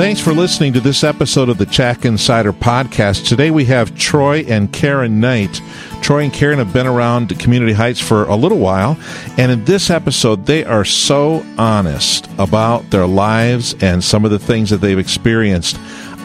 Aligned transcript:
Thanks 0.00 0.18
for 0.18 0.32
listening 0.32 0.72
to 0.72 0.80
this 0.80 1.04
episode 1.04 1.50
of 1.50 1.58
the 1.58 1.66
Chac 1.66 2.06
Insider 2.06 2.54
Podcast. 2.54 3.28
Today 3.28 3.50
we 3.50 3.66
have 3.66 3.94
Troy 3.98 4.38
and 4.48 4.72
Karen 4.72 5.20
Knight. 5.20 5.60
Troy 6.00 6.22
and 6.22 6.32
Karen 6.32 6.56
have 6.56 6.72
been 6.72 6.86
around 6.86 7.38
Community 7.38 7.74
Heights 7.74 8.00
for 8.00 8.24
a 8.24 8.34
little 8.34 8.56
while, 8.56 8.98
and 9.36 9.52
in 9.52 9.66
this 9.66 9.90
episode, 9.90 10.46
they 10.46 10.64
are 10.64 10.86
so 10.86 11.44
honest 11.58 12.30
about 12.38 12.88
their 12.88 13.06
lives 13.06 13.74
and 13.82 14.02
some 14.02 14.24
of 14.24 14.30
the 14.30 14.38
things 14.38 14.70
that 14.70 14.78
they've 14.78 14.98
experienced. 14.98 15.76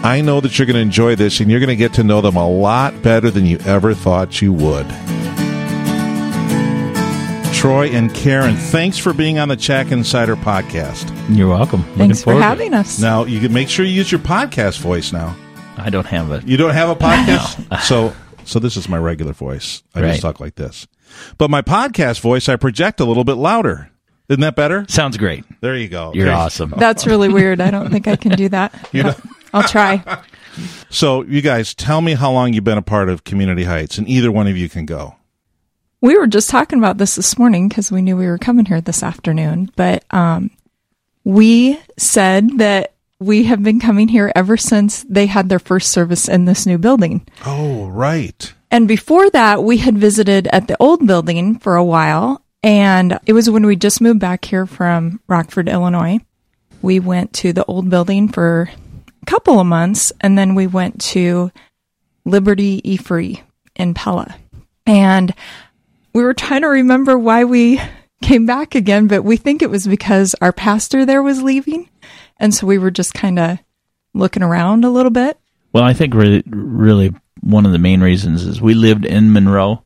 I 0.05 0.21
know 0.21 0.39
that 0.39 0.57
you're 0.57 0.67
going 0.67 0.75
to 0.75 0.81
enjoy 0.81 1.15
this, 1.15 1.41
and 1.41 1.51
you're 1.51 1.59
going 1.59 1.67
to 1.67 1.75
get 1.75 1.93
to 1.95 2.03
know 2.03 2.21
them 2.21 2.37
a 2.37 2.49
lot 2.49 3.01
better 3.03 3.29
than 3.29 3.45
you 3.45 3.57
ever 3.65 3.93
thought 3.93 4.41
you 4.41 4.53
would. 4.53 4.85
Troy 7.65 7.87
and 7.87 8.13
Karen, 8.13 8.55
thanks 8.55 8.99
for 8.99 9.11
being 9.11 9.39
on 9.39 9.47
the 9.49 9.55
Chac 9.57 9.91
Insider 9.91 10.35
podcast. 10.35 11.11
You're 11.35 11.49
welcome. 11.49 11.81
Thanks 11.95 12.21
for 12.21 12.39
having 12.39 12.75
us. 12.75 12.99
Now, 12.99 13.23
you 13.23 13.39
can 13.39 13.51
make 13.51 13.69
sure 13.69 13.83
you 13.83 13.91
use 13.91 14.11
your 14.11 14.19
podcast 14.21 14.77
voice 14.77 15.11
now. 15.11 15.35
I 15.75 15.89
don't 15.89 16.05
have 16.05 16.31
it. 16.31 16.47
You 16.47 16.57
don't 16.57 16.75
have 16.75 16.89
a 16.89 16.95
podcast? 17.03 17.81
so 17.81 18.13
so 18.43 18.59
this 18.59 18.77
is 18.77 18.87
my 18.87 18.99
regular 18.99 19.33
voice. 19.33 19.81
I 19.95 20.01
Right. 20.01 20.09
just 20.09 20.21
talk 20.21 20.39
like 20.39 20.53
this. 20.53 20.85
But 21.39 21.49
my 21.49 21.63
podcast 21.63 22.19
voice 22.19 22.47
I 22.47 22.55
project 22.55 22.99
a 22.99 23.05
little 23.05 23.23
bit 23.23 23.33
louder. 23.33 23.89
Isn't 24.29 24.41
that 24.41 24.55
better? 24.55 24.85
Sounds 24.87 25.17
great. 25.17 25.43
There 25.61 25.75
you 25.75 25.87
go. 25.87 26.11
You're 26.13 26.27
Okay. 26.27 26.35
awesome. 26.35 26.71
That's 26.77 27.07
really 27.07 27.29
weird. 27.33 27.61
I 27.61 27.71
don't 27.71 27.89
think 27.89 28.07
I 28.07 28.15
can 28.15 28.33
do 28.33 28.47
that. 28.49 28.89
You 28.91 29.03
know- 29.05 29.15
I'll 29.55 29.63
try. 29.67 30.03
So 30.91 31.23
you 31.23 31.41
guys 31.41 31.73
tell 31.73 32.01
me 32.01 32.13
how 32.13 32.31
long 32.31 32.53
you've 32.53 32.63
been 32.63 32.77
a 32.77 32.83
part 32.83 33.09
of 33.09 33.23
Community 33.23 33.63
Heights 33.63 33.97
and 33.97 34.07
either 34.07 34.31
one 34.31 34.45
of 34.45 34.55
you 34.55 34.69
can 34.69 34.85
go. 34.85 35.15
We 36.01 36.17
were 36.17 36.27
just 36.27 36.49
talking 36.49 36.79
about 36.79 36.97
this 36.97 37.15
this 37.15 37.37
morning 37.37 37.67
because 37.67 37.91
we 37.91 38.01
knew 38.01 38.17
we 38.17 38.27
were 38.27 38.37
coming 38.37 38.65
here 38.65 38.81
this 38.81 39.01
afternoon. 39.01 39.71
But 39.75 40.03
um, 40.11 40.51
we 41.23 41.79
said 41.97 42.59
that 42.59 42.93
we 43.19 43.45
have 43.45 43.63
been 43.63 43.79
coming 43.79 44.07
here 44.07 44.31
ever 44.35 44.57
since 44.57 45.03
they 45.09 45.25
had 45.25 45.49
their 45.49 45.59
first 45.59 45.91
service 45.91 46.27
in 46.27 46.45
this 46.45 46.65
new 46.65 46.77
building. 46.77 47.25
Oh, 47.45 47.87
right. 47.87 48.53
And 48.69 48.87
before 48.87 49.29
that, 49.29 49.63
we 49.63 49.77
had 49.77 49.97
visited 49.97 50.47
at 50.47 50.67
the 50.67 50.77
old 50.79 51.07
building 51.07 51.59
for 51.59 51.75
a 51.75 51.83
while. 51.83 52.43
And 52.61 53.19
it 53.25 53.33
was 53.33 53.49
when 53.49 53.65
we 53.65 53.75
just 53.75 54.01
moved 54.01 54.19
back 54.19 54.43
here 54.43 54.65
from 54.65 55.21
Rockford, 55.27 55.69
Illinois. 55.69 56.19
We 56.81 56.99
went 56.99 57.31
to 57.33 57.53
the 57.53 57.65
old 57.65 57.89
building 57.89 58.27
for 58.27 58.69
a 59.21 59.25
couple 59.25 59.59
of 59.59 59.67
months. 59.67 60.11
And 60.19 60.37
then 60.37 60.55
we 60.55 60.67
went 60.67 60.99
to 61.01 61.51
Liberty 62.25 62.81
E 62.83 62.97
Free 62.97 63.41
in 63.75 63.93
Pella. 63.93 64.35
And 64.85 65.33
we 66.15 66.23
were 66.23 66.33
trying 66.33 66.61
to 66.61 66.67
remember 66.67 67.19
why 67.19 67.43
we 67.43 67.79
came 68.21 68.45
back 68.45 68.73
again, 68.73 69.07
but 69.07 69.23
we 69.23 69.35
think 69.37 69.61
it 69.61 69.69
was 69.69 69.85
because 69.85 70.33
our 70.41 70.53
pastor 70.53 71.05
there 71.05 71.21
was 71.21 71.43
leaving. 71.43 71.89
And 72.39 72.53
so 72.53 72.65
we 72.65 72.77
were 72.77 72.89
just 72.89 73.13
kind 73.13 73.37
of 73.37 73.59
looking 74.13 74.41
around 74.41 74.85
a 74.85 74.89
little 74.89 75.11
bit. 75.11 75.37
Well, 75.73 75.83
I 75.83 75.91
think 75.93 76.13
really, 76.13 76.41
really 76.47 77.13
one 77.41 77.65
of 77.65 77.73
the 77.73 77.77
main 77.79 78.01
reasons 78.01 78.45
is 78.45 78.61
we 78.61 78.73
lived 78.73 79.05
in 79.05 79.33
Monroe 79.33 79.83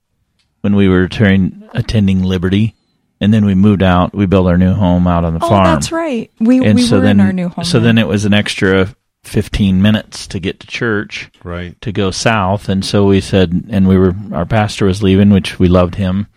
when 0.61 0.75
we 0.75 0.87
were 0.87 1.07
turn, 1.07 1.67
attending 1.73 2.21
Liberty, 2.23 2.75
and 3.19 3.33
then 3.33 3.43
we 3.45 3.55
moved 3.55 3.81
out. 3.81 4.13
We 4.13 4.27
built 4.27 4.47
our 4.47 4.57
new 4.57 4.73
home 4.73 5.07
out 5.07 5.25
on 5.25 5.33
the 5.33 5.43
Oh, 5.43 5.49
farm. 5.49 5.65
that's 5.65 5.91
right. 5.91 6.31
We, 6.39 6.63
And 6.63 6.75
we 6.75 6.83
so 6.83 6.97
were 6.97 7.01
then, 7.01 7.19
in 7.19 7.25
our 7.25 7.33
new 7.33 7.49
home. 7.49 7.65
so 7.65 7.79
then 7.79 7.97
it 7.97 8.07
was 8.07 8.25
an 8.25 8.33
extra 8.35 8.95
fifteen 9.23 9.81
minutes 9.81 10.25
to 10.27 10.39
get 10.39 10.59
to 10.61 10.67
church 10.67 11.29
Right. 11.43 11.79
to 11.81 11.91
go 11.91 12.11
south, 12.11 12.69
and 12.69 12.83
so 12.83 13.05
we 13.05 13.21
said, 13.21 13.65
and 13.69 13.87
we 13.87 13.97
were 13.97 14.15
our 14.31 14.45
pastor 14.45 14.85
was 14.85 15.03
leaving, 15.03 15.29
which 15.29 15.59
we 15.59 15.67
loved 15.67 15.95
him, 15.95 16.27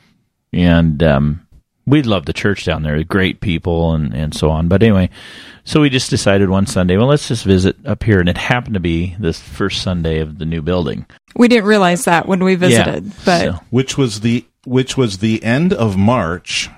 and 0.52 1.02
um, 1.02 1.46
we 1.86 2.02
loved 2.02 2.26
the 2.26 2.32
church 2.32 2.64
down 2.64 2.82
there, 2.82 3.02
great 3.04 3.40
people, 3.40 3.94
and 3.94 4.12
and 4.14 4.34
so 4.34 4.50
on. 4.50 4.68
But 4.68 4.82
anyway, 4.82 5.10
so 5.64 5.80
we 5.80 5.90
just 5.90 6.10
decided 6.10 6.48
one 6.50 6.66
Sunday, 6.66 6.96
well, 6.96 7.06
let's 7.08 7.28
just 7.28 7.44
visit 7.44 7.76
up 7.86 8.02
here, 8.02 8.20
and 8.20 8.28
it 8.28 8.36
happened 8.38 8.74
to 8.74 8.80
be 8.80 9.16
this 9.18 9.40
first 9.40 9.82
Sunday 9.82 10.18
of 10.18 10.38
the 10.38 10.44
new 10.46 10.62
building. 10.62 11.06
we 11.36 11.48
didn't 11.48 11.64
realize 11.66 12.04
that 12.04 12.26
when 12.26 12.42
we 12.44 12.54
visited, 12.56 13.10
but 13.24 13.40
so- 13.40 13.60
Which 13.70 13.96
was 13.96 14.20
the 14.20 14.44
which 14.64 14.96
was 14.96 15.18
the 15.18 15.42
end 15.42 15.72
of 15.72 15.96
March 15.96 16.68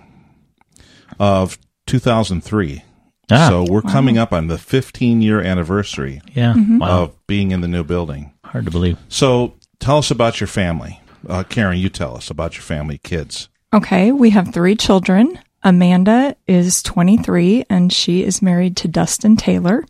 of 1.18 1.58
2003. 1.86 2.82
Ah. 3.30 3.48
so 3.48 3.64
we're 3.68 3.82
coming 3.82 4.18
up 4.18 4.32
on 4.32 4.46
the 4.48 4.58
15 4.58 5.22
year 5.22 5.40
anniversary 5.40 6.20
yeah, 6.34 6.52
Mm-hmm. 6.54 6.78
wow, 6.78 7.02
of 7.04 7.26
being 7.26 7.50
in 7.52 7.60
the 7.62 7.68
new 7.68 7.84
building. 7.84 8.32
hard 8.44 8.64
to 8.66 8.70
believe. 8.70 8.98
So 9.08 9.54
tell 9.80 9.98
us 9.98 10.10
about 10.10 10.40
your 10.40 10.46
family. 10.48 11.00
Uh, 11.28 11.42
Karen, 11.42 11.78
you 11.78 11.88
tell 11.88 12.16
us 12.16 12.28
about 12.30 12.54
your 12.54 12.62
family, 12.62 12.98
kids. 12.98 13.48
okay. 13.72 14.12
We 14.12 14.30
have 14.30 14.52
three 14.52 14.76
children. 14.76 15.38
Amanda 15.62 16.36
is 16.46 16.82
23 16.82 17.64
and 17.70 17.90
she 17.90 18.22
is 18.22 18.42
married 18.42 18.76
to 18.78 18.88
Dustin 18.88 19.36
Taylor, 19.36 19.84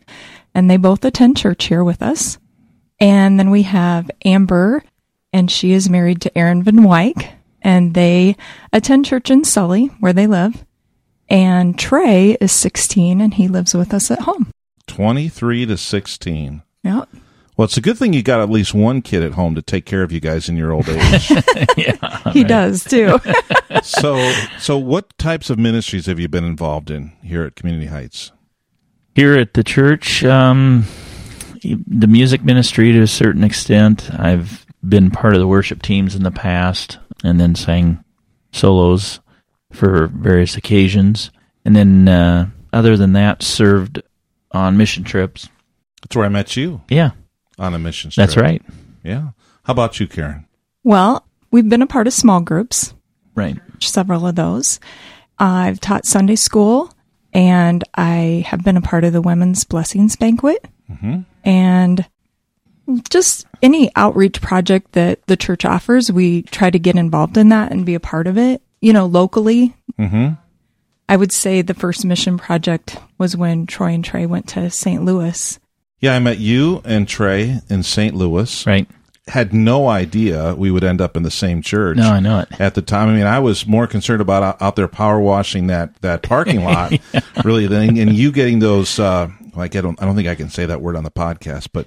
and 0.55 0.71
they 0.71 0.77
both 0.77 1.05
attend 1.05 1.37
church 1.37 1.65
here 1.65 1.83
with 1.83 2.01
us. 2.01 2.39
And 3.01 3.39
then 3.41 3.51
we 3.51 3.63
have 3.63 4.09
Amber, 4.25 4.85
and 5.33 5.51
she 5.51 5.73
is 5.73 5.91
married 5.91 6.21
to 6.23 6.39
Aaron 6.39 6.63
Van 6.63 6.85
Wyk, 6.85 7.29
and 7.61 7.93
they 7.95 8.37
attend 8.73 9.05
church 9.07 9.31
in 9.31 9.43
Sully, 9.43 9.87
where 9.99 10.13
they 10.13 10.29
live. 10.29 10.65
And 11.29 11.79
Trey 11.79 12.33
is 12.41 12.53
16 12.53 13.21
and 13.21 13.35
he 13.35 13.49
lives 13.49 13.75
with 13.75 13.95
us 13.95 14.11
at 14.11 14.21
home. 14.21 14.51
23 14.87 15.67
to 15.67 15.77
16. 15.77 16.63
Yeah. 16.83 17.05
Well, 17.57 17.67
it's 17.67 17.77
a 17.77 17.81
good 17.81 17.97
thing 17.97 18.13
you 18.13 18.23
got 18.23 18.41
at 18.41 18.51
least 18.51 18.75
one 18.75 19.01
kid 19.01 19.23
at 19.23 19.33
home 19.33 19.55
to 19.55 19.63
take 19.63 19.87
care 19.87 20.03
of 20.03 20.11
you 20.11 20.19
guys 20.19 20.49
in 20.49 20.57
your 20.57 20.73
old 20.73 20.89
age. 20.89 21.31
yeah, 21.77 22.33
He 22.33 22.43
does 22.43 22.83
too. 22.83 23.19
so, 23.83 24.33
so 24.59 24.77
what 24.77 25.17
types 25.19 25.51
of 25.51 25.59
ministries 25.59 26.07
have 26.07 26.19
you 26.19 26.29
been 26.29 26.45
involved 26.45 26.91
in 26.91 27.13
here 27.23 27.45
at 27.45 27.55
Community 27.55 27.87
Heights? 27.87 28.33
Here 29.15 29.39
at 29.39 29.55
the 29.55 29.63
church, 29.63 30.25
um, 30.25 30.85
the 31.63 32.09
music 32.09 32.43
ministry 32.43 32.91
to 32.93 33.01
a 33.03 33.07
certain 33.07 33.45
extent. 33.45 34.11
I've 34.13 34.67
been 34.87 35.13
part 35.13 35.35
of 35.35 35.41
the 35.41 35.47
worship 35.47 35.81
teams 35.81 36.17
in 36.17 36.25
the 36.25 36.33
past, 36.33 36.99
and 37.23 37.41
then 37.41 37.55
sang 37.55 38.03
solos 38.51 39.21
for 39.75 40.07
various 40.09 40.57
occasions. 40.57 41.31
And 41.65 41.75
then, 41.77 42.09
uh, 42.09 42.49
other 42.73 42.97
than 42.97 43.13
that, 43.15 43.43
served 43.43 44.03
on 44.53 44.77
mission 44.77 45.05
trips. 45.05 45.49
That's 46.03 46.15
where 46.17 46.25
I 46.27 46.29
met 46.29 46.57
you 46.57 46.81
Yeah, 46.89 47.11
on 47.59 47.75
a 47.75 47.79
mission 47.79 48.11
trip. 48.11 48.27
that's 48.27 48.37
right. 48.37 48.63
Yeah. 49.03 49.31
How 49.65 49.73
about 49.73 49.99
you, 50.01 50.07
Karen? 50.07 50.47
well, 50.83 51.27
we've 51.51 51.69
been 51.69 51.83
a 51.83 51.87
part 51.87 52.07
of 52.07 52.13
small 52.13 52.41
groups. 52.41 52.95
Right. 53.35 53.59
several 53.81 54.27
of 54.27 54.35
those. 54.37 54.79
I've 55.39 55.81
taught 55.81 56.07
Sunday 56.07 56.37
school 56.37 56.93
and 57.33 57.83
I 57.97 58.45
have 58.47 58.63
been 58.63 58.77
a 58.77 58.81
part 58.83 59.03
of 59.05 59.13
the 59.13 59.21
Women's 59.23 59.65
Blessings 59.65 60.15
Banquet. 60.17 60.65
And 61.45 62.07
just 63.11 63.47
any 63.63 63.91
outreach 63.97 64.41
project 64.43 64.93
that 64.93 65.27
the 65.27 65.37
church 65.37 65.65
offers, 65.65 66.13
we 66.13 66.43
try 66.43 66.71
to 66.71 66.79
get 66.79 66.97
involved 66.97 67.37
in 67.37 67.49
that 67.49 67.73
and 67.73 67.85
be 67.87 67.95
a 67.95 68.01
part 68.01 68.27
of 68.27 68.37
it. 68.39 68.63
You 68.85 68.93
know, 68.93 69.07
locally, 69.07 69.75
Mm-hmm. 69.99 70.35
I 71.09 71.17
would 71.17 71.33
say 71.33 71.63
the 71.63 71.75
first 71.75 72.05
mission 72.05 72.39
project 72.39 72.97
was 73.19 73.37
when 73.37 73.67
Troy 73.67 73.89
and 73.93 74.05
Trey 74.05 74.27
went 74.27 74.49
to 74.49 74.71
St. 74.71 75.05
Louis. 75.05 75.59
Yeah, 76.01 76.15
I 76.15 76.19
met 76.19 76.39
you 76.39 76.81
and 76.85 77.07
Trey 77.07 77.61
in 77.69 77.83
St. 77.83 78.15
Louis. 78.15 78.67
Right. 78.67 78.89
Had 79.29 79.53
no 79.55 79.87
idea 79.89 80.55
we 80.55 80.71
would 80.71 80.83
end 80.83 81.01
up 81.01 81.17
in 81.17 81.23
the 81.23 81.31
same 81.31 81.63
church. 81.63 81.97
No, 81.99 82.11
I 82.11 82.21
know 82.21 82.41
it. 82.41 82.61
At 82.61 82.75
the 82.75 82.83
time, 82.83 83.09
I 83.09 83.15
mean, 83.15 83.27
I 83.27 83.39
was 83.39 83.67
more 83.67 83.87
concerned 83.87 84.21
about 84.21 84.43
out, 84.43 84.61
out 84.63 84.77
there 84.77 84.89
power 84.89 85.21
washing 85.21 85.69
that 85.69 85.95
that 86.03 86.23
parking 86.23 86.65
lot, 86.65 86.93
really, 87.45 87.67
than 87.67 87.97
and 87.97 88.13
you 88.15 88.33
getting 88.33 88.59
those. 88.59 88.99
Uh, 88.99 89.29
like 89.55 89.77
I 89.77 89.81
don't, 89.83 90.01
I 90.03 90.07
don't 90.07 90.17
think 90.17 90.29
I 90.29 90.35
can 90.35 90.51
say 90.51 90.67
that 90.67 90.81
word 90.81 90.97
on 90.97 91.05
the 91.05 91.11
podcast, 91.11 91.69
but 91.73 91.87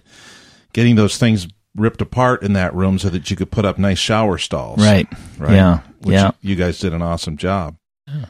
getting 0.74 0.96
those 0.96 1.18
things 1.18 1.48
ripped 1.76 2.02
apart 2.02 2.42
in 2.44 2.54
that 2.54 2.74
room 2.74 2.98
so 2.98 3.10
that 3.10 3.30
you 3.30 3.36
could 3.36 3.52
put 3.52 3.66
up 3.66 3.78
nice 3.78 4.00
shower 4.00 4.38
stalls. 4.38 4.80
Right. 4.80 5.08
Right. 5.38 5.54
Yeah. 5.54 5.82
Which 6.00 6.14
yeah. 6.14 6.32
You 6.42 6.56
guys 6.56 6.80
did 6.80 6.94
an 6.94 7.02
awesome 7.02 7.38
job. 7.38 7.78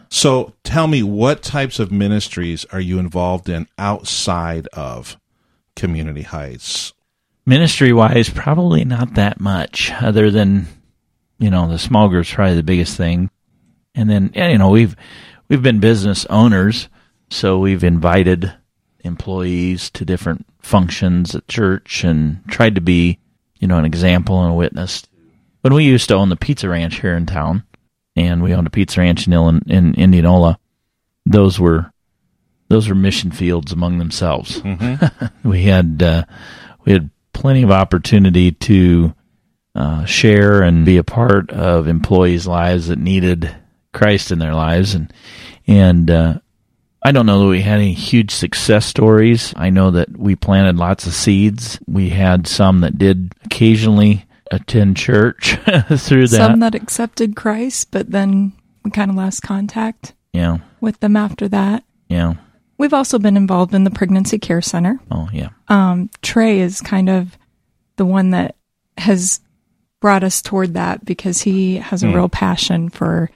So 0.10 0.54
tell 0.64 0.88
me, 0.88 1.04
what 1.04 1.44
types 1.44 1.80
of 1.80 1.92
ministries 1.92 2.66
are 2.72 2.80
you 2.80 3.00
involved 3.00 3.48
in 3.48 3.68
outside 3.78 4.68
of 4.74 5.18
Community 5.75 6.24
Heights? 6.24 6.94
Ministry 7.46 7.94
wise, 7.94 8.30
probably 8.30 8.84
not 8.84 9.14
that 9.14 9.40
much, 9.40 9.92
other 10.02 10.31
than 10.31 10.68
you 11.40 11.50
know 11.50 11.69
the 11.69 11.80
small 11.80 12.10
group's 12.10 12.34
probably 12.34 12.56
the 12.56 12.64
biggest 12.64 12.98
thing, 12.98 13.30
and 13.96 14.10
then 14.10 14.31
you 14.36 14.58
know 14.58 14.70
we've 14.70 14.96
we've 15.48 15.62
been 15.62 15.80
business 15.80 16.25
owners, 16.25 16.90
so 17.30 17.60
we've 17.60 17.84
invited 17.84 18.54
employees 19.02 19.90
to 19.92 20.04
different 20.04 20.46
functions 20.60 21.36
at 21.36 21.48
church 21.48 22.04
and 22.04 22.42
tried 22.50 22.75
to 22.75 22.81
be 22.81 23.20
you 23.60 23.68
know 23.68 23.78
an 23.78 23.86
example 23.86 24.42
and 24.42 24.52
a 24.52 24.56
witness. 24.56 25.04
When 25.62 25.74
we 25.74 25.83
used 25.86 26.07
to 26.09 26.15
own 26.15 26.30
the 26.30 26.36
pizza 26.36 26.69
ranch 26.69 27.01
here 27.01 27.15
in 27.15 27.25
town, 27.25 27.63
and 28.15 28.42
we 28.42 28.54
owned 28.54 28.68
a 28.68 28.71
pizza 28.71 29.00
ranch 29.00 29.27
in 29.27 29.33
Illin- 29.33 29.69
in 29.69 29.94
Indianola, 29.95 30.59
those 31.25 31.59
were 31.59 31.92
those 32.69 32.89
were 32.89 32.95
mission 32.95 33.31
fields 33.31 33.71
among 33.71 33.98
themselves. 33.98 34.62
we 35.44 35.63
had 35.63 36.01
uh, 36.04 36.24
we 36.86 36.94
had 36.94 37.09
plenty 37.33 37.63
of 37.63 37.71
opportunity 37.71 38.51
to 38.51 39.13
uh, 39.75 40.06
share 40.06 40.62
and 40.62 40.86
be 40.86 40.98
a 40.98 41.04
part 41.04 41.51
of 41.51 41.88
employees' 41.88 42.48
lives 42.48 42.88
that 42.88 43.00
needed 43.00 43.56
Christ 43.94 44.31
in 44.31 44.39
their 44.39 44.53
lives, 44.53 44.94
and 44.94 45.13
and 45.65 46.10
uh, 46.10 46.39
I 47.01 47.12
don't 47.12 47.25
know 47.25 47.39
that 47.39 47.48
we 47.48 47.62
had 47.62 47.80
any 47.80 47.94
huge 47.94 48.31
success 48.31 48.86
stories. 48.86 49.53
I 49.56 49.69
know 49.69 49.92
that 49.92 50.18
we 50.18 50.36
planted 50.36 50.77
lots 50.77 51.07
of 51.07 51.13
seeds. 51.13 51.80
We 51.88 52.10
had 52.10 52.48
some 52.48 52.81
that 52.81 52.98
did 52.98 53.33
occasionally 53.45 54.25
attend 54.52 54.98
church 54.98 55.56
through 55.98 56.28
that. 56.28 56.38
Some 56.38 56.60
that 56.60 56.76
accepted 56.76 57.36
Christ, 57.36 57.90
but 57.92 58.12
then 58.12 58.54
we 58.84 58.92
kind 58.92 59.10
of 59.12 59.18
lost 59.18 59.42
contact 59.44 60.14
yeah, 60.34 60.58
with 60.82 61.00
them 61.00 61.16
after 61.16 61.48
that. 61.50 61.84
yeah. 62.10 62.36
We've 62.80 62.94
also 62.94 63.18
been 63.18 63.38
involved 63.38 63.74
in 63.74 63.86
the 63.86 63.90
pregnancy 63.90 64.38
care 64.38 64.62
center. 64.62 65.00
Oh, 65.10 65.28
yeah. 65.34 65.50
Um, 65.68 66.12
Trey 66.22 66.60
is 66.60 66.80
kind 66.80 67.10
of 67.10 67.36
the 67.96 68.06
one 68.06 68.30
that 68.32 68.56
has 69.00 69.40
brought 70.00 70.24
us 70.24 70.44
toward 70.44 70.76
that 70.76 71.04
because 71.04 71.42
he 71.42 71.78
has 71.78 72.04
a 72.04 72.08
Hmm. 72.08 72.14
real 72.14 72.30
passion 72.30 72.90
for 72.90 73.32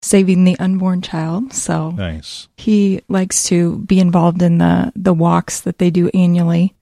saving 0.00 0.44
the 0.44 0.58
unborn 0.58 1.02
child. 1.02 1.52
So 1.52 1.90
Nice. 1.90 2.48
he 2.56 3.02
likes 3.08 3.44
to 3.48 3.80
be 3.80 4.00
involved 4.00 4.40
in 4.40 4.56
the 4.58 4.92
the 4.96 5.12
walks 5.12 5.60
that 5.60 5.78
they 5.78 5.90
do 5.90 6.08
annually. 6.14 6.74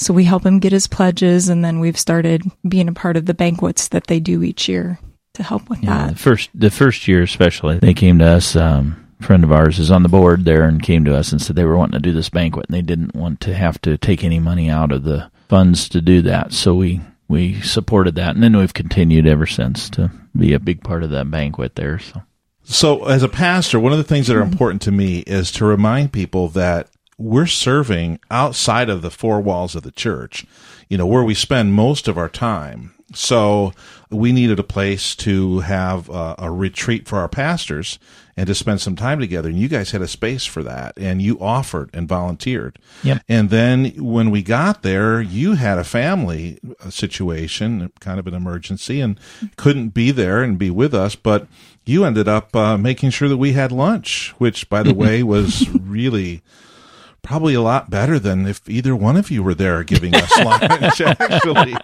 So 0.00 0.14
we 0.14 0.24
help 0.24 0.46
him 0.46 0.60
get 0.60 0.72
his 0.72 0.86
pledges, 0.86 1.48
and 1.50 1.62
then 1.64 1.78
we've 1.78 1.98
started 1.98 2.42
being 2.66 2.88
a 2.88 2.92
part 2.94 3.18
of 3.18 3.26
the 3.26 3.34
banquets 3.34 3.88
that 3.88 4.06
they 4.06 4.18
do 4.18 4.42
each 4.42 4.66
year 4.66 4.98
to 5.34 5.42
help 5.42 5.68
with 5.68 5.82
Yeah, 5.82 6.06
that. 6.06 6.12
the 6.14 6.18
first 6.18 6.48
the 6.54 6.70
first 6.70 7.06
year 7.06 7.22
especially, 7.22 7.78
they 7.78 7.92
came 7.94 8.18
to 8.18 8.24
us. 8.26 8.56
Um, 8.56 9.06
a 9.20 9.22
friend 9.22 9.44
of 9.44 9.52
ours 9.52 9.78
is 9.78 9.90
on 9.90 10.02
the 10.02 10.08
board 10.08 10.46
there 10.46 10.64
and 10.64 10.82
came 10.82 11.04
to 11.04 11.14
us 11.14 11.30
and 11.32 11.42
said 11.42 11.54
they 11.54 11.66
were 11.66 11.76
wanting 11.76 12.00
to 12.00 12.08
do 12.08 12.12
this 12.14 12.30
banquet 12.30 12.64
and 12.68 12.74
they 12.74 12.80
didn't 12.80 13.14
want 13.14 13.38
to 13.42 13.52
have 13.54 13.78
to 13.82 13.98
take 13.98 14.24
any 14.24 14.38
money 14.40 14.70
out 14.70 14.90
of 14.92 15.04
the 15.04 15.30
funds 15.50 15.90
to 15.90 16.00
do 16.00 16.22
that. 16.22 16.54
So 16.54 16.74
we 16.74 17.02
we 17.28 17.60
supported 17.60 18.14
that, 18.14 18.34
and 18.34 18.42
then 18.42 18.56
we've 18.56 18.72
continued 18.74 19.26
ever 19.26 19.46
since 19.46 19.90
to 19.90 20.10
be 20.34 20.54
a 20.54 20.58
big 20.58 20.82
part 20.82 21.02
of 21.04 21.10
that 21.10 21.30
banquet 21.30 21.74
there. 21.76 21.98
So 21.98 22.22
So, 22.62 23.04
as 23.04 23.22
a 23.22 23.28
pastor, 23.28 23.78
one 23.78 23.92
of 23.92 23.98
the 23.98 24.04
things 24.04 24.26
that 24.28 24.36
are 24.36 24.42
important 24.42 24.80
to 24.82 24.90
me 24.92 25.18
is 25.26 25.52
to 25.52 25.64
remind 25.66 26.12
people 26.12 26.48
that 26.50 26.88
we're 27.20 27.46
serving 27.46 28.18
outside 28.30 28.88
of 28.88 29.02
the 29.02 29.10
four 29.10 29.40
walls 29.40 29.74
of 29.74 29.82
the 29.82 29.90
church, 29.90 30.46
you 30.88 30.96
know, 30.96 31.06
where 31.06 31.22
we 31.22 31.34
spend 31.34 31.74
most 31.74 32.08
of 32.08 32.16
our 32.16 32.28
time. 32.28 32.94
So, 33.12 33.72
we 34.10 34.32
needed 34.32 34.58
a 34.58 34.64
place 34.64 35.14
to 35.16 35.60
have 35.60 36.08
uh, 36.10 36.36
a 36.38 36.50
retreat 36.50 37.08
for 37.08 37.18
our 37.18 37.28
pastors 37.28 37.98
and 38.36 38.46
to 38.46 38.54
spend 38.54 38.80
some 38.80 38.96
time 38.96 39.20
together. 39.20 39.48
And 39.48 39.58
you 39.58 39.68
guys 39.68 39.90
had 39.90 40.00
a 40.00 40.08
space 40.08 40.46
for 40.46 40.62
that, 40.62 40.94
and 40.96 41.20
you 41.20 41.38
offered 41.40 41.90
and 41.92 42.08
volunteered. 42.08 42.78
Yep. 43.02 43.22
And 43.28 43.50
then 43.50 43.86
when 43.96 44.30
we 44.30 44.42
got 44.42 44.82
there, 44.82 45.20
you 45.20 45.54
had 45.54 45.78
a 45.78 45.84
family 45.84 46.58
situation, 46.88 47.92
kind 48.00 48.18
of 48.18 48.26
an 48.26 48.34
emergency, 48.34 49.00
and 49.00 49.18
couldn't 49.56 49.90
be 49.90 50.10
there 50.10 50.42
and 50.42 50.58
be 50.58 50.70
with 50.70 50.94
us. 50.94 51.14
But 51.16 51.46
you 51.84 52.04
ended 52.04 52.28
up 52.28 52.54
uh, 52.54 52.78
making 52.78 53.10
sure 53.10 53.28
that 53.28 53.36
we 53.36 53.52
had 53.52 53.72
lunch, 53.72 54.34
which, 54.38 54.68
by 54.68 54.82
the 54.82 54.94
way, 54.94 55.22
was 55.22 55.68
really 55.68 56.42
probably 57.22 57.54
a 57.54 57.60
lot 57.60 57.90
better 57.90 58.18
than 58.18 58.46
if 58.46 58.68
either 58.68 58.94
one 58.94 59.16
of 59.16 59.30
you 59.30 59.42
were 59.42 59.54
there 59.54 59.82
giving 59.84 60.14
us 60.14 60.38
lunch, 60.44 61.00
actually. 61.00 61.76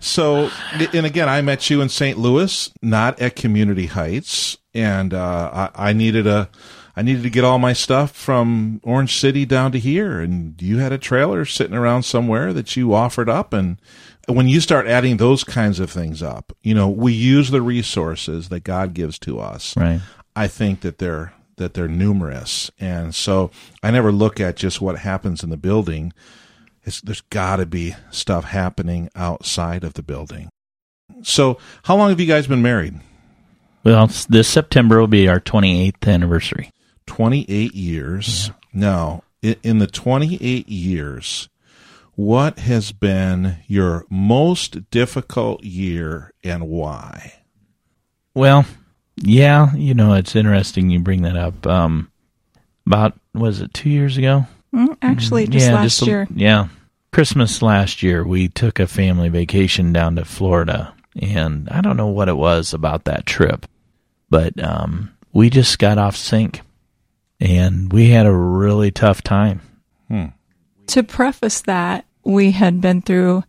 So, 0.00 0.50
and 0.92 1.06
again, 1.06 1.28
I 1.28 1.40
met 1.42 1.70
you 1.70 1.80
in 1.80 1.88
St. 1.88 2.18
Louis, 2.18 2.70
not 2.82 3.20
at 3.20 3.36
Community 3.36 3.86
Heights, 3.86 4.58
and 4.74 5.14
uh, 5.14 5.70
I, 5.74 5.90
I 5.90 5.92
needed 5.92 6.26
a. 6.26 6.48
I 6.96 7.02
needed 7.02 7.24
to 7.24 7.30
get 7.30 7.42
all 7.42 7.58
my 7.58 7.72
stuff 7.72 8.12
from 8.12 8.80
Orange 8.84 9.18
City 9.18 9.44
down 9.44 9.72
to 9.72 9.80
here, 9.80 10.20
and 10.20 10.60
you 10.62 10.78
had 10.78 10.92
a 10.92 10.98
trailer 10.98 11.44
sitting 11.44 11.74
around 11.74 12.04
somewhere 12.04 12.52
that 12.52 12.76
you 12.76 12.94
offered 12.94 13.28
up. 13.28 13.52
And 13.52 13.80
when 14.28 14.46
you 14.46 14.60
start 14.60 14.86
adding 14.86 15.16
those 15.16 15.42
kinds 15.42 15.80
of 15.80 15.90
things 15.90 16.22
up, 16.22 16.52
you 16.62 16.72
know, 16.72 16.88
we 16.88 17.12
use 17.12 17.50
the 17.50 17.62
resources 17.62 18.48
that 18.50 18.62
God 18.62 18.94
gives 18.94 19.18
to 19.20 19.40
us. 19.40 19.76
right, 19.76 20.02
I 20.36 20.46
think 20.46 20.82
that 20.82 20.98
they're 20.98 21.32
that 21.56 21.74
they're 21.74 21.88
numerous, 21.88 22.70
and 22.78 23.14
so 23.14 23.50
I 23.82 23.90
never 23.90 24.12
look 24.12 24.40
at 24.40 24.56
just 24.56 24.80
what 24.80 24.98
happens 24.98 25.42
in 25.42 25.50
the 25.50 25.56
building. 25.56 26.12
It's, 26.84 27.00
there's 27.00 27.22
got 27.22 27.56
to 27.56 27.66
be 27.66 27.94
stuff 28.10 28.44
happening 28.44 29.08
outside 29.14 29.84
of 29.84 29.94
the 29.94 30.02
building. 30.02 30.50
So, 31.22 31.58
how 31.84 31.96
long 31.96 32.10
have 32.10 32.20
you 32.20 32.26
guys 32.26 32.46
been 32.46 32.62
married? 32.62 33.00
well, 33.84 34.10
this 34.28 34.48
September 34.48 34.98
will 34.98 35.06
be 35.06 35.28
our 35.28 35.38
28th 35.40 36.08
anniversary. 36.08 36.70
28 37.06 37.74
years. 37.74 38.50
Now, 38.72 39.22
in 39.42 39.78
the 39.78 39.86
28 39.86 40.68
years, 40.68 41.50
what 42.14 42.60
has 42.60 42.92
been 42.92 43.58
your 43.66 44.06
most 44.08 44.90
difficult 44.90 45.62
year 45.62 46.32
and 46.42 46.68
why? 46.68 47.34
Well, 48.32 48.64
yeah, 49.16 49.72
you 49.74 49.94
know, 49.94 50.14
it's 50.14 50.36
interesting 50.36 50.90
you 50.90 50.98
bring 51.00 51.22
that 51.22 51.36
up. 51.36 51.66
Um, 51.66 52.10
about 52.86 53.18
was 53.32 53.60
it 53.60 53.72
two 53.74 53.90
years 53.90 54.16
ago? 54.16 54.46
Mm, 54.74 54.96
Actually, 55.02 55.46
just 55.46 55.66
yeah, 55.68 55.74
last 55.74 55.82
just 55.84 56.02
a- 56.02 56.06
year. 56.06 56.28
Yeah, 56.34 56.68
Christmas 57.12 57.62
last 57.62 58.02
year, 58.02 58.24
we 58.26 58.48
took 58.48 58.78
a 58.80 58.86
family 58.86 59.28
vacation 59.28 59.92
down 59.92 60.16
to 60.16 60.24
Florida, 60.24 60.94
and 61.20 61.68
I 61.68 61.80
don't 61.80 61.96
know 61.96 62.08
what 62.08 62.28
it 62.28 62.36
was 62.36 62.74
about 62.74 63.04
that 63.04 63.24
trip, 63.26 63.66
but 64.30 64.62
um, 64.62 65.10
we 65.32 65.48
just 65.50 65.78
got 65.78 65.96
off 65.98 66.16
sync, 66.16 66.60
and 67.40 67.92
we 67.92 68.10
had 68.10 68.26
a 68.26 68.32
really 68.32 68.90
tough 68.90 69.22
time. 69.22 69.60
To 70.88 71.02
preface 71.02 71.62
that, 71.62 72.04
we 72.24 72.50
had 72.50 72.80
been 72.82 73.00
through 73.00 73.42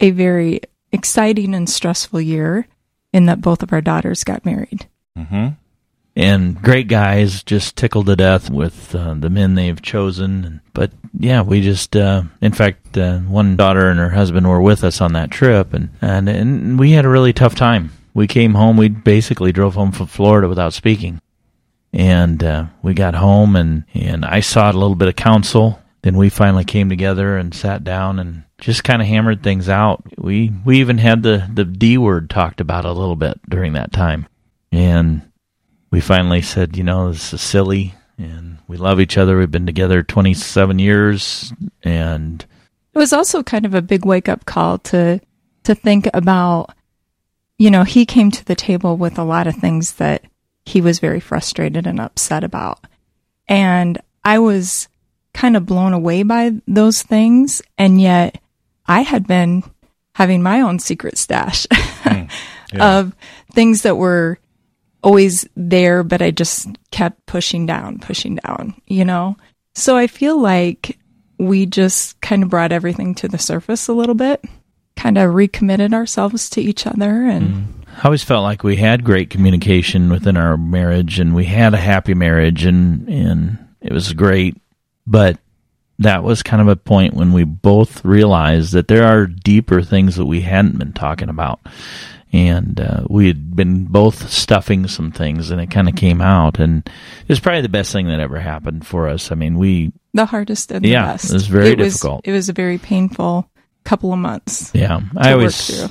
a 0.00 0.10
very 0.10 0.60
exciting 0.92 1.54
and 1.54 1.68
stressful 1.68 2.20
year 2.20 2.68
in 3.12 3.24
that 3.26 3.40
both 3.40 3.62
of 3.62 3.72
our 3.72 3.80
daughters 3.80 4.22
got 4.22 4.44
married. 4.44 4.86
Mm-hmm. 5.16 5.50
and 6.16 6.60
great 6.60 6.88
guys 6.88 7.44
just 7.44 7.76
tickled 7.76 8.06
to 8.06 8.16
death 8.16 8.50
with 8.50 8.92
uh, 8.96 9.14
the 9.14 9.30
men 9.30 9.54
they've 9.54 9.80
chosen. 9.80 10.60
But 10.72 10.90
yeah 11.16 11.42
we 11.42 11.60
just 11.60 11.94
uh, 11.94 12.24
in 12.40 12.52
fact 12.52 12.98
uh, 12.98 13.20
one 13.20 13.54
daughter 13.54 13.88
and 13.88 14.00
her 14.00 14.10
husband 14.10 14.48
were 14.48 14.60
with 14.60 14.82
us 14.82 15.00
on 15.00 15.12
that 15.12 15.30
trip. 15.30 15.72
And, 15.72 15.90
and 16.00 16.28
and 16.28 16.78
we 16.80 16.92
had 16.92 17.04
a 17.04 17.08
really 17.08 17.32
tough 17.32 17.54
time. 17.54 17.92
We 18.12 18.26
came 18.26 18.54
home 18.54 18.76
we 18.76 18.88
basically 18.88 19.52
drove 19.52 19.74
home 19.74 19.92
from 19.92 20.08
florida 20.08 20.48
without 20.48 20.72
speaking. 20.72 21.20
And 21.92 22.42
uh, 22.42 22.66
we 22.82 22.92
got 22.92 23.14
home 23.14 23.54
and 23.54 23.84
and 23.94 24.24
i 24.24 24.40
sought 24.40 24.74
a 24.74 24.78
little 24.78 24.96
bit 24.96 25.08
of 25.08 25.16
counsel. 25.16 25.80
Then 26.02 26.16
we 26.16 26.28
finally 26.28 26.64
came 26.64 26.88
together 26.88 27.36
and 27.36 27.54
sat 27.54 27.84
down 27.84 28.18
and 28.18 28.42
just 28.58 28.82
kind 28.82 29.00
of 29.00 29.06
hammered 29.06 29.44
things 29.44 29.68
out. 29.68 30.02
We 30.18 30.52
we 30.64 30.80
even 30.80 30.98
had 30.98 31.22
the 31.22 31.48
the 31.54 31.64
d 31.64 31.98
word 31.98 32.30
talked 32.30 32.60
about 32.60 32.84
a 32.84 32.92
little 32.92 33.16
bit 33.16 33.38
during 33.48 33.74
that 33.74 33.92
time 33.92 34.26
and 34.74 35.22
we 35.90 36.00
finally 36.00 36.42
said, 36.42 36.76
you 36.76 36.82
know, 36.82 37.12
this 37.12 37.32
is 37.32 37.40
silly 37.40 37.94
and 38.18 38.58
we 38.66 38.76
love 38.76 39.00
each 39.00 39.16
other. 39.16 39.38
We've 39.38 39.50
been 39.50 39.66
together 39.66 40.02
27 40.02 40.78
years 40.78 41.52
and 41.82 42.44
It 42.92 42.98
was 42.98 43.12
also 43.12 43.42
kind 43.42 43.64
of 43.64 43.74
a 43.74 43.82
big 43.82 44.04
wake 44.04 44.28
up 44.28 44.44
call 44.44 44.78
to 44.78 45.20
to 45.64 45.74
think 45.74 46.08
about 46.12 46.74
you 47.56 47.70
know, 47.70 47.84
he 47.84 48.04
came 48.04 48.32
to 48.32 48.44
the 48.44 48.56
table 48.56 48.96
with 48.96 49.16
a 49.16 49.24
lot 49.24 49.46
of 49.46 49.54
things 49.54 49.94
that 49.94 50.24
he 50.66 50.80
was 50.80 50.98
very 50.98 51.20
frustrated 51.20 51.86
and 51.86 52.00
upset 52.00 52.42
about. 52.42 52.84
And 53.46 54.00
I 54.24 54.40
was 54.40 54.88
kind 55.32 55.56
of 55.56 55.64
blown 55.64 55.92
away 55.92 56.24
by 56.24 56.52
those 56.66 57.02
things 57.02 57.62
and 57.78 58.00
yet 58.00 58.40
I 58.86 59.02
had 59.02 59.26
been 59.26 59.62
having 60.14 60.42
my 60.42 60.60
own 60.60 60.78
secret 60.80 61.18
stash 61.18 61.66
hmm. 61.70 62.24
of 62.80 63.14
things 63.52 63.82
that 63.82 63.96
were 63.96 64.38
always 65.04 65.46
there, 65.54 66.02
but 66.02 66.22
I 66.22 66.30
just 66.30 66.66
kept 66.90 67.24
pushing 67.26 67.66
down, 67.66 67.98
pushing 67.98 68.36
down, 68.36 68.74
you 68.86 69.04
know? 69.04 69.36
So 69.74 69.96
I 69.96 70.06
feel 70.06 70.40
like 70.40 70.98
we 71.38 71.66
just 71.66 72.20
kind 72.20 72.42
of 72.42 72.48
brought 72.48 72.72
everything 72.72 73.14
to 73.16 73.28
the 73.28 73.38
surface 73.38 73.88
a 73.88 73.92
little 73.92 74.14
bit, 74.14 74.44
kind 74.96 75.18
of 75.18 75.34
recommitted 75.34 75.92
ourselves 75.92 76.48
to 76.50 76.60
each 76.60 76.86
other 76.86 77.24
and 77.24 77.46
mm-hmm. 77.46 77.80
I 77.96 78.06
always 78.06 78.24
felt 78.24 78.42
like 78.42 78.64
we 78.64 78.76
had 78.76 79.04
great 79.04 79.30
communication 79.30 80.10
within 80.10 80.36
our 80.36 80.56
marriage 80.56 81.20
and 81.20 81.34
we 81.34 81.44
had 81.44 81.74
a 81.74 81.78
happy 81.78 82.14
marriage 82.14 82.64
and, 82.64 83.08
and 83.08 83.58
it 83.80 83.92
was 83.92 84.12
great. 84.14 84.60
But 85.06 85.38
that 86.00 86.24
was 86.24 86.42
kind 86.42 86.60
of 86.60 86.68
a 86.68 86.76
point 86.76 87.14
when 87.14 87.32
we 87.32 87.44
both 87.44 88.04
realized 88.04 88.72
that 88.72 88.88
there 88.88 89.06
are 89.06 89.26
deeper 89.26 89.80
things 89.80 90.16
that 90.16 90.26
we 90.26 90.40
hadn't 90.40 90.78
been 90.78 90.92
talking 90.92 91.28
about. 91.28 91.60
And 92.34 92.80
uh, 92.80 93.04
we 93.08 93.28
had 93.28 93.54
been 93.54 93.84
both 93.84 94.28
stuffing 94.28 94.88
some 94.88 95.12
things, 95.12 95.50
and 95.52 95.60
it 95.60 95.70
kind 95.70 95.88
of 95.88 95.94
came 95.94 96.20
out. 96.20 96.58
And 96.58 96.84
it 96.84 97.28
was 97.28 97.38
probably 97.38 97.60
the 97.60 97.68
best 97.68 97.92
thing 97.92 98.08
that 98.08 98.18
ever 98.18 98.40
happened 98.40 98.84
for 98.84 99.06
us. 99.08 99.30
I 99.30 99.36
mean, 99.36 99.56
we 99.56 99.92
the 100.14 100.26
hardest 100.26 100.72
and 100.72 100.84
the 100.84 100.88
Yeah, 100.88 101.06
best. 101.12 101.30
it 101.30 101.34
was 101.34 101.46
very 101.46 101.76
was- 101.76 101.94
difficult. 101.94 102.22
it 102.24 102.32
was 102.32 102.48
a 102.48 102.52
very 102.52 102.78
painful 102.78 103.48
couple 103.84 104.12
of 104.12 104.18
months. 104.18 104.72
Yeah, 104.74 105.00
I 105.16 105.32
always. 105.32 105.88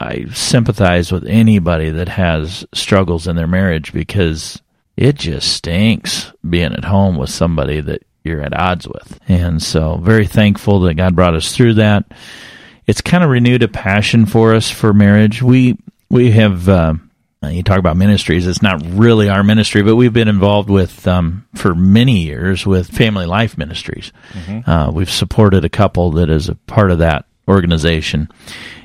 I 0.00 0.26
sympathize 0.32 1.10
with 1.12 1.26
anybody 1.26 1.90
that 1.90 2.08
has 2.08 2.64
struggles 2.72 3.26
in 3.26 3.34
their 3.36 3.48
marriage 3.48 3.92
because 3.92 4.62
it 4.96 5.16
just 5.16 5.52
stinks 5.52 6.32
being 6.48 6.72
at 6.72 6.84
home 6.84 7.16
with 7.18 7.30
somebody 7.30 7.80
that 7.80 8.02
you're 8.24 8.40
at 8.42 8.56
odds 8.58 8.86
with. 8.86 9.18
And 9.28 9.60
so 9.62 9.96
very 9.96 10.26
thankful 10.26 10.80
that 10.80 10.94
God 10.94 11.16
brought 11.16 11.34
us 11.34 11.54
through 11.54 11.74
that. 11.74 12.12
It's 12.90 13.00
kind 13.00 13.22
of 13.22 13.30
renewed 13.30 13.62
a 13.62 13.68
passion 13.68 14.26
for 14.26 14.52
us 14.52 14.68
for 14.68 14.92
marriage. 14.92 15.40
We 15.40 15.78
we 16.08 16.32
have 16.32 16.68
uh, 16.68 16.94
you 17.44 17.62
talk 17.62 17.78
about 17.78 17.96
ministries. 17.96 18.48
It's 18.48 18.62
not 18.62 18.82
really 18.84 19.28
our 19.28 19.44
ministry, 19.44 19.82
but 19.82 19.94
we've 19.94 20.12
been 20.12 20.26
involved 20.26 20.68
with 20.68 21.06
um, 21.06 21.46
for 21.54 21.72
many 21.72 22.24
years 22.24 22.66
with 22.66 22.88
Family 22.88 23.26
Life 23.26 23.56
Ministries. 23.56 24.12
Uh, 24.66 24.90
we've 24.92 25.08
supported 25.08 25.64
a 25.64 25.68
couple 25.68 26.10
that 26.12 26.30
is 26.30 26.48
a 26.48 26.56
part 26.56 26.90
of 26.90 26.98
that 26.98 27.26
organization. 27.46 28.28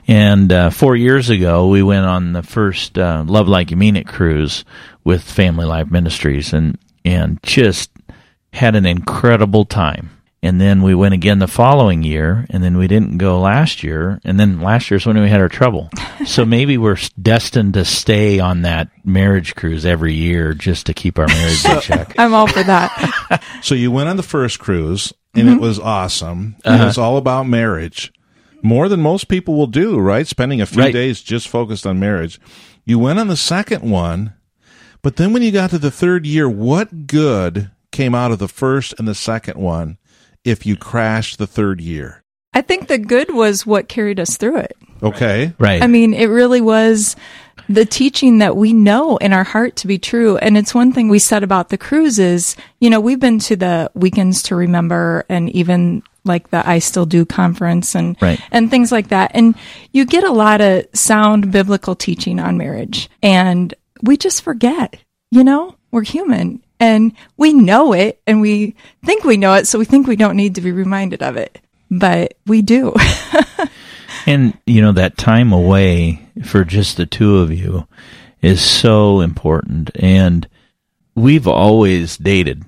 And 0.07 0.53
uh, 0.53 0.69
four 0.69 0.95
years 0.95 1.31
ago, 1.31 1.67
we 1.67 1.81
went 1.81 2.05
on 2.05 2.33
the 2.33 2.43
first 2.43 2.99
uh, 2.99 3.23
Love 3.25 3.47
Like 3.47 3.71
You 3.71 3.77
Mean 3.77 3.95
It 3.95 4.07
cruise 4.07 4.65
with 5.03 5.23
Family 5.23 5.65
Life 5.65 5.89
Ministries, 5.89 6.53
and 6.53 6.77
and 7.03 7.41
just 7.41 7.89
had 8.53 8.75
an 8.75 8.85
incredible 8.85 9.65
time. 9.65 10.11
And 10.45 10.61
then 10.61 10.83
we 10.83 10.93
went 10.93 11.15
again 11.15 11.39
the 11.39 11.47
following 11.47 12.03
year, 12.03 12.45
and 12.51 12.63
then 12.63 12.77
we 12.77 12.87
didn't 12.87 13.17
go 13.17 13.39
last 13.39 13.83
year. 13.83 14.19
And 14.23 14.39
then 14.39 14.61
last 14.61 14.89
year 14.91 14.95
year's 14.95 15.05
when 15.07 15.19
we 15.19 15.27
had 15.27 15.41
our 15.41 15.49
trouble. 15.49 15.89
so 16.25 16.45
maybe 16.45 16.77
we're 16.77 16.97
destined 17.19 17.73
to 17.73 17.83
stay 17.83 18.39
on 18.39 18.61
that 18.61 18.89
marriage 19.03 19.55
cruise 19.55 19.85
every 19.85 20.13
year 20.13 20.53
just 20.53 20.85
to 20.85 20.93
keep 20.93 21.17
our 21.17 21.27
marriage 21.27 21.65
in 21.65 21.81
check. 21.81 22.13
I'm 22.19 22.33
all 22.33 22.47
for 22.47 22.63
that. 22.63 23.41
So 23.63 23.73
you 23.73 23.89
went 23.91 24.07
on 24.09 24.17
the 24.17 24.23
first 24.23 24.59
cruise, 24.59 25.11
and 25.33 25.47
Mm-hmm. 25.47 25.57
it 25.57 25.61
was 25.61 25.79
awesome. 25.79 26.55
And 26.63 26.75
Uh-huh. 26.75 26.87
it's 26.89 26.97
all 26.99 27.17
about 27.17 27.47
marriage, 27.47 28.13
more 28.61 28.87
than 28.87 29.01
most 29.01 29.27
people 29.27 29.55
will 29.55 29.65
do. 29.67 29.97
Right, 29.99 30.27
spending 30.27 30.61
a 30.61 30.65
few 30.67 30.83
Right. 30.83 30.93
days 30.93 31.21
just 31.21 31.47
focused 31.47 31.87
on 31.87 31.99
marriage. 31.99 32.39
You 32.85 32.99
went 32.99 33.17
on 33.19 33.27
the 33.29 33.35
second 33.35 33.81
one, 33.89 34.33
but 35.01 35.15
then 35.15 35.33
when 35.33 35.41
you 35.41 35.51
got 35.51 35.71
to 35.71 35.79
the 35.79 35.89
third 35.91 36.27
year, 36.27 36.47
what 36.47 37.07
good 37.07 37.71
came 37.91 38.13
out 38.13 38.31
of 38.31 38.37
the 38.39 38.47
first 38.47 38.93
and 38.99 39.07
the 39.07 39.15
second 39.15 39.57
one 39.57 39.97
if 40.45 40.65
you 40.65 40.77
crash 40.77 41.35
the 41.35 41.47
third 41.47 41.81
year? 41.81 42.23
I 42.53 42.61
think 42.61 42.87
the 42.87 42.97
good 42.97 43.33
was 43.33 43.65
what 43.65 43.89
carried 43.89 44.19
us 44.19 44.37
through 44.37 44.57
it. 44.59 44.77
Okay, 45.03 45.53
Right. 45.59 45.83
I 45.83 45.87
mean, 45.87 46.13
it 46.13 46.27
really 46.27 46.61
was 46.61 47.17
the 47.67 47.85
teaching 47.85 48.37
that 48.37 48.55
we 48.55 48.71
know 48.71 49.17
in 49.17 49.33
our 49.33 49.43
heart 49.43 49.75
to 49.77 49.87
be 49.87 49.97
true. 49.97 50.37
And 50.37 50.57
it's 50.57 50.73
one 50.73 50.93
thing 50.93 51.09
we 51.09 51.19
said 51.19 51.43
about 51.43 51.67
the 51.69 51.77
cruises. 51.77 52.55
You 52.79 52.89
know, 52.89 53.01
we've 53.01 53.19
been 53.19 53.39
to 53.39 53.55
the 53.57 53.91
weekends 53.93 54.41
to 54.43 54.55
remember 54.55 55.25
and 55.27 55.49
even 55.49 56.03
like 56.23 56.49
the 56.49 56.67
I 56.67 56.79
Still 56.79 57.05
Do 57.05 57.25
conference 57.25 57.93
and, 57.93 58.15
Right. 58.21 58.39
and 58.51 58.69
things 58.71 58.91
like 58.91 59.09
that. 59.09 59.31
And 59.33 59.55
you 59.91 60.05
get 60.05 60.23
a 60.23 60.31
lot 60.31 60.61
of 60.61 60.85
sound 60.93 61.51
biblical 61.51 61.95
teaching 61.95 62.39
on 62.39 62.57
marriage 62.57 63.09
and 63.21 63.73
we 64.01 64.15
just 64.15 64.43
forget, 64.43 64.97
you 65.29 65.43
know, 65.43 65.75
we're 65.91 66.03
human 66.03 66.61
and 66.85 67.13
we 67.37 67.53
know 67.53 67.93
it 67.93 68.21
and 68.27 68.41
we 68.41 68.75
think 69.03 69.23
we 69.23 69.37
know 69.37 69.55
it. 69.55 69.67
So 69.67 69.79
we 69.79 69.85
think 69.85 70.07
we 70.07 70.15
don't 70.15 70.37
need 70.37 70.55
to 70.55 70.61
be 70.61 70.71
reminded 70.71 71.23
of 71.23 71.37
it, 71.37 71.59
but 71.89 72.35
we 72.45 72.61
do. 72.61 72.93
And 74.25 74.57
you 74.65 74.81
know 74.81 74.91
that 74.93 75.17
time 75.17 75.53
away 75.53 76.27
for 76.43 76.63
just 76.63 76.97
the 76.97 77.05
two 77.05 77.37
of 77.37 77.51
you 77.51 77.87
is 78.41 78.61
so 78.61 79.21
important. 79.21 79.91
And 79.95 80.47
we've 81.13 81.47
always 81.47 82.17
dated, 82.17 82.63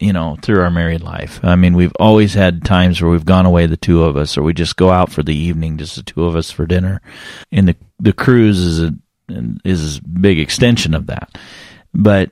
you 0.00 0.12
know, 0.12 0.38
through 0.40 0.60
our 0.60 0.70
married 0.70 1.02
life. 1.02 1.40
I 1.42 1.56
mean, 1.56 1.74
we've 1.74 1.94
always 1.98 2.34
had 2.34 2.64
times 2.64 3.02
where 3.02 3.10
we've 3.10 3.26
gone 3.26 3.46
away, 3.46 3.66
the 3.66 3.76
two 3.76 4.04
of 4.04 4.16
us, 4.16 4.38
or 4.38 4.42
we 4.42 4.54
just 4.54 4.76
go 4.76 4.90
out 4.90 5.10
for 5.10 5.22
the 5.22 5.34
evening, 5.34 5.78
just 5.78 5.96
the 5.96 6.02
two 6.02 6.24
of 6.24 6.36
us 6.36 6.50
for 6.50 6.66
dinner. 6.66 7.00
And 7.50 7.68
the 7.68 7.76
the 7.98 8.12
cruise 8.12 8.60
is 8.60 8.80
a 8.80 8.94
is 9.64 9.98
a 9.98 10.02
big 10.02 10.38
extension 10.38 10.94
of 10.94 11.06
that. 11.06 11.36
But 11.92 12.30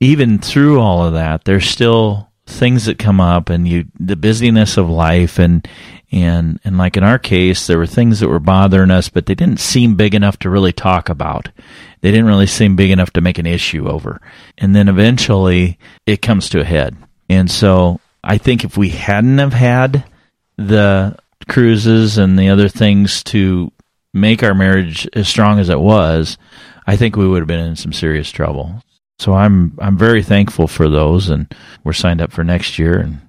even 0.00 0.38
through 0.38 0.80
all 0.80 1.04
of 1.04 1.12
that, 1.12 1.44
there's 1.44 1.68
still 1.68 2.28
things 2.46 2.86
that 2.86 2.98
come 2.98 3.20
up 3.20 3.48
and 3.48 3.68
you 3.68 3.84
the 3.98 4.16
busyness 4.16 4.76
of 4.76 4.90
life 4.90 5.38
and 5.38 5.68
and 6.10 6.58
and 6.64 6.76
like 6.76 6.96
in 6.96 7.04
our 7.04 7.18
case 7.18 7.68
there 7.68 7.78
were 7.78 7.86
things 7.86 8.18
that 8.18 8.28
were 8.28 8.40
bothering 8.40 8.90
us 8.90 9.08
but 9.08 9.26
they 9.26 9.36
didn't 9.36 9.60
seem 9.60 9.94
big 9.94 10.16
enough 10.16 10.36
to 10.38 10.50
really 10.50 10.72
talk 10.72 11.08
about. 11.08 11.48
They 12.00 12.10
didn't 12.10 12.26
really 12.26 12.48
seem 12.48 12.74
big 12.74 12.90
enough 12.90 13.12
to 13.12 13.20
make 13.20 13.38
an 13.38 13.46
issue 13.46 13.88
over. 13.88 14.20
And 14.58 14.74
then 14.74 14.88
eventually 14.88 15.78
it 16.06 16.22
comes 16.22 16.48
to 16.48 16.60
a 16.60 16.64
head. 16.64 16.96
And 17.28 17.48
so 17.50 18.00
i 18.24 18.38
think 18.38 18.64
if 18.64 18.76
we 18.76 18.90
hadn't 18.90 19.38
have 19.38 19.52
had 19.52 20.04
the 20.56 21.16
cruises 21.48 22.18
and 22.18 22.38
the 22.38 22.50
other 22.50 22.68
things 22.68 23.22
to 23.24 23.72
make 24.12 24.42
our 24.42 24.54
marriage 24.54 25.08
as 25.14 25.28
strong 25.28 25.58
as 25.58 25.68
it 25.68 25.80
was 25.80 26.36
i 26.86 26.96
think 26.96 27.16
we 27.16 27.26
would 27.26 27.40
have 27.40 27.48
been 27.48 27.60
in 27.60 27.76
some 27.76 27.92
serious 27.92 28.30
trouble 28.30 28.82
so 29.20 29.34
I'm 29.34 29.76
I'm 29.78 29.98
very 29.98 30.22
thankful 30.22 30.66
for 30.66 30.88
those, 30.88 31.28
and 31.28 31.54
we're 31.84 31.92
signed 31.92 32.22
up 32.22 32.32
for 32.32 32.42
next 32.42 32.78
year, 32.78 32.98
and 32.98 33.20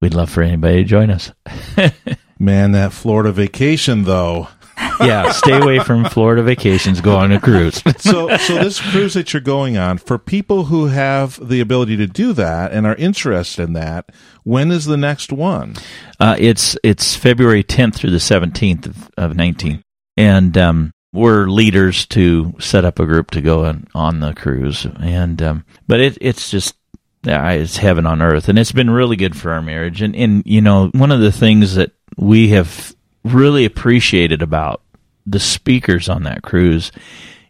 we'd 0.00 0.12
love 0.12 0.28
for 0.28 0.42
anybody 0.42 0.82
to 0.82 0.84
join 0.84 1.10
us. 1.10 1.30
man, 2.38 2.72
that 2.72 2.92
Florida 2.92 3.30
vacation 3.30 4.04
though. 4.04 4.48
yeah, 5.00 5.30
stay 5.30 5.56
away 5.56 5.78
from 5.78 6.04
Florida 6.06 6.42
vacations. 6.42 7.00
Go 7.00 7.14
on 7.14 7.30
a 7.30 7.40
cruise. 7.40 7.80
so 7.98 8.36
so 8.36 8.54
this 8.56 8.80
cruise 8.80 9.14
that 9.14 9.32
you're 9.32 9.40
going 9.40 9.76
on 9.76 9.98
for 9.98 10.18
people 10.18 10.64
who 10.64 10.86
have 10.86 11.38
the 11.48 11.60
ability 11.60 11.96
to 11.96 12.08
do 12.08 12.32
that 12.32 12.72
and 12.72 12.84
are 12.84 12.96
interested 12.96 13.62
in 13.62 13.72
that 13.74 14.10
when 14.42 14.72
is 14.72 14.84
the 14.84 14.96
next 14.96 15.32
one 15.32 15.76
Uh, 16.18 16.34
it's 16.40 16.76
it's 16.82 17.14
February 17.14 17.62
10th 17.62 17.94
through 17.94 18.10
the 18.10 18.16
17th 18.16 18.86
of, 18.86 19.10
of 19.16 19.36
19, 19.36 19.80
and 20.16 20.58
um, 20.58 20.92
we're 21.14 21.46
leaders 21.46 22.06
to 22.06 22.54
set 22.58 22.84
up 22.84 22.98
a 22.98 23.06
group 23.06 23.30
to 23.30 23.40
go 23.40 23.64
on, 23.64 23.86
on 23.94 24.20
the 24.20 24.34
cruise. 24.34 24.86
And 25.00 25.40
um, 25.40 25.64
but 25.86 26.00
it 26.00 26.18
it's 26.20 26.50
just 26.50 26.74
it's 27.22 27.76
heaven 27.78 28.04
on 28.04 28.20
earth, 28.20 28.48
and 28.48 28.58
it's 28.58 28.72
been 28.72 28.90
really 28.90 29.16
good 29.16 29.36
for 29.36 29.52
our 29.52 29.62
marriage. 29.62 30.02
And 30.02 30.14
and 30.14 30.42
you 30.44 30.60
know 30.60 30.88
one 30.92 31.12
of 31.12 31.20
the 31.20 31.32
things 31.32 31.76
that 31.76 31.92
we 32.18 32.48
have 32.48 32.94
really 33.24 33.64
appreciated 33.64 34.42
about 34.42 34.82
the 35.24 35.40
speakers 35.40 36.08
on 36.08 36.24
that 36.24 36.42
cruise 36.42 36.92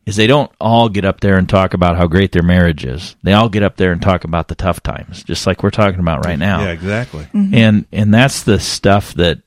is 0.07 0.17
they 0.17 0.27
don't 0.27 0.53
all 0.61 0.91
get 0.91 1.07
up 1.07 1.21
there 1.21 1.39
and 1.39 1.49
talk 1.49 1.73
about 1.73 1.97
how 1.97 2.07
great 2.07 2.31
their 2.31 2.43
marriage 2.43 2.85
is. 2.85 3.17
They 3.23 3.33
all 3.33 3.49
get 3.49 3.63
up 3.63 3.77
there 3.77 3.91
and 3.91 4.03
talk 4.03 4.25
about 4.25 4.49
the 4.49 4.55
tough 4.55 4.83
times, 4.83 5.25
just 5.25 5.47
like 5.47 5.63
we're 5.63 5.71
talking 5.71 6.01
about 6.01 6.25
right 6.27 6.39
now 6.39 6.61
yeah 6.61 6.73
exactly 6.73 7.27
and 7.33 7.87
and 7.91 8.13
that's 8.13 8.43
the 8.43 8.61
stuff 8.61 9.15
that 9.15 9.41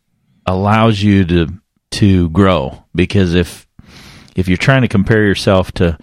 allows 0.47 1.01
you 1.01 1.23
to 1.25 1.47
to 1.91 2.29
grow 2.29 2.83
because 2.95 3.35
if 3.35 3.66
if 4.37 4.47
you're 4.47 4.55
trying 4.57 4.83
to 4.83 4.87
compare 4.87 5.23
yourself 5.25 5.71
to 5.73 5.97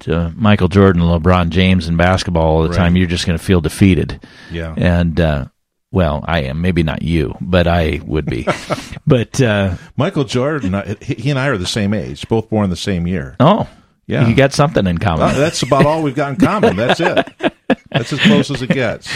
to 0.00 0.32
Michael 0.36 0.68
Jordan, 0.68 1.02
LeBron 1.02 1.48
James 1.50 1.88
in 1.88 1.96
basketball 1.96 2.44
all 2.56 2.62
the 2.62 2.68
Right. 2.70 2.76
time, 2.76 2.96
you're 2.96 3.06
just 3.08 3.26
going 3.26 3.38
to 3.38 3.44
feel 3.44 3.60
defeated. 3.60 4.20
yeah 4.50 4.74
And 4.76 5.18
uh, 5.20 5.46
well, 5.92 6.24
I 6.26 6.40
am 6.42 6.60
maybe 6.60 6.82
not 6.82 7.02
you, 7.02 7.36
but 7.40 7.66
I 7.68 8.00
would 8.04 8.26
be. 8.26 8.46
but 9.06 9.40
uh, 9.40 9.76
michael 9.96 10.24
jordan 10.24 10.74
uh, 10.74 10.94
he 11.00 11.14
he 11.14 11.30
and 11.30 11.38
i 11.38 11.46
are 11.48 11.58
the 11.58 11.66
same 11.66 11.92
age 11.94 12.26
both 12.28 12.48
born 12.50 12.70
the 12.70 12.76
same 12.76 13.06
year 13.06 13.36
oh, 13.38 13.68
Yeah. 14.06 14.26
you 14.28 14.34
got 14.34 14.52
something 14.52 14.86
in 14.86 14.98
common. 14.98 15.22
Uh, 15.28 15.32
that's 15.34 15.62
about 15.62 15.86
all 15.86 16.02
we've 16.02 16.14
got 16.16 16.30
in 16.30 16.36
common. 16.36 16.76
That's 16.76 17.00
it. 17.00 17.28
That's 17.94 18.12
as 18.12 18.20
close 18.20 18.50
as 18.50 18.60
it 18.60 18.70
gets. 18.70 19.08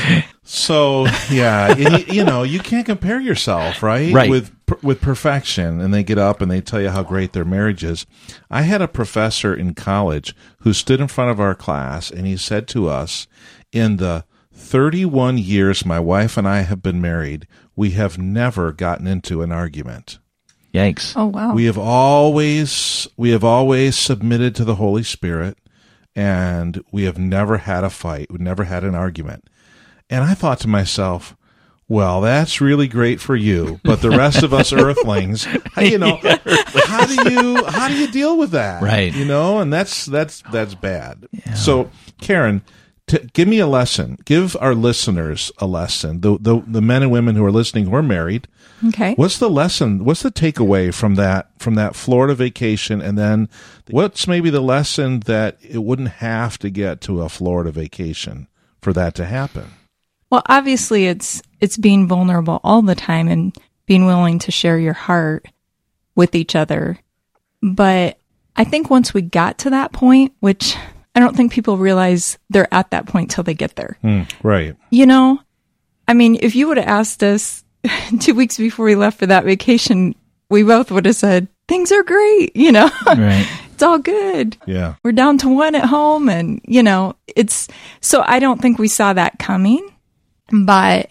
So 0.45 1.05
yeah, 1.31 1.73
and 1.73 2.09
you, 2.09 2.15
you 2.15 2.25
know, 2.25 2.43
you 2.43 2.61
can't 2.61 2.87
compare 2.87 3.21
yourself, 3.21 3.83
right? 3.83 4.15
Right. 4.15 4.31
With 4.31 4.51
with 4.83 5.01
perfection, 5.01 5.81
and 5.81 5.93
they 5.93 6.03
get 6.03 6.17
up 6.17 6.41
and 6.41 6.51
they 6.51 6.61
tell 6.61 6.81
you 6.81 6.89
how 6.89 7.03
great 7.03 7.33
their 7.35 7.45
marriage 7.45 7.85
is. 7.85 8.07
I 8.51 8.63
had 8.63 8.81
a 8.81 8.89
professor 8.89 9.55
in 9.55 9.75
college 9.75 10.35
who 10.61 10.73
stood 10.73 11.01
in 11.01 11.09
front 11.09 11.31
of 11.31 11.41
our 11.41 11.55
class 11.55 12.11
and 12.11 12.27
he 12.27 12.37
said 12.37 12.69
to 12.69 12.89
us, 12.89 13.27
"In 13.73 13.99
the 13.99 14.25
31 14.55 15.39
years 15.39 15.85
my 15.85 16.01
wife 16.01 16.37
and 16.37 16.49
I 16.49 16.61
have 16.61 16.83
been 16.83 17.01
married, 17.01 17.47
we 17.77 17.91
have 17.91 18.17
never 18.17 18.73
gotten 18.73 19.07
into 19.07 19.43
an 19.43 19.53
argument." 19.53 20.19
Yikes! 20.73 21.15
Oh, 21.17 21.27
wow. 21.27 21.53
We 21.53 21.65
have 21.65 21.79
always 21.79 23.09
we 23.17 23.31
have 23.31 23.45
always 23.45 23.97
submitted 23.97 24.55
to 24.55 24.65
the 24.65 24.77
Holy 24.77 25.03
Spirit 25.03 25.59
and 26.19 26.83
we 26.91 27.05
have 27.05 27.17
never 27.17 27.59
had 27.59 27.85
a 27.85 27.91
fight. 27.91 28.27
We've 28.31 28.41
never 28.41 28.65
had 28.65 28.83
an 28.83 28.97
argument. 28.97 29.45
And 30.11 30.25
I 30.25 30.35
thought 30.35 30.59
to 30.61 30.69
myself, 30.69 31.37
well, 31.87 32.21
that's 32.21 32.61
really 32.61 32.89
great 32.89 33.21
for 33.21 33.37
you, 33.37 33.79
but 33.85 34.03
the 34.03 34.11
rest 34.11 34.43
of 34.43 34.53
us 34.53 34.73
earthlings, 34.85 35.45
how- 35.45 35.83
you 35.83 35.97
know, 35.97 36.17
how 36.87 37.07
do 37.07 37.31
you 37.31 37.65
how 37.67 37.87
do 37.89 37.95
you 37.95 38.09
deal 38.11 38.37
with 38.37 38.51
that? 38.51 38.83
Right. 38.83 39.15
You 39.15 39.25
know, 39.25 39.61
and 39.61 39.73
that's 39.73 40.07
that's 40.07 40.43
that's 40.51 40.75
bad. 40.75 41.29
So, 41.55 41.91
Karen, 42.21 42.63
t- 43.07 43.31
give 43.33 43.47
me 43.49 43.59
a 43.61 43.67
lesson. 43.69 44.19
Give 44.25 44.57
our 44.61 44.75
listeners 44.75 45.53
a 45.59 45.67
lesson. 45.67 46.21
The, 46.21 46.37
the 46.41 46.63
the 46.67 46.83
men 46.83 47.03
and 47.05 47.13
women 47.13 47.37
who 47.37 47.45
are 47.45 47.53
listening 47.53 47.87
who 47.87 47.95
are 47.95 48.03
married. 48.03 48.49
Okay. 48.89 49.15
What's 49.15 49.39
the 49.39 49.51
lesson? 49.51 50.05
What's 50.05 50.23
the 50.23 50.31
takeaway 50.31 50.93
from 50.95 51.17
that 51.17 51.51
from 51.59 51.75
that 51.75 51.97
Florida 51.97 52.35
vacation? 52.35 53.01
And 53.01 53.19
then 53.19 53.49
what's 53.91 54.27
maybe 54.27 54.51
the 54.51 54.61
lesson 54.61 55.21
that 55.21 55.59
it 55.63 55.79
wouldn't 55.79 56.09
have 56.09 56.59
to 56.61 56.71
get 56.71 57.01
to 57.03 57.23
a 57.23 57.29
Florida 57.29 57.71
vacation 57.71 58.49
for 58.81 58.93
that 58.93 59.15
to 59.17 59.25
happen? 59.25 59.71
Well, 60.31 60.43
obviously 60.47 61.07
it's 61.07 61.43
it's 61.61 61.77
being 61.77 62.07
vulnerable 62.07 62.61
all 62.63 62.83
the 62.83 62.95
time 62.95 63.29
and 63.29 63.57
being 63.87 64.07
willing 64.07 64.39
to 64.41 64.53
share 64.53 64.79
your 64.79 64.93
heart 64.93 65.47
with 66.15 66.35
each 66.35 66.55
other. 66.55 66.99
But 67.63 68.19
I 68.57 68.65
think 68.65 68.91
once 68.91 69.15
we 69.15 69.23
got 69.23 69.59
to 69.59 69.71
that 69.71 69.93
point, 69.93 70.35
which 70.41 70.77
I 71.15 71.21
don't 71.21 71.37
think 71.37 71.53
people 71.53 71.79
realize 71.79 72.39
they're 72.51 72.73
at 72.73 72.91
that 72.91 73.07
point 73.07 73.31
till 73.31 73.45
they 73.45 73.55
get 73.55 73.77
there. 73.77 73.99
Hmm, 74.03 74.23
right. 74.43 74.77
You 74.91 75.07
know, 75.07 75.41
I 76.07 76.15
mean, 76.15 76.39
if 76.41 76.55
you 76.55 76.69
would 76.69 76.77
have 76.77 76.87
asked 76.87 77.23
us 77.23 77.65
2 78.21 78.35
weeks 78.35 78.57
before 78.57 78.87
we 78.87 78.95
left 78.95 79.19
for 79.19 79.27
that 79.27 79.45
vacation, 79.45 80.15
we 80.51 80.63
both 80.63 80.91
would 80.91 81.07
have 81.07 81.17
said 81.17 81.49
things 81.69 81.93
are 81.93 82.03
great, 82.03 82.57
you 82.57 82.73
know. 82.73 82.91
right? 83.07 83.47
it's 83.73 83.83
all 83.83 83.99
good. 83.99 84.57
Yeah. 84.67 84.97
We're 85.05 85.13
down 85.13 85.39
to 85.39 85.49
one 85.49 85.75
at 85.75 85.85
home. 85.85 86.29
And, 86.29 86.61
you 86.65 86.83
know, 86.83 87.15
it's 87.37 87.69
so 88.01 88.25
I 88.27 88.41
don't 88.41 88.61
think 88.61 88.79
we 88.79 88.89
saw 88.89 89.13
that 89.13 89.39
coming. 89.39 89.89
But 90.51 91.11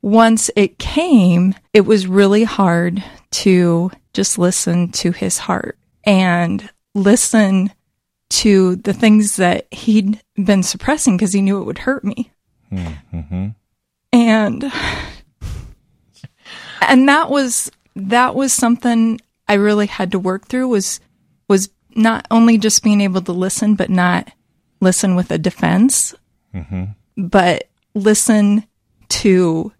once 0.00 0.50
it 0.56 0.78
came, 0.78 1.54
it 1.74 1.82
was 1.82 2.06
really 2.06 2.44
hard 2.44 3.02
to 3.30 3.90
just 4.14 4.38
listen 4.38 4.90
to 4.92 5.12
his 5.12 5.38
heart 5.38 5.78
and 6.04 6.70
listen 6.94 7.72
to 8.30 8.76
the 8.76 8.94
things 8.94 9.36
that 9.36 9.66
he'd 9.72 10.20
been 10.42 10.62
suppressing 10.62 11.16
because 11.16 11.32
he 11.32 11.42
knew 11.42 11.60
it 11.60 11.64
would 11.64 11.78
hurt 11.78 12.04
me. 12.04 12.30
Mm-hmm. 12.72 13.48
And 14.12 14.72
and 16.82 17.08
that 17.08 17.30
was 17.30 17.70
that 17.96 18.34
was 18.34 18.52
something 18.52 19.20
I 19.48 19.54
really 19.54 19.86
had 19.86 20.12
to 20.12 20.18
work 20.18 20.46
through 20.46 20.68
was 20.68 21.00
was 21.48 21.70
not 21.94 22.26
only 22.30 22.58
just 22.58 22.82
being 22.82 23.00
able 23.00 23.20
to 23.22 23.32
listen 23.32 23.74
but 23.74 23.90
not 23.90 24.30
listen 24.80 25.16
with 25.16 25.30
a 25.30 25.38
defense 25.38 26.14
mm-hmm. 26.54 26.84
but 27.16 27.64
listen 27.94 28.64
to 29.08 29.72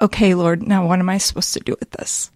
okay 0.00 0.34
lord 0.34 0.66
now 0.66 0.86
what 0.86 0.98
am 0.98 1.08
i 1.08 1.18
supposed 1.18 1.52
to 1.52 1.60
do 1.60 1.76
with 1.78 1.90
this 1.92 2.30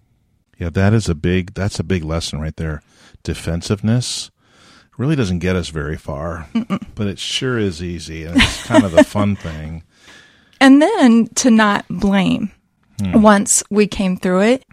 Yeah, 0.57 0.69
that 0.69 0.93
is 0.93 1.09
a 1.09 1.15
big 1.15 1.53
that's 1.53 1.79
a 1.79 1.83
big 1.83 2.03
lesson 2.03 2.39
right 2.39 2.55
there. 2.55 2.81
Defensiveness 3.23 4.29
really 4.97 5.15
doesn't 5.15 5.39
get 5.39 5.55
us 5.55 5.69
very 5.69 5.97
far, 5.97 6.47
but 6.95 7.07
it 7.07 7.17
sure 7.19 7.57
is 7.57 7.81
easy 7.81 8.25
and 8.25 8.35
it's 8.37 8.63
kind 8.65 8.83
of 8.83 8.91
the 8.91 9.03
fun 9.03 9.35
thing. 9.47 9.83
and 10.59 10.81
then 10.81 11.27
to 11.35 11.49
not 11.49 11.85
blame 11.89 12.51
Hmm. 12.99 13.21
once 13.21 13.63
we 13.69 13.87
came 13.87 14.17
through 14.17 14.41
it 14.41 14.65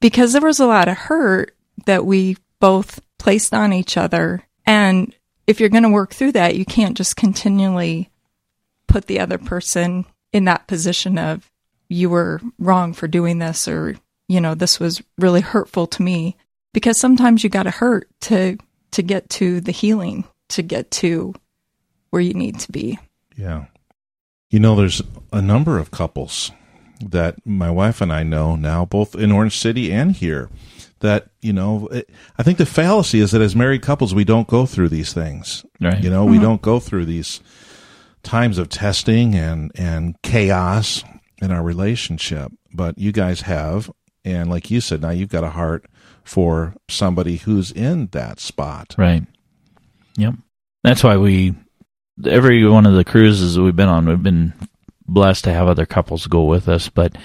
because 0.00 0.32
there 0.32 0.42
was 0.42 0.60
a 0.60 0.66
lot 0.66 0.88
of 0.88 0.96
hurt 0.96 1.54
that 1.84 2.06
we 2.06 2.36
both 2.60 3.00
placed 3.18 3.52
on 3.52 3.72
each 3.72 3.96
other. 3.96 4.42
And 4.64 5.14
if 5.46 5.60
you're 5.60 5.68
going 5.68 5.82
to 5.82 5.88
work 5.88 6.14
through 6.14 6.32
that 6.32 6.56
you 6.56 6.64
can't 6.64 6.96
just 6.96 7.16
continually 7.16 8.10
put 8.86 9.06
the 9.06 9.20
other 9.20 9.38
person 9.38 10.04
in 10.32 10.44
that 10.44 10.66
position 10.66 11.18
of 11.18 11.50
you 11.88 12.10
were 12.10 12.40
wrong 12.58 12.92
for 12.92 13.08
doing 13.08 13.38
this 13.38 13.68
or 13.68 13.96
you 14.28 14.40
know 14.40 14.54
this 14.54 14.80
was 14.80 15.02
really 15.18 15.40
hurtful 15.40 15.86
to 15.86 16.02
me. 16.02 16.36
Because 16.72 17.00
sometimes 17.00 17.42
you 17.42 17.48
got 17.48 17.62
to 17.62 17.70
hurt 17.70 18.08
to 18.22 18.58
to 18.92 19.02
get 19.02 19.28
to 19.30 19.60
the 19.60 19.72
healing 19.72 20.24
to 20.48 20.62
get 20.62 20.90
to 20.90 21.34
where 22.10 22.22
you 22.22 22.34
need 22.34 22.58
to 22.60 22.72
be. 22.72 22.98
Yeah. 23.36 23.66
You 24.50 24.60
know, 24.60 24.76
there's 24.76 25.02
a 25.32 25.42
number 25.42 25.78
of 25.78 25.90
couples 25.90 26.52
that 27.00 27.44
my 27.44 27.70
wife 27.70 28.00
and 28.00 28.12
I 28.12 28.22
know 28.22 28.56
now, 28.56 28.84
both 28.84 29.14
in 29.14 29.32
Orange 29.32 29.58
City 29.58 29.92
and 29.92 30.12
here, 30.12 30.48
that, 31.00 31.28
you 31.42 31.52
know, 31.52 31.88
it, 31.88 32.08
I 32.38 32.42
think 32.42 32.58
the 32.58 32.66
fallacy 32.66 33.20
is 33.20 33.32
that 33.32 33.42
as 33.42 33.54
married 33.54 33.82
couples, 33.82 34.14
we 34.14 34.24
don't 34.24 34.48
go 34.48 34.66
through 34.66 34.88
these 34.88 35.12
things. 35.12 35.64
Right. 35.80 36.02
You 36.02 36.10
know, 36.10 36.24
we 36.24 36.36
mm-hmm. 36.36 36.42
don't 36.42 36.62
go 36.62 36.80
through 36.80 37.04
these 37.04 37.40
times 38.22 38.58
of 38.58 38.68
testing 38.68 39.34
and, 39.34 39.70
and 39.74 40.20
chaos 40.22 41.04
in 41.42 41.50
our 41.50 41.62
relationship. 41.62 42.50
But 42.72 42.98
you 42.98 43.12
guys 43.12 43.42
have. 43.42 43.90
And 44.24 44.50
like 44.50 44.70
you 44.70 44.80
said, 44.80 45.02
now 45.02 45.10
you've 45.10 45.28
got 45.28 45.44
a 45.44 45.50
heart 45.50 45.86
for 46.24 46.74
somebody 46.88 47.36
who's 47.36 47.70
in 47.70 48.08
that 48.08 48.40
spot. 48.40 48.94
Right. 48.98 49.22
Yep. 50.16 50.34
That's 50.82 51.04
why 51.04 51.16
we 51.16 51.54
every 52.24 52.66
one 52.66 52.86
of 52.86 52.94
the 52.94 53.04
cruises 53.04 53.54
that 53.54 53.62
we've 53.62 53.76
been 53.76 53.88
on, 53.88 54.08
we've 54.08 54.22
been 54.22 54.54
blessed 55.08 55.44
to 55.44 55.52
have 55.52 55.68
other 55.68 55.86
couples 55.86 56.26
go 56.26 56.44
with 56.44 56.68
us, 56.68 56.88
but 56.88 57.16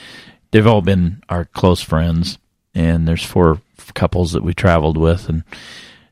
they've 0.51 0.67
all 0.67 0.81
been 0.81 1.21
our 1.29 1.45
close 1.45 1.81
friends 1.81 2.37
and 2.73 3.07
there's 3.07 3.23
four 3.23 3.61
couples 3.93 4.33
that 4.33 4.43
we 4.43 4.53
traveled 4.53 4.95
with 4.95 5.27
and 5.27 5.43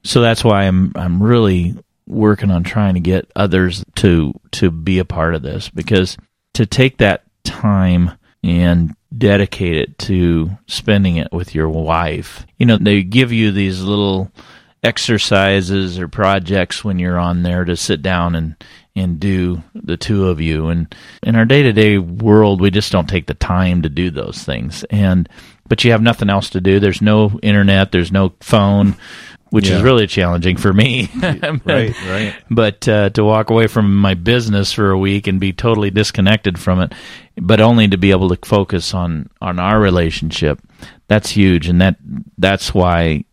so 0.04 0.22
that's 0.22 0.44
why 0.44 0.64
I'm 0.64 0.92
I'm 0.96 1.22
really 1.22 1.76
working 2.08 2.52
on 2.52 2.64
trying 2.64 2.96
to 2.96 3.00
get 3.00 3.30
others 3.36 3.84
to 3.98 4.34
to 4.52 4.72
be 4.72 5.00
a 5.00 5.06
part 5.06 5.36
of 5.36 5.42
this 5.42 5.70
because 5.70 6.18
to 6.54 6.66
take 6.66 6.98
that 6.98 7.24
time 7.44 8.12
and 8.44 8.96
dedicate 9.16 9.76
it 9.76 9.98
to 10.00 10.50
spending 10.68 11.18
it 11.18 11.32
with 11.32 11.54
your 11.54 11.70
wife. 11.70 12.46
You 12.58 12.66
know, 12.66 12.78
they 12.78 13.04
give 13.04 13.32
you 13.32 13.52
these 13.52 13.82
little 13.82 14.32
exercises 14.84 16.00
or 16.00 16.08
projects 16.08 16.84
when 16.84 17.00
you're 17.00 17.20
on 17.20 17.44
there 17.44 17.66
to 17.66 17.76
sit 17.76 18.02
down 18.02 18.36
and 18.36 18.56
and 18.96 19.20
do 19.20 19.64
the 19.74 19.96
two 19.96 20.28
of 20.28 20.42
you. 20.42 20.68
And 20.68 20.94
in 21.24 21.36
our 21.36 21.46
day-to-day 21.46 22.00
world 22.00 22.60
we 22.60 22.70
just 22.72 22.92
don't 22.92 23.08
take 23.08 23.28
the 23.28 23.34
time 23.34 23.82
to 23.84 23.90
do 23.90 24.10
those 24.10 24.44
things. 24.44 24.84
And 24.90 25.30
but 25.68 25.84
you 25.84 25.92
have 25.92 26.02
nothing 26.02 26.30
else 26.30 26.50
to 26.52 26.62
do. 26.62 26.80
There's 26.80 27.02
no 27.02 27.40
internet. 27.44 27.92
There's 27.92 28.12
no 28.12 28.34
phone 28.42 28.96
which 29.52 29.68
Yeah. 29.70 29.78
is 29.78 29.82
really 29.84 30.06
challenging 30.06 30.58
for 30.58 30.72
me. 30.74 31.10
Right, 31.66 31.96
right. 32.08 32.36
but 32.52 32.88
uh, 32.88 33.10
to 33.12 33.24
walk 33.24 33.50
away 33.50 33.68
from 33.68 33.96
my 33.96 34.14
business 34.14 34.72
for 34.74 34.92
a 34.92 34.98
week 34.98 35.26
and 35.28 35.40
be 35.40 35.54
totally 35.54 35.90
disconnected 35.92 36.60
from 36.60 36.80
it, 36.82 36.94
but 37.38 37.60
only 37.62 37.88
to 37.88 37.98
be 37.98 38.12
able 38.12 38.30
to 38.30 38.38
focus 38.48 38.94
on 38.94 39.30
on 39.42 39.60
our 39.60 39.80
relationship, 39.80 40.60
that's 41.08 41.30
huge, 41.32 41.68
and 41.68 41.82
that 41.82 41.96
that's 42.38 42.74
why 42.76 43.24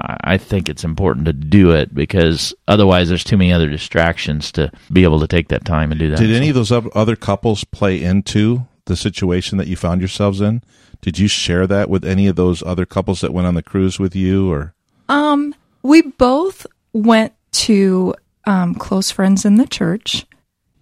I 0.00 0.16
I 0.34 0.38
think 0.38 0.68
it's 0.68 0.84
important 0.84 1.26
to 1.26 1.32
do 1.32 1.70
it 1.72 1.94
because 1.94 2.54
otherwise 2.68 3.08
there's 3.08 3.24
too 3.24 3.36
many 3.36 3.52
other 3.52 3.68
distractions 3.68 4.52
to 4.52 4.70
be 4.92 5.02
able 5.04 5.20
to 5.20 5.26
take 5.26 5.48
that 5.48 5.64
time 5.64 5.90
and 5.90 5.98
do 5.98 6.10
that. 6.10 6.18
Did 6.18 6.30
So- 6.30 6.36
any 6.36 6.48
of 6.48 6.54
those 6.54 6.72
other 6.72 7.16
couples 7.16 7.64
play 7.64 8.02
into 8.02 8.66
the 8.86 8.96
situation 8.96 9.58
that 9.58 9.66
you 9.68 9.76
found 9.76 10.00
yourselves 10.00 10.40
in? 10.40 10.62
Did 11.02 11.18
you 11.18 11.28
share 11.28 11.66
that 11.66 11.88
with 11.88 12.04
any 12.04 12.26
of 12.26 12.36
those 12.36 12.62
other 12.62 12.84
couples 12.86 13.20
that 13.22 13.32
went 13.32 13.46
on 13.46 13.54
the 13.54 13.62
cruise 13.62 13.98
with 13.98 14.14
you 14.14 14.50
or 14.50 14.74
Um, 15.08 15.54
we 15.82 16.02
both 16.02 16.66
went 16.92 17.32
to 17.52 18.14
um, 18.46 18.74
close 18.74 19.10
friends 19.10 19.44
in 19.44 19.56
the 19.56 19.66
church 19.66 20.26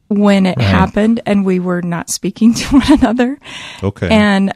when 0.08 0.46
it 0.46 0.56
Right. 0.58 0.66
happened, 0.66 1.20
and 1.26 1.44
we 1.44 1.58
were 1.60 1.82
not 1.82 2.08
speaking 2.10 2.54
to 2.60 2.64
one 2.78 2.92
another. 2.92 3.38
Okay. 3.82 4.08
And 4.10 4.52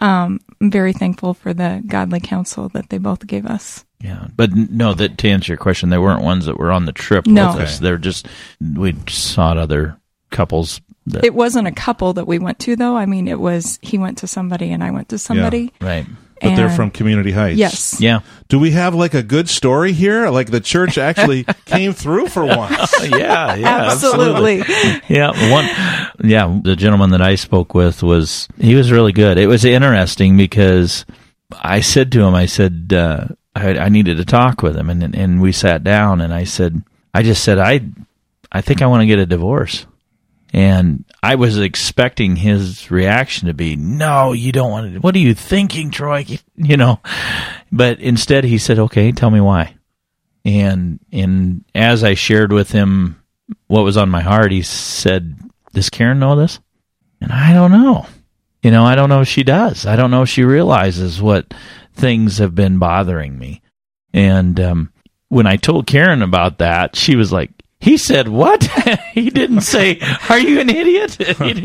um, 0.00 0.40
I'm 0.60 0.70
very 0.70 0.92
thankful 0.92 1.34
for 1.34 1.52
the 1.54 1.82
godly 1.86 2.20
counsel 2.20 2.68
that 2.70 2.88
they 2.90 2.98
both 2.98 3.26
gave 3.26 3.46
us. 3.46 3.84
Yeah, 4.00 4.28
but 4.36 4.52
no. 4.54 4.92
That 4.94 5.16
to 5.18 5.28
answer 5.30 5.52
your 5.52 5.58
question, 5.58 5.88
they 5.88 5.98
weren't 5.98 6.22
ones 6.22 6.46
that 6.46 6.58
were 6.58 6.70
on 6.72 6.84
the 6.86 6.92
trip 6.92 7.26
No. 7.26 7.52
with 7.52 7.62
us. 7.62 7.78
They're 7.78 7.96
just 7.98 8.28
we 8.60 8.94
sought 9.08 9.56
other 9.56 9.98
couples. 10.30 10.80
That, 11.06 11.24
It 11.24 11.34
wasn't 11.34 11.68
a 11.68 11.72
couple 11.72 12.12
that 12.14 12.26
we 12.26 12.38
went 12.38 12.58
to, 12.60 12.76
though. 12.76 12.96
I 12.96 13.06
mean, 13.06 13.28
it 13.28 13.38
was 13.40 13.78
he 13.82 13.98
went 13.98 14.18
to 14.18 14.26
somebody 14.26 14.72
and 14.72 14.82
I 14.84 14.90
went 14.90 15.08
to 15.10 15.18
somebody. 15.18 15.72
right. 15.80 16.06
But 16.44 16.56
they're 16.56 16.70
from 16.70 16.90
Community 16.90 17.32
Heights. 17.32 17.58
Yes. 17.58 18.00
Yeah. 18.00 18.20
Do 18.48 18.58
we 18.58 18.70
have 18.72 18.94
like 18.94 19.14
a 19.14 19.22
good 19.22 19.48
story 19.48 19.92
here? 19.92 20.28
Like 20.30 20.50
the 20.50 20.60
church 20.60 20.98
actually 20.98 21.44
came 21.64 21.92
through 21.92 22.28
for 22.28 22.44
once. 22.44 22.92
yeah, 23.08 23.54
yeah, 23.54 23.90
Absolutely. 23.90 24.58
yeah, 25.08 25.50
one. 25.50 25.64
Yeah, 26.22 26.60
the 26.62 26.76
gentleman 26.76 27.10
that 27.10 27.22
I 27.22 27.34
spoke 27.34 27.74
with 27.74 28.02
was 28.02 28.48
he 28.58 28.74
was 28.74 28.92
really 28.92 29.12
good. 29.12 29.38
It 29.38 29.46
was 29.46 29.64
interesting 29.64 30.36
because 30.36 31.04
I 31.52 31.80
said 31.80 32.12
to 32.12 32.22
him, 32.22 32.34
I 32.34 32.46
said 32.46 32.92
uh, 32.94 33.26
I, 33.54 33.78
I 33.78 33.88
needed 33.88 34.16
to 34.18 34.24
talk 34.24 34.62
with 34.62 34.76
him, 34.76 34.90
and 34.90 35.14
and 35.14 35.40
we 35.40 35.52
sat 35.52 35.82
down, 35.84 36.20
and 36.20 36.32
I 36.32 36.44
said, 36.44 36.82
I 37.12 37.22
just 37.22 37.42
said 37.42 37.58
I, 37.58 37.80
I 38.52 38.60
think 38.60 38.82
I 38.82 38.86
want 38.86 39.02
to 39.02 39.06
get 39.06 39.18
a 39.18 39.26
divorce. 39.26 39.86
And 40.54 41.04
I 41.20 41.34
was 41.34 41.58
expecting 41.58 42.36
his 42.36 42.88
reaction 42.88 43.48
to 43.48 43.54
be, 43.54 43.74
"No, 43.74 44.32
you 44.32 44.52
don't 44.52 44.70
want 44.70 44.94
to. 44.94 45.00
What 45.00 45.16
are 45.16 45.18
you 45.18 45.34
thinking, 45.34 45.90
Troy? 45.90 46.24
You 46.54 46.76
know." 46.76 47.00
But 47.72 47.98
instead, 47.98 48.44
he 48.44 48.58
said, 48.58 48.78
"Okay, 48.78 49.10
tell 49.10 49.30
me 49.30 49.40
why." 49.40 49.74
And 50.44 51.00
and 51.12 51.64
as 51.74 52.04
I 52.04 52.14
shared 52.14 52.52
with 52.52 52.70
him 52.70 53.20
what 53.66 53.82
was 53.82 53.96
on 53.96 54.10
my 54.10 54.20
heart, 54.20 54.52
he 54.52 54.62
said, 54.62 55.36
"Does 55.72 55.90
Karen 55.90 56.20
know 56.20 56.36
this?" 56.36 56.60
And 57.20 57.32
I 57.32 57.52
don't 57.52 57.72
know. 57.72 58.06
You 58.62 58.70
know, 58.70 58.84
I 58.84 58.94
don't 58.94 59.08
know 59.08 59.22
if 59.22 59.28
she 59.28 59.42
does. 59.42 59.86
I 59.86 59.96
don't 59.96 60.12
know 60.12 60.22
if 60.22 60.28
she 60.28 60.44
realizes 60.44 61.20
what 61.20 61.52
things 61.94 62.38
have 62.38 62.54
been 62.54 62.78
bothering 62.78 63.36
me. 63.36 63.60
And 64.12 64.60
um, 64.60 64.92
when 65.28 65.48
I 65.48 65.56
told 65.56 65.88
Karen 65.88 66.22
about 66.22 66.58
that, 66.58 66.94
she 66.94 67.16
was 67.16 67.32
like, 67.32 67.50
"He 67.84 67.98
said 67.98 68.28
what? 68.28 68.64
he 69.12 69.28
didn't 69.28 69.60
say, 69.60 70.00
are 70.30 70.38
you 70.38 70.58
an 70.58 70.70
idiot?" 70.70 71.16
he, 71.38 71.60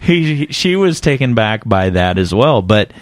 he 0.46 0.46
she 0.52 0.76
was 0.76 1.00
taken 1.00 1.34
back 1.34 1.68
by 1.68 1.90
that 1.90 2.18
as 2.18 2.32
well. 2.32 2.62
But 2.62 2.92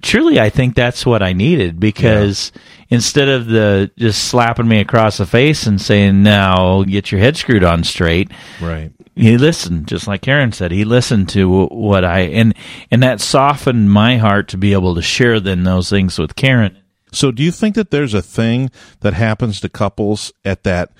truly, 0.00 0.40
I 0.40 0.48
think 0.48 0.74
that's 0.74 1.04
what 1.04 1.22
I 1.22 1.34
needed 1.34 1.78
because 1.78 2.50
instead 2.88 3.28
of 3.28 3.46
the 3.46 3.90
just 3.98 4.24
slapping 4.24 4.66
me 4.66 4.80
across 4.80 5.18
the 5.18 5.26
face 5.26 5.66
and 5.66 5.78
saying, 5.78 6.22
"Now 6.22 6.82
get 6.82 7.12
your 7.12 7.20
head 7.20 7.36
screwed 7.36 7.62
on 7.62 7.84
straight," 7.84 8.30
right. 8.58 8.90
he 9.14 9.36
listened 9.36 9.86
just 9.86 10.06
like 10.06 10.22
Karen 10.22 10.52
said 10.52 10.72
he 10.72 10.86
listened 10.86 11.28
to 11.30 11.66
what 11.66 12.06
I 12.06 12.20
and 12.20 12.54
and 12.90 13.02
that 13.02 13.20
softened 13.20 13.90
my 13.90 14.16
heart 14.16 14.48
to 14.48 14.56
be 14.56 14.72
able 14.72 14.94
to 14.94 15.02
share 15.02 15.40
then 15.40 15.64
those 15.64 15.90
things 15.90 16.18
with 16.18 16.36
Karen 16.36 16.78
So 17.12 17.30
do 17.32 17.42
you 17.42 17.50
think 17.52 17.74
that 17.74 17.90
there's 17.90 18.14
a 18.14 18.22
thing 18.22 18.70
that 19.00 19.12
happens 19.12 19.60
to 19.60 19.68
couples 19.68 20.32
at 20.42 20.62
that 20.64 20.90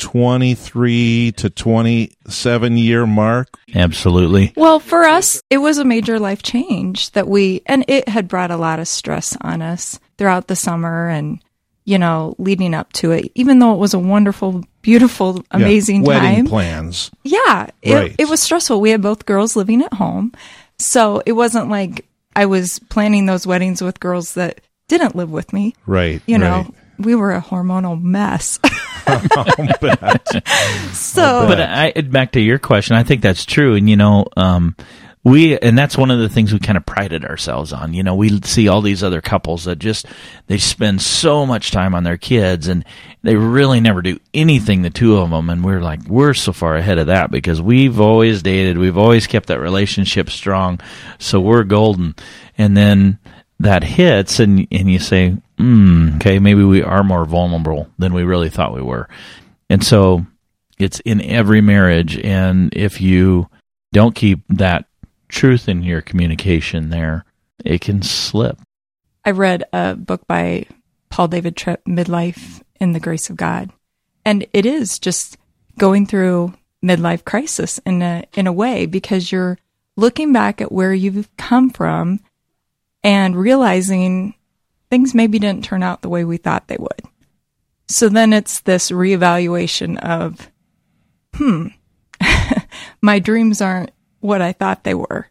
23 0.00 1.32
to 1.36 1.50
27 1.50 2.76
year 2.76 3.06
mark? 3.06 3.48
absolutely 3.74 4.52
Well, 4.56 4.80
for 4.80 5.04
us, 5.04 5.42
it 5.50 5.58
was 5.58 5.78
a 5.78 5.84
major 5.84 6.18
life 6.18 6.42
change 6.42 7.10
that 7.12 7.28
we, 7.28 7.62
and 7.66 7.84
it 7.88 8.08
had 8.08 8.26
brought 8.28 8.50
a 8.50 8.56
lot 8.56 8.80
of 8.80 8.88
stress 8.88 9.36
on 9.40 9.62
us 9.62 10.00
throughout 10.18 10.48
the 10.48 10.56
summer. 10.56 11.08
And 11.08 11.40
you 11.84 11.98
know, 11.98 12.34
leading 12.38 12.74
up 12.74 12.92
to 12.94 13.10
it, 13.10 13.32
even 13.34 13.58
though 13.58 13.74
it 13.74 13.78
was 13.78 13.94
a 13.94 13.98
wonderful, 13.98 14.62
beautiful, 14.82 15.44
amazing 15.50 16.02
yeah. 16.02 16.08
Wedding 16.08 16.36
time. 16.36 16.46
plans. 16.46 17.10
Yeah, 17.24 17.68
it, 17.82 17.94
Right. 17.94 18.14
it 18.18 18.28
was 18.28 18.40
stressful. 18.40 18.80
We 18.80 18.90
had 18.90 19.02
both 19.02 19.26
girls 19.26 19.56
living 19.56 19.82
at 19.82 19.94
home. 19.94 20.32
So 20.78 21.22
it 21.26 21.32
wasn't 21.32 21.68
like 21.68 22.06
I 22.36 22.46
was 22.46 22.78
planning 22.90 23.26
those 23.26 23.46
weddings 23.46 23.82
with 23.82 23.98
girls 23.98 24.34
that 24.34 24.60
didn't 24.88 25.16
live 25.16 25.30
with 25.30 25.52
me. 25.52 25.74
Right. 25.86 26.22
You 26.26 26.38
know, 26.38 26.58
right. 26.58 26.74
We 27.00 27.14
were 27.14 27.32
a 27.32 27.40
hormonal 27.40 28.00
mess. 28.00 28.58
So, 30.92 31.46
But 31.48 31.60
I 31.60 31.92
back 31.92 32.32
to 32.32 32.40
your 32.40 32.58
question, 32.58 32.96
I 32.96 33.02
think 33.02 33.22
that's 33.22 33.44
true, 33.44 33.74
and 33.74 33.88
you 33.88 33.96
know, 33.96 34.26
um, 34.36 34.76
we 35.22 35.58
and 35.58 35.76
that's 35.76 35.98
one 35.98 36.10
of 36.10 36.18
the 36.18 36.28
things 36.28 36.52
we 36.52 36.58
kind 36.58 36.78
of 36.78 36.86
prided 36.86 37.24
ourselves 37.24 37.72
on. 37.72 37.92
You 37.92 38.02
know, 38.02 38.14
we 38.14 38.40
see 38.42 38.68
all 38.68 38.80
these 38.80 39.02
other 39.02 39.20
couples 39.20 39.64
that 39.64 39.78
just 39.78 40.06
they 40.46 40.58
spend 40.58 41.02
so 41.02 41.44
much 41.44 41.70
time 41.70 41.94
on 41.94 42.04
their 42.04 42.16
kids, 42.16 42.68
and 42.68 42.84
they 43.22 43.36
really 43.36 43.80
never 43.80 44.00
do 44.00 44.18
anything. 44.32 44.82
The 44.82 44.90
two 44.90 45.18
of 45.18 45.30
them, 45.30 45.50
and 45.50 45.64
we're 45.64 45.82
like, 45.82 46.06
we're 46.06 46.34
so 46.34 46.52
far 46.52 46.76
ahead 46.76 46.98
of 46.98 47.08
that 47.08 47.30
because 47.30 47.60
we've 47.60 48.00
always 48.00 48.42
dated, 48.42 48.78
we've 48.78 48.98
always 48.98 49.26
kept 49.26 49.48
that 49.48 49.60
relationship 49.60 50.30
strong, 50.30 50.80
so 51.18 51.40
we're 51.40 51.64
golden. 51.64 52.14
And 52.56 52.76
then 52.76 53.18
that 53.60 53.84
hits, 53.84 54.40
and 54.40 54.66
and 54.70 54.90
you 54.90 54.98
say, 54.98 55.36
mm, 55.58 56.16
okay, 56.16 56.38
maybe 56.38 56.64
we 56.64 56.82
are 56.82 57.04
more 57.04 57.24
vulnerable 57.24 57.88
than 57.98 58.12
we 58.12 58.24
really 58.24 58.50
thought 58.50 58.74
we 58.74 58.82
were, 58.82 59.08
and 59.68 59.84
so 59.84 60.26
it's 60.78 61.00
in 61.00 61.20
every 61.20 61.60
marriage 61.60 62.18
and 62.18 62.72
if 62.74 63.02
you 63.02 63.48
don't 63.92 64.14
keep 64.14 64.40
that 64.48 64.86
truth 65.28 65.68
in 65.68 65.82
your 65.82 66.00
communication 66.00 66.88
there 66.88 67.26
it 67.66 67.82
can 67.82 68.00
slip 68.00 68.58
I 69.24 69.32
read 69.32 69.64
a 69.72 69.94
book 69.94 70.26
by 70.26 70.66
Paul 71.10 71.28
David 71.28 71.56
Tripp, 71.56 71.84
Midlife 71.84 72.62
in 72.80 72.92
the 72.92 73.00
Grace 73.00 73.28
of 73.28 73.36
God. 73.36 73.70
And 74.24 74.46
it 74.52 74.64
is 74.64 74.98
just 74.98 75.36
going 75.78 76.06
through 76.06 76.54
midlife 76.82 77.24
crisis 77.24 77.78
in 77.84 78.00
a 78.00 78.24
in 78.32 78.46
a 78.46 78.52
way 78.52 78.86
because 78.86 79.30
you're 79.30 79.58
looking 79.96 80.32
back 80.32 80.62
at 80.62 80.72
where 80.72 80.94
you've 80.94 81.28
come 81.36 81.68
from 81.68 82.20
and 83.02 83.36
realizing 83.36 84.34
things 84.90 85.14
maybe 85.14 85.38
didn't 85.38 85.64
turn 85.64 85.82
out 85.82 86.02
the 86.02 86.08
way 86.08 86.24
we 86.24 86.36
thought 86.36 86.68
they 86.68 86.76
would. 86.78 87.02
So 87.88 88.08
then 88.08 88.32
it's 88.32 88.60
this 88.60 88.90
reevaluation 88.90 89.98
of, 89.98 90.50
hmm, 91.34 91.68
my 93.00 93.18
dreams 93.18 93.60
aren't 93.60 93.90
what 94.20 94.42
I 94.42 94.52
thought 94.52 94.84
they 94.84 94.94
were. 94.94 95.28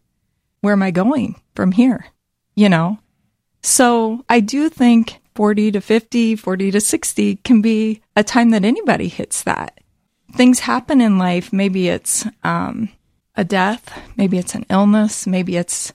Where 0.61 0.73
am 0.73 0.83
I 0.83 0.91
going 0.91 1.39
from 1.55 1.71
here? 1.71 2.07
You 2.55 2.69
know? 2.69 2.99
So 3.61 4.25
I 4.27 4.39
do 4.39 4.69
think 4.69 5.19
40 5.35 5.71
to 5.71 5.81
50, 5.81 6.35
40 6.35 6.71
to 6.71 6.81
60 6.81 7.35
can 7.37 7.61
be 7.61 8.01
a 8.15 8.23
time 8.23 8.49
that 8.49 8.65
anybody 8.65 9.07
hits 9.07 9.43
that. 9.43 9.79
Things 10.33 10.59
happen 10.59 11.01
in 11.01 11.17
life. 11.17 11.53
Maybe 11.53 11.87
it's 11.87 12.25
um, 12.43 12.89
a 13.35 13.43
death, 13.43 13.97
maybe 14.17 14.37
it's 14.37 14.53
an 14.53 14.65
illness, 14.69 15.25
maybe 15.25 15.55
it's 15.55 15.93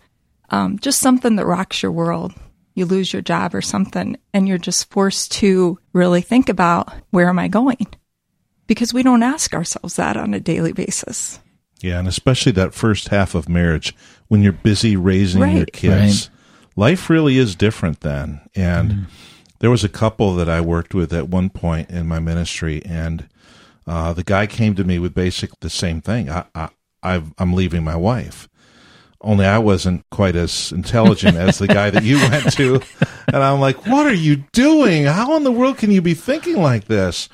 um, 0.54 0.78
just 0.78 1.00
something 1.00 1.36
that 1.36 1.46
rocks 1.46 1.82
your 1.82 1.90
world. 1.92 2.32
You 2.74 2.86
lose 2.86 3.12
your 3.12 3.22
job 3.22 3.54
or 3.54 3.62
something, 3.62 4.16
and 4.32 4.48
you're 4.48 4.58
just 4.58 4.90
forced 4.90 5.32
to 5.32 5.78
really 5.92 6.20
think 6.20 6.48
about 6.48 6.92
where 7.10 7.28
am 7.28 7.38
I 7.38 7.48
going? 7.48 7.86
Because 8.66 8.94
we 8.94 9.02
don't 9.02 9.22
ask 9.22 9.52
ourselves 9.54 9.96
that 9.96 10.16
on 10.16 10.32
a 10.34 10.40
daily 10.40 10.72
basis. 10.72 11.40
Yeah, 11.80 11.98
and 11.98 12.08
especially 12.08 12.52
that 12.52 12.74
first 12.74 13.08
half 13.08 13.34
of 13.34 13.48
marriage 13.48 13.94
when 14.28 14.42
you're 14.42 14.52
busy 14.52 14.96
raising 14.96 15.40
your 15.42 15.50
Right. 15.60 15.72
kids. 15.72 16.30
Life 16.76 17.10
really 17.10 17.36
is 17.38 17.54
different 17.54 18.00
then. 18.00 18.40
And 18.56 19.06
there 19.60 19.70
was 19.70 19.84
a 19.84 19.88
couple 19.88 20.34
that 20.36 20.48
I 20.48 20.60
worked 20.60 20.94
with 20.94 21.12
at 21.12 21.28
one 21.28 21.50
point 21.50 21.90
in 21.90 22.06
my 22.08 22.18
ministry, 22.20 22.82
and 22.84 23.28
uh, 23.86 24.12
the 24.12 24.24
guy 24.24 24.46
came 24.46 24.74
to 24.76 24.84
me 24.84 24.98
with 24.98 25.14
basically 25.14 25.58
the 25.60 25.70
same 25.70 26.00
thing. 26.00 26.30
I, 26.30 26.44
I, 26.54 26.68
I've, 27.02 27.32
I'm 27.38 27.52
leaving 27.52 27.84
my 27.84 27.96
wife. 27.96 28.48
Only 29.24 29.46
I 29.46 29.58
wasn't 29.58 30.04
quite 30.10 30.36
as 30.36 30.70
intelligent 30.70 31.36
as 31.36 31.58
the 31.58 31.66
guy 31.66 31.90
that 31.90 32.04
you 32.04 32.16
went 32.30 32.52
to. 32.52 32.80
And 33.26 33.42
I'm 33.42 33.58
like, 33.58 33.86
what 33.86 34.06
are 34.06 34.12
you 34.12 34.44
doing? 34.52 35.04
How 35.04 35.36
in 35.36 35.44
the 35.44 35.52
world 35.52 35.78
can 35.78 35.90
you 35.90 36.02
be 36.02 36.14
thinking 36.14 36.56
like 36.56 36.84
this? 36.84 37.28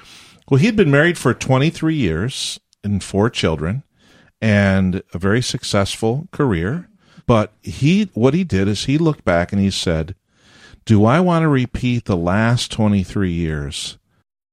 Well, 0.48 0.61
he'd 0.61 0.76
been 0.76 0.90
married 0.90 1.18
for 1.18 1.35
23 1.35 1.94
years 1.94 2.61
and 2.85 3.03
four 3.03 3.29
children 3.29 3.83
and 4.40 5.03
a 5.12 5.18
very 5.18 5.42
successful 5.42 6.29
career. 6.33 6.88
But 7.26 7.53
he, 7.61 8.11
what 8.14 8.35
he 8.35 8.44
did 8.44 8.68
is 8.68 8.85
he 8.85 8.96
looked 8.96 9.24
back 9.24 9.53
and 9.53 9.61
he 9.61 9.70
said, 9.70 10.14
do 10.85 11.05
I 11.05 11.20
want 11.20 11.42
to 11.42 11.48
repeat 11.48 12.05
the 12.05 12.16
last 12.16 12.72
23 12.72 13.31
years 13.31 13.98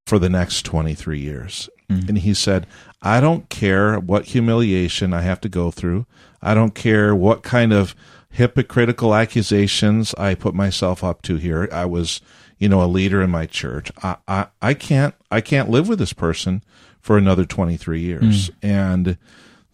for 0.05 0.19
the 0.19 0.29
next 0.29 0.63
23 0.65 1.19
years? 1.19 1.69
Mm-hmm. 1.89 2.09
And 2.09 2.17
he 2.17 2.33
said, 2.33 2.67
I 3.01 3.19
don't 3.19 3.49
care 3.49 3.99
what 3.99 4.25
humiliation 4.25 5.13
I 5.13 5.21
have 5.21 5.41
to 5.41 5.49
go 5.49 5.71
through. 5.71 6.05
I 6.41 6.53
don't 6.53 6.75
care 6.75 7.15
what 7.15 7.43
kind 7.43 7.73
of 7.73 7.95
hypocritical 8.29 9.15
accusations 9.15 10.13
I 10.15 10.35
put 10.35 10.53
myself 10.53 11.03
up 11.03 11.21
to 11.23 11.37
here. 11.37 11.67
I 11.71 11.85
was, 11.85 12.21
you 12.57 12.69
know, 12.69 12.83
a 12.83 12.85
leader 12.85 13.21
in 13.21 13.29
my 13.29 13.45
church. 13.45 13.91
I, 14.03 14.17
I, 14.27 14.47
I 14.61 14.73
can't, 14.73 15.15
I 15.31 15.41
can't 15.41 15.69
live 15.69 15.87
with 15.87 15.99
this 15.99 16.13
person 16.13 16.63
for 17.01 17.17
another 17.17 17.45
23 17.45 17.99
years. 17.99 18.47
Hmm. 18.47 18.67
And 18.67 19.17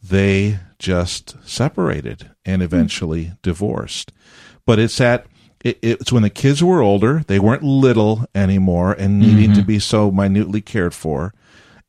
they 0.02 0.60
just 0.80 1.36
separated 1.48 2.32
and 2.46 2.62
hmm. 2.62 2.66
eventually 2.66 3.34
divorced. 3.42 4.12
But 4.66 4.80
it's 4.80 5.02
at 5.02 5.26
it, 5.64 5.80
it's 5.82 6.12
when 6.12 6.24
the 6.24 6.30
kids 6.30 6.64
were 6.64 6.82
older, 6.82 7.24
they 7.28 7.40
weren't 7.40 7.64
little 7.64 8.26
anymore 8.36 8.94
and 8.94 9.20
needing 9.20 9.54
to 9.54 9.62
mm-hmm. 9.62 9.68
be 9.68 9.80
so 9.80 10.12
minutely 10.12 10.62
cared 10.62 10.94
for. 10.94 11.34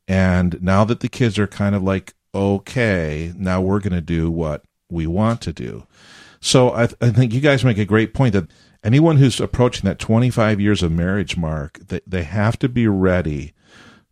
And 0.07 0.61
now 0.61 0.85
that 0.85 1.01
the 1.01 1.09
kids 1.09 1.37
are 1.37 1.47
kind 1.47 1.75
of 1.75 1.83
like, 1.83 2.13
okay, 2.35 3.33
now 3.37 3.61
we're 3.61 3.79
going 3.79 3.93
to 3.93 4.01
do 4.01 4.29
what 4.29 4.63
we 4.89 5.07
want 5.07 5.41
to 5.41 5.53
do. 5.53 5.87
So 6.39 6.73
I, 6.73 6.87
th- 6.87 6.97
I 7.01 7.09
think 7.09 7.33
you 7.33 7.41
guys 7.41 7.65
make 7.65 7.77
a 7.77 7.85
great 7.85 8.13
point 8.13 8.33
that 8.33 8.47
anyone 8.83 9.17
who's 9.17 9.39
approaching 9.39 9.85
that 9.85 9.97
25 9.97 10.59
years 10.59 10.83
of 10.83 10.91
marriage 10.91 11.37
mark, 11.37 11.79
they, 11.87 12.01
they 12.05 12.23
have 12.23 12.59
to 12.59 12.69
be 12.69 12.87
ready 12.87 13.53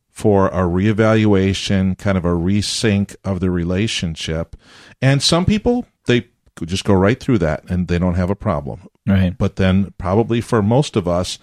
for 0.09 0.47
a 0.47 0.61
reevaluation, 0.61 1.97
kind 1.97 2.17
of 2.17 2.25
a 2.25 2.29
resync 2.29 3.15
of 3.23 3.39
the 3.39 3.51
relationship. 3.51 4.55
And 5.01 5.21
some 5.21 5.45
people, 5.45 5.85
they 6.05 6.27
just 6.65 6.85
go 6.85 6.93
right 6.93 7.19
through 7.19 7.39
that 7.39 7.63
and 7.69 7.87
they 7.87 7.99
don't 7.99 8.15
have 8.15 8.29
a 8.29 8.35
problem. 8.35 8.87
right 9.07 9.37
But 9.37 9.57
then, 9.57 9.93
probably 9.97 10.39
for 10.39 10.61
most 10.61 10.95
of 10.95 11.07
us, 11.07 11.39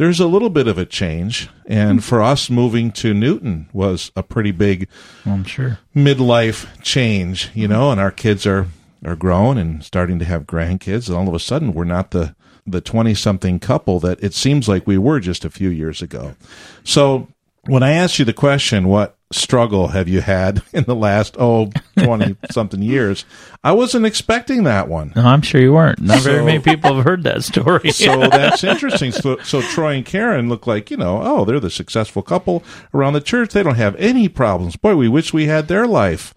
there's 0.00 0.18
a 0.18 0.26
little 0.26 0.48
bit 0.48 0.66
of 0.66 0.78
a 0.78 0.86
change. 0.86 1.50
And 1.66 1.98
hmm. 1.98 1.98
for 1.98 2.22
us, 2.22 2.48
moving 2.48 2.90
to 2.92 3.12
Newton 3.12 3.68
was 3.74 4.10
a 4.16 4.22
pretty 4.22 4.50
big 4.50 4.88
i'm 5.26 5.44
sure 5.44 5.78
midlife 5.94 6.66
change, 6.82 7.50
you 7.54 7.68
know, 7.68 7.90
and 7.90 8.00
our 8.00 8.10
kids 8.10 8.46
are 8.46 8.68
are 9.04 9.14
grown 9.14 9.58
and 9.58 9.84
starting 9.84 10.18
to 10.18 10.24
have 10.24 10.46
grandkids, 10.46 11.08
and 11.08 11.16
all 11.18 11.28
of 11.28 11.34
a 11.34 11.38
sudden 11.38 11.74
we're 11.74 11.84
not 11.84 12.12
the 12.12 12.34
the 12.66 12.80
twenty 12.80 13.14
something 13.14 13.58
couple 13.58 14.00
that 14.00 14.22
it 14.24 14.32
seems 14.32 14.68
like 14.68 14.86
we 14.86 14.96
were 14.96 15.20
just 15.20 15.44
a 15.44 15.50
few 15.50 15.68
years 15.68 16.00
ago. 16.00 16.34
So 16.82 17.28
when 17.66 17.82
I 17.82 17.92
asked 17.92 18.18
you 18.18 18.24
the 18.24 18.32
question, 18.32 18.88
what 18.88 19.18
struggle 19.32 19.88
have 19.88 20.08
you 20.08 20.20
had 20.20 20.60
in 20.72 20.84
the 20.84 20.94
last 20.94 21.36
oh 21.38 21.70
20 21.98 22.36
something 22.50 22.82
years, 22.82 23.24
I 23.62 23.72
wasn't 23.72 24.06
expecting 24.06 24.64
that 24.64 24.88
one. 24.88 25.12
no 25.14 25.22
i'm 25.24 25.42
sure 25.42 25.60
you 25.60 25.72
weren't 25.72 26.00
not 26.00 26.20
very 26.22 26.44
many 26.44 26.58
people 26.58 26.94
have 26.96 27.04
heard 27.04 27.22
that 27.24 27.44
story 27.44 27.90
So 27.92 28.28
that's 28.28 28.64
interesting. 28.64 29.12
So, 29.12 29.36
so 29.38 29.60
Troy 29.62 29.94
and 29.94 30.04
Karen 30.04 30.48
look 30.48 30.66
like, 30.66 30.90
you 30.90 30.96
know, 30.96 31.20
oh, 31.22 31.44
they're 31.44 31.60
the 31.60 31.70
successful 31.70 32.22
couple 32.22 32.62
around 32.94 33.12
the 33.12 33.20
church. 33.20 33.52
They 33.52 33.62
don't 33.62 33.74
have 33.76 33.94
any 33.96 34.28
problems. 34.28 34.76
Boy, 34.76 34.96
we 34.96 35.08
wish 35.08 35.32
we 35.32 35.46
had 35.46 35.68
their 35.68 35.86
life. 35.86 36.34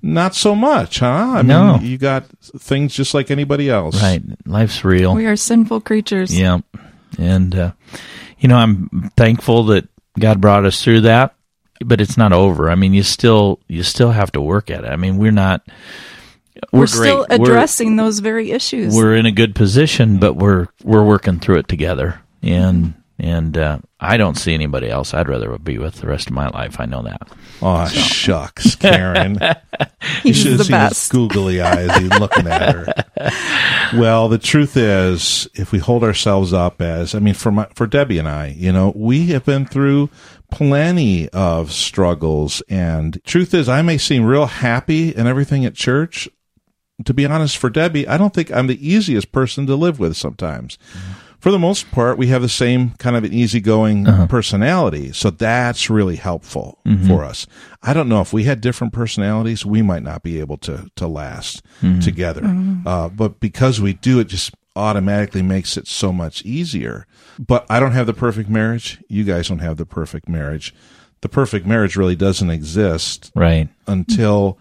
Not 0.00 0.34
so 0.36 0.54
much, 0.54 1.00
huh? 1.00 1.34
I 1.38 1.42
No. 1.42 1.78
mean, 1.78 1.86
you 1.86 1.98
got 1.98 2.24
things 2.40 2.94
just 2.94 3.14
like 3.14 3.30
anybody 3.32 3.68
else. 3.68 4.00
right 4.00 4.22
life's 4.46 4.84
real 4.84 5.14
We 5.14 5.26
are 5.26 5.34
sinful 5.36 5.80
creatures. 5.80 6.38
Yeah. 6.38 6.58
And, 7.18 7.54
uh, 7.56 7.72
you 8.38 8.48
know, 8.48 8.56
I'm 8.56 9.10
thankful 9.16 9.64
that 9.66 9.88
God 10.18 10.40
brought 10.40 10.64
us 10.66 10.82
through 10.84 11.00
that, 11.02 11.34
but 11.84 12.00
it's 12.00 12.16
not 12.16 12.32
over. 12.32 12.70
I 12.70 12.74
mean, 12.74 12.94
you 12.94 13.02
still, 13.02 13.60
you 13.68 13.82
still 13.82 14.10
have 14.10 14.32
to 14.32 14.40
work 14.40 14.70
at 14.70 14.84
it. 14.84 14.90
I 14.90 14.96
mean, 14.96 15.18
we're 15.18 15.32
not, 15.32 15.62
we're, 16.72 16.80
We're, 16.80 16.86
still 16.86 17.24
great. 17.26 17.40
We're- 17.40 17.50
addressing 17.52 17.96
those 17.96 18.18
very 18.18 18.50
issues. 18.50 18.94
We're, 18.94 19.14
in 19.14 19.26
a 19.26 19.32
good 19.32 19.54
position, 19.54 20.18
but 20.18 20.34
we're, 20.34 20.66
we're 20.82 21.04
working 21.04 21.38
through 21.38 21.58
it 21.58 21.68
together. 21.68 22.20
And, 22.42 22.94
and, 23.18 23.56
uh, 23.56 23.78
I 24.00 24.16
don't 24.16 24.36
see 24.36 24.54
anybody 24.54 24.88
else 24.88 25.12
I'd 25.12 25.28
rather 25.28 25.58
be 25.58 25.78
with 25.78 25.96
the 25.96 26.06
rest 26.06 26.28
of 26.28 26.32
my 26.32 26.48
life. 26.50 26.78
I 26.78 26.84
know 26.86 27.02
that. 27.02 27.20
Oh, 27.60 27.88
shucks, 27.88 28.76
Karen. 28.76 29.38
you 30.24 30.32
should 30.32 30.52
have 30.52 30.62
seen 30.62 30.70
best. 30.70 31.00
his 31.00 31.08
googly 31.08 31.60
eyes. 31.60 31.96
He's 31.96 32.18
looking 32.18 32.46
at 32.46 32.74
her. 32.74 32.86
Well, 33.94 34.28
the 34.28 34.36
truth 34.36 34.76
is, 34.76 35.48
if 35.54 35.72
we 35.72 35.78
hold 35.78 36.04
ourselves 36.04 36.52
up 36.52 36.82
as, 36.82 37.14
I 37.14 37.20
mean, 37.20 37.32
for 37.32 37.50
my, 37.50 37.66
for 37.74 37.86
Debbie 37.86 38.18
and 38.18 38.28
I, 38.28 38.48
you 38.48 38.70
know, 38.70 38.92
we 38.94 39.28
have 39.28 39.46
been 39.46 39.64
through 39.64 40.10
plenty 40.50 41.30
of 41.30 41.72
struggles. 41.72 42.60
And 42.68 43.18
truth 43.24 43.54
is, 43.54 43.66
I 43.66 43.80
may 43.80 43.96
seem 43.96 44.24
real 44.26 44.44
happy 44.44 45.16
and 45.16 45.26
everything 45.26 45.64
at 45.64 45.74
church. 45.74 46.28
To 47.06 47.14
be 47.14 47.24
honest, 47.24 47.56
for 47.56 47.70
Debbie, 47.70 48.06
I 48.06 48.18
don't 48.18 48.34
think 48.34 48.52
I'm 48.52 48.66
the 48.66 48.86
easiest 48.86 49.32
person 49.32 49.66
to 49.66 49.74
live 49.74 49.98
with 49.98 50.18
sometimes. 50.18 50.76
Mm-hmm. 50.92 51.27
For 51.40 51.50
the 51.50 51.58
most 51.58 51.90
part, 51.90 52.18
we 52.18 52.28
have 52.28 52.42
the 52.42 52.48
same 52.48 52.90
kind 52.98 53.16
of 53.16 53.24
an 53.24 53.32
easygoing 53.32 54.08
uh-huh. 54.08 54.26
personality. 54.26 55.12
So 55.12 55.30
that's 55.30 55.88
really 55.88 56.16
helpful 56.16 56.78
mm-hmm. 56.84 57.06
for 57.06 57.24
us. 57.24 57.46
I 57.82 57.92
don't 57.94 58.08
know 58.08 58.20
if 58.20 58.32
we 58.32 58.44
had 58.44 58.60
different 58.60 58.92
personalities, 58.92 59.64
we 59.64 59.82
might 59.82 60.02
not 60.02 60.22
be 60.22 60.40
able 60.40 60.58
to, 60.58 60.88
to 60.96 61.06
last 61.06 61.64
mm-hmm. 61.80 62.00
together. 62.00 62.42
Mm-hmm. 62.42 62.86
Uh, 62.86 63.08
but 63.08 63.38
because 63.40 63.80
we 63.80 63.92
do, 63.92 64.18
it 64.18 64.26
just 64.26 64.52
automatically 64.74 65.42
makes 65.42 65.76
it 65.76 65.86
so 65.86 66.12
much 66.12 66.42
easier. 66.44 67.06
But 67.38 67.66
I 67.70 67.78
don't 67.78 67.92
have 67.92 68.06
the 68.06 68.14
perfect 68.14 68.48
marriage. 68.48 68.98
You 69.08 69.24
guys 69.24 69.48
don't 69.48 69.58
have 69.60 69.76
the 69.76 69.86
perfect 69.86 70.28
marriage. 70.28 70.74
The 71.20 71.28
perfect 71.28 71.66
marriage 71.66 71.96
really 71.96 72.16
doesn't 72.16 72.50
exist 72.50 73.30
Right. 73.34 73.68
until 73.86 74.58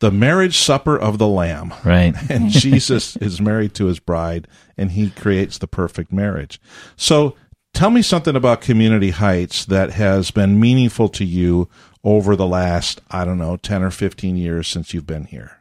the 0.00 0.10
marriage 0.10 0.58
supper 0.58 0.98
of 0.98 1.18
the 1.18 1.28
Lamb. 1.28 1.72
Right. 1.84 2.14
And 2.30 2.50
Jesus 2.50 3.16
is 3.16 3.40
married 3.40 3.74
to 3.74 3.86
his 3.86 3.98
bride, 3.98 4.48
and 4.76 4.92
he 4.92 5.10
creates 5.10 5.58
the 5.58 5.66
perfect 5.66 6.12
marriage. 6.12 6.60
So 6.96 7.36
tell 7.72 7.90
me 7.90 8.02
something 8.02 8.36
about 8.36 8.60
Community 8.60 9.10
Heights 9.10 9.64
that 9.66 9.90
has 9.92 10.30
been 10.30 10.60
meaningful 10.60 11.08
to 11.10 11.24
you 11.24 11.68
over 12.02 12.36
the 12.36 12.46
last, 12.46 13.00
I 13.10 13.24
don't 13.24 13.38
know, 13.38 13.56
10 13.56 13.82
or 13.82 13.90
15 13.90 14.36
years 14.36 14.68
since 14.68 14.92
you've 14.92 15.06
been 15.06 15.24
here. 15.24 15.58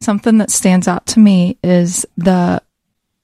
Something 0.00 0.38
that 0.38 0.50
stands 0.50 0.86
out 0.86 1.06
to 1.08 1.18
me 1.20 1.58
is 1.64 2.06
the 2.16 2.62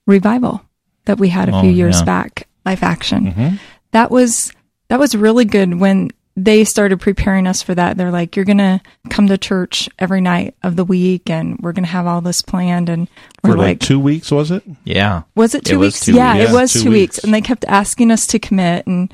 revival 0.05 0.61
that 1.05 1.19
we 1.19 1.29
had 1.29 1.47
a 1.49 1.55
Oh, 1.55 1.61
few 1.61 1.69
years 1.71 1.99
yeah. 1.99 2.05
back, 2.05 2.47
Life 2.65 2.83
Action. 2.83 3.25
Mm-hmm. 3.31 3.55
That 3.91 4.11
was 4.11 4.51
that 4.89 4.99
was 4.99 5.15
really 5.15 5.45
good 5.45 5.79
when 5.79 6.11
they 6.37 6.65
started 6.65 6.99
preparing 6.99 7.47
us 7.47 7.61
for 7.61 7.73
that. 7.75 7.97
They're 7.97 8.11
like, 8.11 8.35
"You're 8.35 8.45
gonna 8.45 8.81
come 9.09 9.27
to 9.27 9.37
church 9.37 9.87
every 9.99 10.21
night 10.21 10.55
of 10.63 10.75
the 10.75 10.83
week, 10.83 11.29
and 11.29 11.57
we're 11.59 11.71
gonna 11.71 11.87
have 11.87 12.07
all 12.07 12.21
this 12.21 12.41
planned." 12.41 12.89
And 12.89 13.07
we're 13.43 13.51
For 13.51 13.57
like, 13.57 13.65
like, 13.67 13.79
two 13.79 13.99
weeks, 13.99 14.31
was 14.31 14.51
it? 14.51 14.63
Yeah. 14.83 15.23
Was 15.35 15.55
it 15.55 15.63
two 15.65 15.75
It 15.75 15.77
was 15.77 15.93
weeks? 15.93 16.05
two 16.05 16.13
yeah, 16.13 16.37
weeks. 16.37 16.49
it 16.49 16.53
was 16.53 16.73
two, 16.73 16.79
two 16.83 16.89
weeks. 16.91 17.15
weeks. 17.15 17.23
And 17.23 17.33
they 17.33 17.41
kept 17.41 17.63
asking 17.67 18.11
us 18.11 18.27
to 18.27 18.39
commit. 18.39 18.85
And 18.85 19.13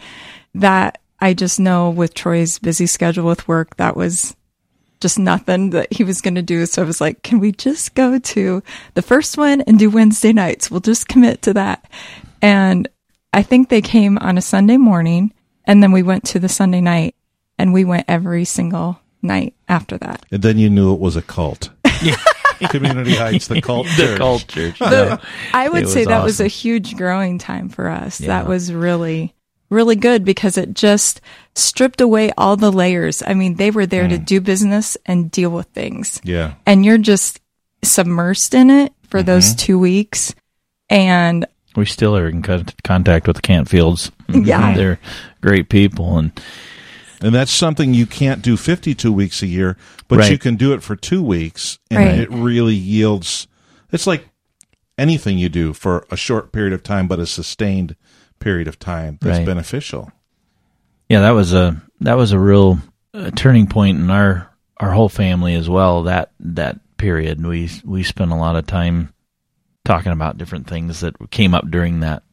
that 0.55 0.99
I 1.19 1.33
just 1.33 1.59
know 1.59 1.89
with 1.91 2.13
Troy's 2.15 2.57
busy 2.57 2.87
schedule 2.87 3.25
with 3.27 3.47
work, 3.47 3.77
that 3.77 3.95
was 3.95 4.35
just 4.99 5.17
nothing 5.19 5.71
that 5.71 5.91
he 5.93 6.03
was 6.03 6.21
going 6.21 6.35
to 6.35 6.41
do. 6.41 6.65
So 6.65 6.81
I 6.81 6.85
was 6.85 7.01
like, 7.01 7.23
can 7.23 7.39
we 7.39 7.51
just 7.51 7.95
go 7.95 8.19
to 8.19 8.61
the 8.93 9.01
first 9.01 9.37
one 9.37 9.61
and 9.61 9.79
do 9.79 9.89
Wednesday 9.89 10.33
nights? 10.33 10.69
We'll 10.69 10.79
just 10.79 11.07
commit 11.07 11.41
to 11.43 11.53
that. 11.53 11.85
And 12.41 12.87
I 13.33 13.43
think 13.43 13.69
they 13.69 13.81
came 13.81 14.17
on 14.19 14.37
a 14.37 14.41
Sunday 14.41 14.77
morning 14.77 15.33
and 15.65 15.81
then 15.81 15.91
we 15.91 16.03
went 16.03 16.23
to 16.25 16.39
the 16.39 16.49
Sunday 16.49 16.81
night 16.81 17.15
and 17.57 17.73
we 17.73 17.85
went 17.85 18.05
every 18.07 18.45
single 18.45 18.99
night 19.21 19.53
after 19.67 19.97
that. 19.99 20.25
And 20.31 20.41
then 20.41 20.57
you 20.57 20.69
knew 20.69 20.93
it 20.93 20.99
was 20.99 21.15
a 21.15 21.21
cult. 21.21 21.69
Community 22.69 23.15
Heights, 23.15 23.47
the 23.47 23.61
cult 23.63 23.87
The 23.97 24.03
church. 24.03 24.17
cult 24.17 24.47
church. 24.47 24.79
the, 24.79 25.21
I 25.53 25.69
would 25.69 25.83
It 25.83 25.89
say 25.89 26.01
was 26.01 26.07
that 26.07 26.23
was 26.23 26.39
a 26.39 26.47
huge 26.47 26.95
growing 26.95 27.37
time 27.37 27.69
for 27.69 27.89
us. 27.89 28.21
Yeah. 28.21 28.27
That 28.27 28.47
was 28.47 28.71
really, 28.73 29.33
really 29.69 29.95
good 29.95 30.23
because 30.25 30.57
it 30.57 30.73
just 30.73 31.21
stripped 31.55 32.01
away 32.01 32.31
all 32.37 32.57
the 32.57 32.71
layers. 32.71 33.23
I 33.25 33.33
mean, 33.33 33.55
they 33.55 33.71
were 33.71 33.85
there 33.85 34.07
to 34.07 34.17
do 34.17 34.41
business 34.41 34.97
and 35.05 35.31
deal 35.31 35.49
with 35.49 35.67
things. 35.67 36.21
Yeah. 36.23 36.53
And 36.65 36.85
you're 36.85 36.97
just 36.97 37.39
submersed 37.83 38.53
in 38.53 38.69
it 38.69 38.93
for 39.09 39.23
those 39.23 39.47
mm-hmm. 39.49 39.57
two 39.57 39.79
weeks. 39.79 40.35
And 40.89 41.45
We 41.75 41.85
still 41.85 42.15
are 42.17 42.27
in 42.27 42.41
con- 42.41 42.67
contact 42.83 43.27
with 43.27 43.37
the 43.37 43.41
Cantfields. 43.41 44.11
Yeah. 44.33 44.75
They're 44.75 44.99
great 45.41 45.69
people. 45.69 46.17
And 46.17 46.31
And 47.23 47.35
that's 47.35 47.51
something 47.51 47.93
you 47.93 48.07
can't 48.07 48.41
do 48.41 48.57
52 48.57 49.11
weeks 49.13 49.43
a 49.43 49.47
year, 49.47 49.77
but 50.07 50.17
Right. 50.19 50.31
you 50.31 50.37
can 50.39 50.55
do 50.55 50.73
it 50.73 50.81
for 50.81 50.95
two 50.95 51.21
weeks, 51.21 51.77
and 51.91 51.99
Right. 51.99 52.19
it 52.19 52.31
really 52.31 52.73
yields. 52.73 53.47
It's 53.91 54.07
like 54.07 54.27
anything 54.97 55.37
you 55.37 55.47
do 55.47 55.73
for 55.73 56.05
a 56.09 56.17
short 56.17 56.51
period 56.51 56.73
of 56.73 56.81
time, 56.81 57.07
but 57.07 57.19
a 57.19 57.25
sustained 57.27 57.95
period 58.39 58.67
of 58.67 58.79
time 58.79 59.19
that's 59.21 59.37
Right. 59.37 59.45
beneficial. 59.45 60.11
yeah, 61.09 61.19
that 61.21 61.31
was 61.31 61.53
a 61.53 61.81
that 61.99 62.17
was 62.17 62.31
a 62.31 62.39
real 62.39 62.79
uh, 63.13 63.29
turning 63.35 63.67
point 63.67 63.99
in 63.99 64.09
our 64.09 64.49
our 64.79 64.91
whole 64.91 65.09
family 65.09 65.53
as 65.53 65.69
well. 65.69 66.03
That 66.03 66.31
that 66.39 66.79
period 66.97 67.45
we 67.45 67.69
we 67.85 68.01
spent 68.01 68.31
a 68.31 68.35
lot 68.35 68.55
of 68.55 68.65
time 68.65 69.09
talking 69.85 70.11
about 70.11 70.37
different 70.39 70.65
things 70.67 71.01
that 71.01 71.15
came 71.29 71.53
up 71.53 71.69
during 71.69 71.99
that 71.99 72.23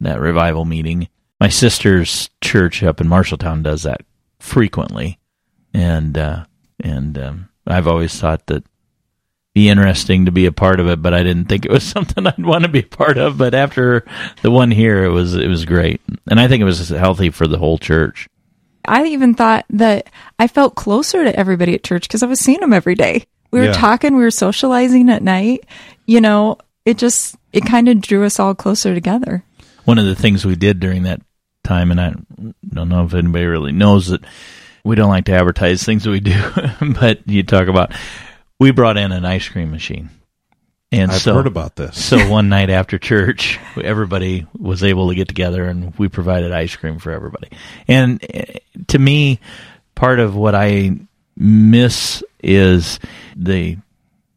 that 0.00 0.18
revival 0.20 0.64
meeting. 0.64 1.08
My 1.40 1.48
sister's 1.48 2.28
church 2.42 2.82
up 2.82 3.00
in 3.00 3.06
Marshalltown 3.08 3.62
does 3.62 3.84
that 3.84 4.02
frequently, 4.38 5.18
and 5.72 6.16
uh, 6.18 6.44
and 6.82 7.16
um, 7.18 7.48
I've 7.66 7.88
always 7.88 8.18
thought 8.18 8.46
that 8.46 8.64
be 9.54 9.68
interesting 9.68 10.26
to 10.26 10.30
be 10.32 10.46
a 10.46 10.52
part 10.52 10.78
of 10.80 10.88
it, 10.88 11.00
but 11.02 11.14
I 11.14 11.22
didn't 11.22 11.46
think 11.46 11.64
it 11.64 11.70
was 11.70 11.82
something 11.90 12.26
I'd 12.26 12.44
want 12.44 12.64
to 12.64 12.68
be 12.70 12.80
a 12.80 12.86
part 12.86 13.16
of. 13.18 13.38
But 13.38 13.54
after 13.54 14.04
the 14.42 14.50
one 14.50 14.70
here, 14.70 15.04
it 15.04 15.08
was 15.10 15.34
it 15.34 15.48
was 15.48 15.64
great, 15.64 16.00
and 16.30 16.38
I 16.38 16.46
think 16.46 16.60
it 16.60 16.64
was 16.66 16.88
healthy 16.90 17.30
for 17.30 17.46
the 17.46 17.58
whole 17.58 17.78
church. 17.78 18.28
I 18.86 19.04
even 19.06 19.34
thought 19.34 19.66
that 19.70 20.08
I 20.38 20.46
felt 20.46 20.74
closer 20.74 21.24
to 21.24 21.38
everybody 21.38 21.74
at 21.74 21.84
church 21.84 22.02
because 22.08 22.22
I 22.22 22.26
was 22.26 22.40
seeing 22.40 22.60
them 22.60 22.72
every 22.72 22.94
day. 22.94 23.24
We 23.50 23.60
were 23.60 23.66
Yeah. 23.66 23.72
talking, 23.72 24.16
we 24.16 24.22
were 24.22 24.30
socializing 24.30 25.10
at 25.10 25.22
night. 25.22 25.64
You 26.06 26.20
know, 26.22 26.56
it 26.86 26.96
just, 26.96 27.36
it 27.52 27.66
kind 27.66 27.88
of 27.88 28.00
drew 28.00 28.24
us 28.24 28.40
all 28.40 28.54
closer 28.54 28.94
together. 28.94 29.44
One 29.84 29.98
of 29.98 30.06
the 30.06 30.14
things 30.14 30.46
we 30.46 30.56
did 30.56 30.80
during 30.80 31.02
that 31.02 31.20
time, 31.62 31.90
and 31.90 32.00
I 32.00 32.14
don't 32.68 32.88
know 32.88 33.04
if 33.04 33.14
anybody 33.14 33.44
really 33.46 33.72
knows 33.72 34.08
that 34.08 34.22
we 34.84 34.96
don't 34.96 35.10
like 35.10 35.26
to 35.26 35.32
advertise 35.32 35.82
things 35.82 36.04
that 36.04 36.10
we 36.10 36.20
do, 36.20 36.40
but 37.00 37.26
you 37.26 37.42
talk 37.42 37.68
about 37.68 37.92
we 38.58 38.70
brought 38.70 38.96
in 38.96 39.12
an 39.12 39.24
ice 39.24 39.48
cream 39.48 39.70
machine, 39.70 40.10
and 40.92 41.10
I've 41.10 41.20
so 41.20 41.34
heard 41.34 41.46
about 41.46 41.76
this. 41.76 42.02
So 42.02 42.18
one 42.30 42.48
night 42.48 42.70
after 42.70 42.98
church, 42.98 43.58
everybody 43.82 44.46
was 44.58 44.82
able 44.82 45.08
to 45.08 45.14
get 45.14 45.28
together 45.28 45.64
and 45.64 45.96
we 45.98 46.08
provided 46.08 46.52
ice 46.52 46.74
cream 46.74 46.98
for 46.98 47.12
everybody. 47.12 47.48
And 47.86 48.24
eh, 48.28 48.58
to 48.88 48.98
me, 48.98 49.40
part 49.94 50.18
of 50.18 50.34
what 50.34 50.54
I 50.54 50.96
miss 51.36 52.24
is 52.42 52.98
the 53.36 53.78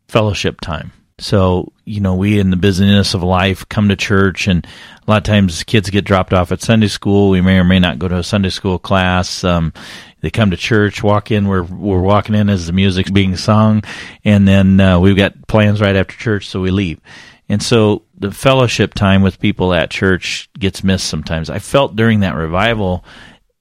fellowship 0.08 0.62
time. 0.62 0.92
So, 1.18 1.73
you 1.86 2.00
know, 2.00 2.16
we 2.16 2.40
in 2.40 2.50
the 2.50 2.56
busyness 2.56 3.14
of 3.14 3.24
life 3.24 3.68
come 3.68 3.90
to 3.90 3.96
church 3.96 4.48
and 4.48 4.66
a 5.06 5.12
lot 5.12 5.18
of 5.18 5.24
times 5.24 5.64
kids 5.64 5.90
get 5.90 6.06
dropped 6.06 6.34
off 6.34 6.52
at 6.52 6.62
Sunday 6.62 6.88
school. 6.88 7.30
We 7.30 7.42
may 7.42 7.60
or 7.60 7.64
may 7.64 7.80
not 7.80 8.00
go 8.00 8.08
to 8.08 8.18
a 8.18 8.24
Sunday 8.24 8.50
school 8.50 8.80
class. 8.80 9.44
Um, 9.44 9.74
they 10.22 10.30
come 10.30 10.52
to 10.52 10.58
church, 10.58 11.04
walk 11.04 11.32
in, 11.32 11.48
we're, 11.48 11.64
we're 11.64 12.02
walking 12.02 12.36
in 12.36 12.50
as 12.50 12.68
the 12.68 12.74
music's 12.74 13.12
being 13.12 13.36
sung. 13.36 13.84
And 14.24 14.48
then, 14.48 14.80
uh, 14.80 15.00
we've 15.00 15.18
got 15.18 15.48
plans 15.48 15.82
right 15.82 15.96
after 15.96 16.16
church, 16.16 16.48
so 16.48 16.62
we 16.62 16.72
leave. 16.72 17.02
And 17.50 17.62
so 17.62 18.04
the 18.18 18.32
fellowship 18.32 18.94
time 18.94 19.22
with 19.22 19.40
people 19.40 19.74
at 19.74 19.90
church 19.90 20.50
gets 20.58 20.84
missed 20.84 21.08
sometimes. 21.08 21.50
I 21.50 21.60
felt 21.60 21.98
during 21.98 22.22
that 22.22 22.36
revival 22.36 23.04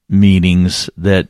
meetings 0.08 0.88
that 0.98 1.28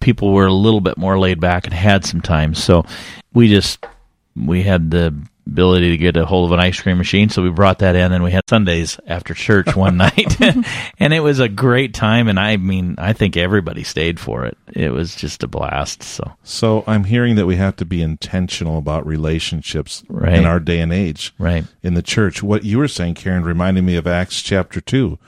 people 0.00 0.32
were 0.32 0.46
a 0.46 0.52
little 0.52 0.80
bit 0.80 0.98
more 0.98 1.18
laid 1.18 1.40
back 1.40 1.66
and 1.66 1.74
had 1.74 2.04
some 2.04 2.20
time. 2.20 2.54
So 2.54 2.84
we 3.32 3.48
just 3.48 3.86
we 4.34 4.62
had 4.62 4.90
the 4.90 5.14
ability 5.46 5.90
to 5.90 5.96
get 5.96 6.16
a 6.16 6.24
hold 6.26 6.46
of 6.50 6.52
an 6.52 6.64
ice 6.64 6.80
cream 6.80 6.98
machine, 6.98 7.28
so 7.28 7.42
we 7.42 7.50
brought 7.50 7.80
that 7.80 7.96
in, 7.96 8.12
and 8.12 8.24
we 8.24 8.30
had 8.32 8.42
Sundays 8.48 8.98
after 9.06 9.34
church 9.34 9.76
one 9.76 9.96
night, 9.98 10.40
and 10.98 11.12
it 11.12 11.20
was 11.20 11.40
a 11.40 11.48
great 11.48 11.94
time. 11.94 12.28
And 12.28 12.38
I 12.40 12.56
mean, 12.56 12.94
I 12.98 13.12
think 13.12 13.36
everybody 13.36 13.84
stayed 13.84 14.18
for 14.18 14.44
it. 14.44 14.56
It 14.72 14.92
was 14.92 15.14
just 15.14 15.42
a 15.42 15.48
blast. 15.48 16.02
So 16.02 16.32
So 16.42 16.84
I'm 16.86 17.04
hearing 17.04 17.36
that 17.36 17.46
we 17.46 17.56
have 17.56 17.76
to 17.76 17.84
be 17.84 18.02
intentional 18.02 18.78
about 18.78 19.06
relationships 19.06 20.02
Right. 20.08 20.34
in 20.34 20.44
our 20.46 20.60
day 20.60 20.80
and 20.80 20.92
age. 20.92 21.34
right, 21.38 21.64
in 21.82 21.94
the 21.94 22.02
church. 22.02 22.42
What 22.42 22.64
you 22.64 22.78
were 22.78 22.88
saying, 22.88 23.14
Karen, 23.14 23.44
reminded 23.44 23.84
me 23.84 23.96
of 23.96 24.06
Acts 24.06 24.42
chapter 24.42 24.80
2, 24.80 25.18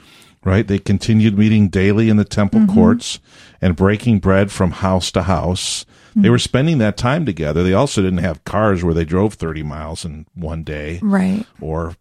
right? 0.45 0.67
They 0.67 0.79
continued 0.79 1.37
meeting 1.39 1.69
daily 1.69 2.09
in 2.09 2.17
the 2.17 2.25
temple 2.25 2.61
mm-hmm. 2.61 2.75
courts 2.75 3.21
and 3.61 3.77
breaking 3.77 4.21
bread 4.21 4.51
from 4.51 4.71
house 4.73 5.11
to 5.13 5.23
house. 5.25 5.85
They 6.19 6.31
were 6.31 6.39
spending 6.39 6.79
that 6.79 6.97
time 6.97 7.27
together. 7.27 7.63
They 7.63 7.75
also 7.75 8.01
didn't 8.01 8.19
have 8.25 8.43
cars 8.45 8.83
where 8.83 8.95
they 8.95 9.05
drove 9.05 9.35
30 9.35 9.63
miles 9.63 10.05
in 10.05 10.27
one 10.35 10.63
day 10.65 10.99
Right. 11.03 11.45
or 11.61 11.95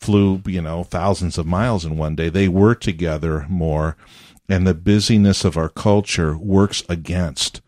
flew, 0.00 0.40
you 0.46 0.62
know, 0.62 0.84
thousands 0.84 1.36
of 1.36 1.46
miles 1.46 1.84
in 1.84 1.98
one 1.98 2.14
day. 2.14 2.28
They 2.28 2.46
were 2.48 2.74
together 2.76 3.44
more. 3.48 3.96
And 4.48 4.66
the 4.66 4.74
busyness 4.74 5.44
of 5.44 5.56
our 5.56 5.68
culture 5.68 6.38
works 6.38 6.84
against 6.88 7.60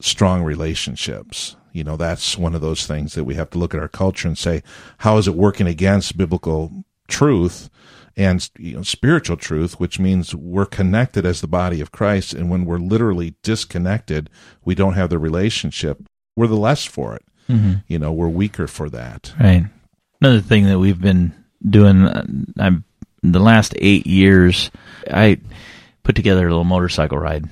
strong 0.00 0.42
relationships. 0.44 1.56
You 1.72 1.82
know, 1.84 1.96
that's 1.96 2.38
one 2.38 2.54
of 2.54 2.60
those 2.60 2.86
things 2.86 3.14
that 3.14 3.24
we 3.24 3.34
have 3.34 3.50
to 3.50 3.58
look 3.58 3.74
at 3.74 3.80
our 3.80 3.88
culture 3.88 4.28
and 4.28 4.38
say, 4.38 4.62
how 4.98 5.18
is 5.18 5.26
it 5.26 5.34
working 5.34 5.66
against 5.66 6.16
biblical 6.16 6.84
truth 7.08 7.68
and 8.16 8.48
you 8.58 8.76
know, 8.76 8.82
spiritual 8.82 9.36
truth, 9.36 9.78
which 9.78 9.98
means 9.98 10.34
we're 10.34 10.66
connected 10.66 11.26
as 11.26 11.40
the 11.40 11.46
body 11.46 11.80
of 11.80 11.92
Christ. 11.92 12.32
And 12.32 12.50
when 12.50 12.64
we're 12.64 12.78
literally 12.78 13.34
disconnected, 13.42 14.30
we 14.64 14.74
don't 14.74 14.94
have 14.94 15.10
the 15.10 15.18
relationship. 15.18 16.02
We're 16.34 16.46
the 16.46 16.56
less 16.56 16.84
for 16.84 17.14
it. 17.14 17.22
You 17.86 17.98
know, 18.00 18.12
we're 18.12 18.28
weaker 18.28 18.66
for 18.66 18.90
that. 18.90 19.32
right. 19.38 19.66
Another 20.20 20.40
thing 20.40 20.66
that 20.66 20.78
we've 20.80 21.00
been 21.00 21.32
doing, 21.68 22.02
uh, 22.02 22.24
I'm 22.58 22.84
the 23.22 23.38
last 23.38 23.74
eight 23.76 24.06
years, 24.06 24.70
I 25.08 25.38
put 26.02 26.16
together 26.16 26.46
a 26.46 26.50
little 26.50 26.64
motorcycle 26.64 27.18
ride, 27.18 27.44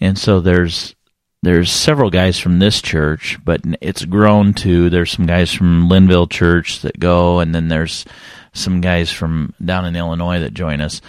and 0.00 0.18
so 0.18 0.40
there's 0.40 0.96
there's 1.42 1.70
several 1.70 2.10
guys 2.10 2.38
from 2.38 2.58
this 2.58 2.80
church, 2.80 3.38
but 3.44 3.60
it's 3.80 4.04
grown 4.04 4.54
to 4.54 4.90
there's 4.90 5.12
some 5.12 5.26
guys 5.26 5.52
from 5.52 5.88
Lynnville 5.88 6.30
Church 6.30 6.80
that 6.82 6.98
go, 6.98 7.40
and 7.40 7.54
then 7.54 7.68
there's 7.68 8.04
some 8.52 8.80
guys 8.80 9.10
from 9.10 9.54
down 9.64 9.86
in 9.86 9.96
Illinois 9.96 10.40
that 10.40 10.54
join 10.54 10.80
us, 10.80 11.00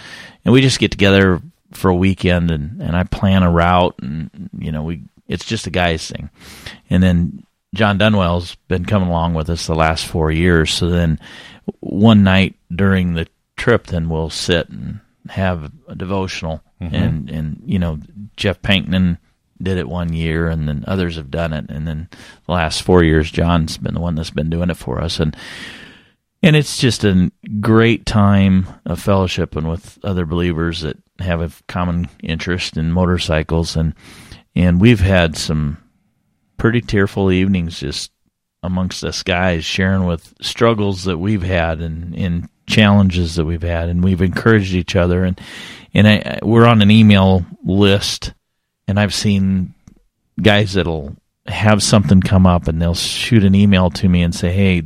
and 0.44 0.52
we 0.52 0.60
just 0.60 0.78
get 0.78 0.90
together 0.90 1.40
for 1.72 1.88
a 1.88 1.94
weekend 1.94 2.50
and 2.50 2.80
and 2.80 2.96
I 2.96 3.02
plan 3.02 3.42
a 3.42 3.50
route 3.50 3.96
and 4.00 4.48
you 4.56 4.70
know 4.70 4.82
we 4.82 5.02
it's 5.26 5.44
just 5.44 5.66
a 5.66 5.70
guys 5.70 6.08
thing, 6.08 6.30
and 6.90 7.02
then 7.02 7.44
John 7.74 7.98
Dunwell's 7.98 8.54
been 8.68 8.84
coming 8.84 9.08
along 9.08 9.34
with 9.34 9.50
us 9.50 9.66
the 9.66 9.74
last 9.74 10.06
four 10.06 10.30
years. 10.30 10.72
So 10.72 10.88
then 10.88 11.18
one 11.80 12.22
night 12.22 12.54
during 12.74 13.14
the 13.14 13.26
trip, 13.56 13.86
then 13.86 14.08
we'll 14.08 14.30
sit 14.30 14.68
and 14.68 15.00
have 15.28 15.72
a 15.88 15.94
devotional, 15.94 16.62
mm-hmm. 16.80 16.94
and 16.94 17.30
and 17.30 17.62
you 17.66 17.78
know 17.78 17.98
Jeff 18.36 18.62
Pankman 18.62 19.18
did 19.62 19.78
it 19.78 19.88
one 19.88 20.12
year, 20.12 20.48
and 20.48 20.68
then 20.68 20.84
others 20.86 21.16
have 21.16 21.30
done 21.30 21.52
it, 21.52 21.66
and 21.68 21.86
then 21.86 22.08
the 22.46 22.52
last 22.52 22.82
four 22.82 23.02
years, 23.02 23.30
John's 23.30 23.78
been 23.78 23.94
the 23.94 24.00
one 24.00 24.14
that's 24.14 24.30
been 24.30 24.50
doing 24.50 24.70
it 24.70 24.76
for 24.76 25.00
us, 25.00 25.20
and 25.20 25.36
and 26.44 26.56
it's 26.56 26.76
just 26.76 27.04
a 27.04 27.32
great 27.58 28.04
time 28.04 28.68
of 28.84 29.00
fellowship 29.00 29.56
and 29.56 29.66
with 29.66 29.98
other 30.04 30.26
believers 30.26 30.82
that 30.82 30.98
have 31.18 31.40
a 31.40 31.50
common 31.68 32.06
interest 32.22 32.76
in 32.76 32.92
motorcycles, 32.92 33.76
and 33.76 33.94
and 34.54 34.78
we've 34.78 35.00
had 35.00 35.38
some 35.38 35.78
pretty 36.58 36.82
tearful 36.82 37.32
evenings 37.32 37.80
just 37.80 38.10
amongst 38.62 39.04
us 39.04 39.22
guys 39.22 39.64
sharing 39.64 40.04
with 40.04 40.34
struggles 40.42 41.04
that 41.04 41.16
we've 41.16 41.42
had 41.42 41.80
and, 41.80 42.14
and 42.14 42.48
challenges 42.66 43.36
that 43.36 43.46
we've 43.46 43.62
had. 43.62 43.88
And 43.88 44.04
we've 44.04 44.22
encouraged 44.22 44.74
each 44.74 44.96
other. 44.96 45.24
And 45.24 45.40
and 45.94 46.06
I, 46.06 46.40
we're 46.42 46.66
on 46.66 46.82
an 46.82 46.90
email 46.90 47.46
list 47.64 48.34
and 48.86 49.00
I've 49.00 49.14
seen 49.14 49.72
guys 50.40 50.74
that'll 50.74 51.16
have 51.46 51.82
something 51.82 52.20
come 52.20 52.46
up 52.46 52.68
and 52.68 52.80
they'll 52.80 52.94
shoot 52.94 53.44
an 53.44 53.54
email 53.54 53.88
to 53.90 54.08
me 54.08 54.22
and 54.22 54.34
say 54.34 54.52
hey 54.52 54.82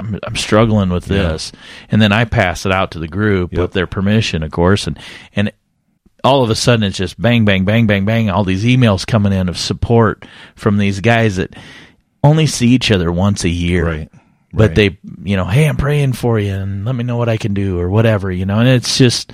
I'm 0.00 0.18
I'm 0.22 0.36
struggling 0.36 0.90
with 0.90 1.04
this. 1.04 1.52
Yeah. 1.52 1.60
and 1.90 2.02
then 2.02 2.12
I 2.12 2.24
pass 2.24 2.66
it 2.66 2.72
out 2.72 2.92
to 2.92 2.98
the 2.98 3.08
group 3.08 3.52
yep. 3.52 3.60
with 3.60 3.72
their 3.72 3.86
permission 3.86 4.42
of 4.42 4.50
course. 4.50 4.86
And 4.86 4.98
and 5.34 5.52
all 6.24 6.42
of 6.42 6.50
a 6.50 6.54
sudden 6.54 6.84
it's 6.84 6.98
just 6.98 7.20
bang 7.20 7.44
bang 7.44 7.64
bang 7.64 7.86
bang 7.86 8.04
bang. 8.04 8.30
All 8.30 8.44
these 8.44 8.64
emails 8.64 9.06
coming 9.06 9.32
in 9.32 9.48
of 9.48 9.58
support 9.58 10.26
from 10.54 10.78
these 10.78 11.00
guys 11.00 11.36
that 11.36 11.54
only 12.22 12.46
see 12.46 12.68
each 12.68 12.90
other 12.90 13.10
once 13.10 13.44
a 13.44 13.48
year. 13.48 13.86
Right. 13.86 14.10
But 14.52 14.70
right. 14.70 14.74
they 14.74 14.98
you 15.22 15.36
know 15.36 15.44
hey 15.44 15.68
i'm 15.68 15.76
praying 15.76 16.14
for 16.14 16.38
you 16.38 16.52
and 16.52 16.84
let 16.84 16.96
me 16.96 17.04
know 17.04 17.16
what 17.16 17.28
i 17.28 17.36
can 17.36 17.54
do 17.54 17.78
or 17.78 17.88
whatever 17.88 18.30
you 18.32 18.46
know. 18.46 18.58
And 18.58 18.68
it's 18.68 18.98
just 18.98 19.32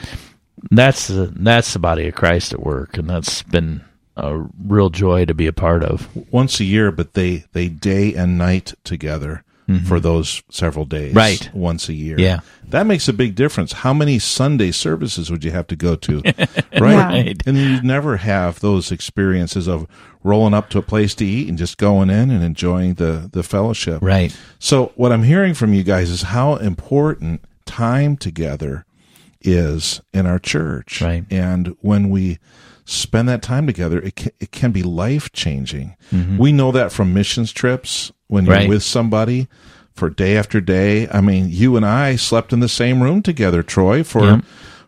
that's 0.70 1.06
the 1.06 1.32
that's 1.34 1.72
the 1.72 1.78
body 1.78 2.08
of 2.08 2.14
christ 2.14 2.52
at 2.52 2.60
work. 2.60 2.98
And 2.98 3.08
that's 3.08 3.42
been 3.42 3.82
a 4.16 4.46
real 4.62 4.90
joy 4.90 5.24
to 5.26 5.34
be 5.34 5.46
a 5.46 5.52
part 5.52 5.82
of. 5.82 6.08
Once 6.30 6.60
a 6.60 6.64
year 6.64 6.92
but 6.92 7.14
they 7.14 7.44
they 7.52 7.68
day 7.68 8.14
and 8.14 8.36
night 8.36 8.74
together 8.84 9.42
mm-hmm. 9.68 9.84
for 9.86 10.00
those 10.00 10.42
several 10.50 10.84
days 10.84 11.14
right 11.14 11.50
once 11.54 11.88
a 11.88 11.94
year 11.94 12.18
yeah 12.18 12.40
that 12.64 12.86
makes 12.86 13.08
a 13.08 13.12
big 13.12 13.34
difference 13.34 13.72
how 13.72 13.92
many 13.92 14.18
sunday 14.18 14.70
services 14.70 15.30
would 15.30 15.44
you 15.44 15.50
have 15.50 15.66
to 15.66 15.76
go 15.76 15.94
to 15.96 16.20
right? 16.80 16.80
right 16.80 17.42
and 17.46 17.56
you 17.56 17.82
never 17.82 18.18
have 18.18 18.60
those 18.60 18.90
experiences 18.92 19.66
of 19.68 19.86
rolling 20.26 20.52
up 20.52 20.68
to 20.70 20.78
a 20.78 20.82
place 20.82 21.14
to 21.14 21.24
eat 21.24 21.48
and 21.48 21.56
just 21.56 21.78
going 21.78 22.10
in 22.10 22.30
and 22.30 22.42
enjoying 22.42 22.94
the 22.94 23.30
the 23.32 23.42
fellowship. 23.42 24.02
Right. 24.02 24.36
So 24.58 24.92
what 24.96 25.12
I'm 25.12 25.22
hearing 25.22 25.54
from 25.54 25.72
you 25.72 25.84
guys 25.84 26.10
is 26.10 26.22
how 26.22 26.56
important 26.56 27.44
time 27.64 28.16
together 28.16 28.84
is 29.40 30.00
in 30.12 30.26
our 30.26 30.40
church. 30.40 31.00
Right. 31.00 31.24
And 31.30 31.76
when 31.80 32.10
we 32.10 32.38
spend 32.84 33.28
that 33.28 33.42
time 33.42 33.66
together, 33.66 34.00
it 34.00 34.16
can, 34.16 34.32
it 34.40 34.50
can 34.50 34.72
be 34.72 34.82
life 34.82 35.32
changing. 35.32 35.96
Mm-hmm. 36.10 36.38
We 36.38 36.52
know 36.52 36.72
that 36.72 36.92
from 36.92 37.14
missions 37.14 37.52
trips 37.52 38.10
when 38.28 38.46
you're 38.46 38.54
right. 38.54 38.68
with 38.68 38.82
somebody 38.82 39.48
for 39.94 40.10
day 40.10 40.36
after 40.36 40.60
day. 40.60 41.08
I 41.08 41.20
mean, 41.20 41.48
you 41.50 41.76
and 41.76 41.86
I 41.86 42.16
slept 42.16 42.52
in 42.52 42.60
the 42.60 42.68
same 42.68 43.02
room 43.02 43.22
together, 43.22 43.62
Troy, 43.62 44.02
for 44.02 44.24
yep 44.24 44.44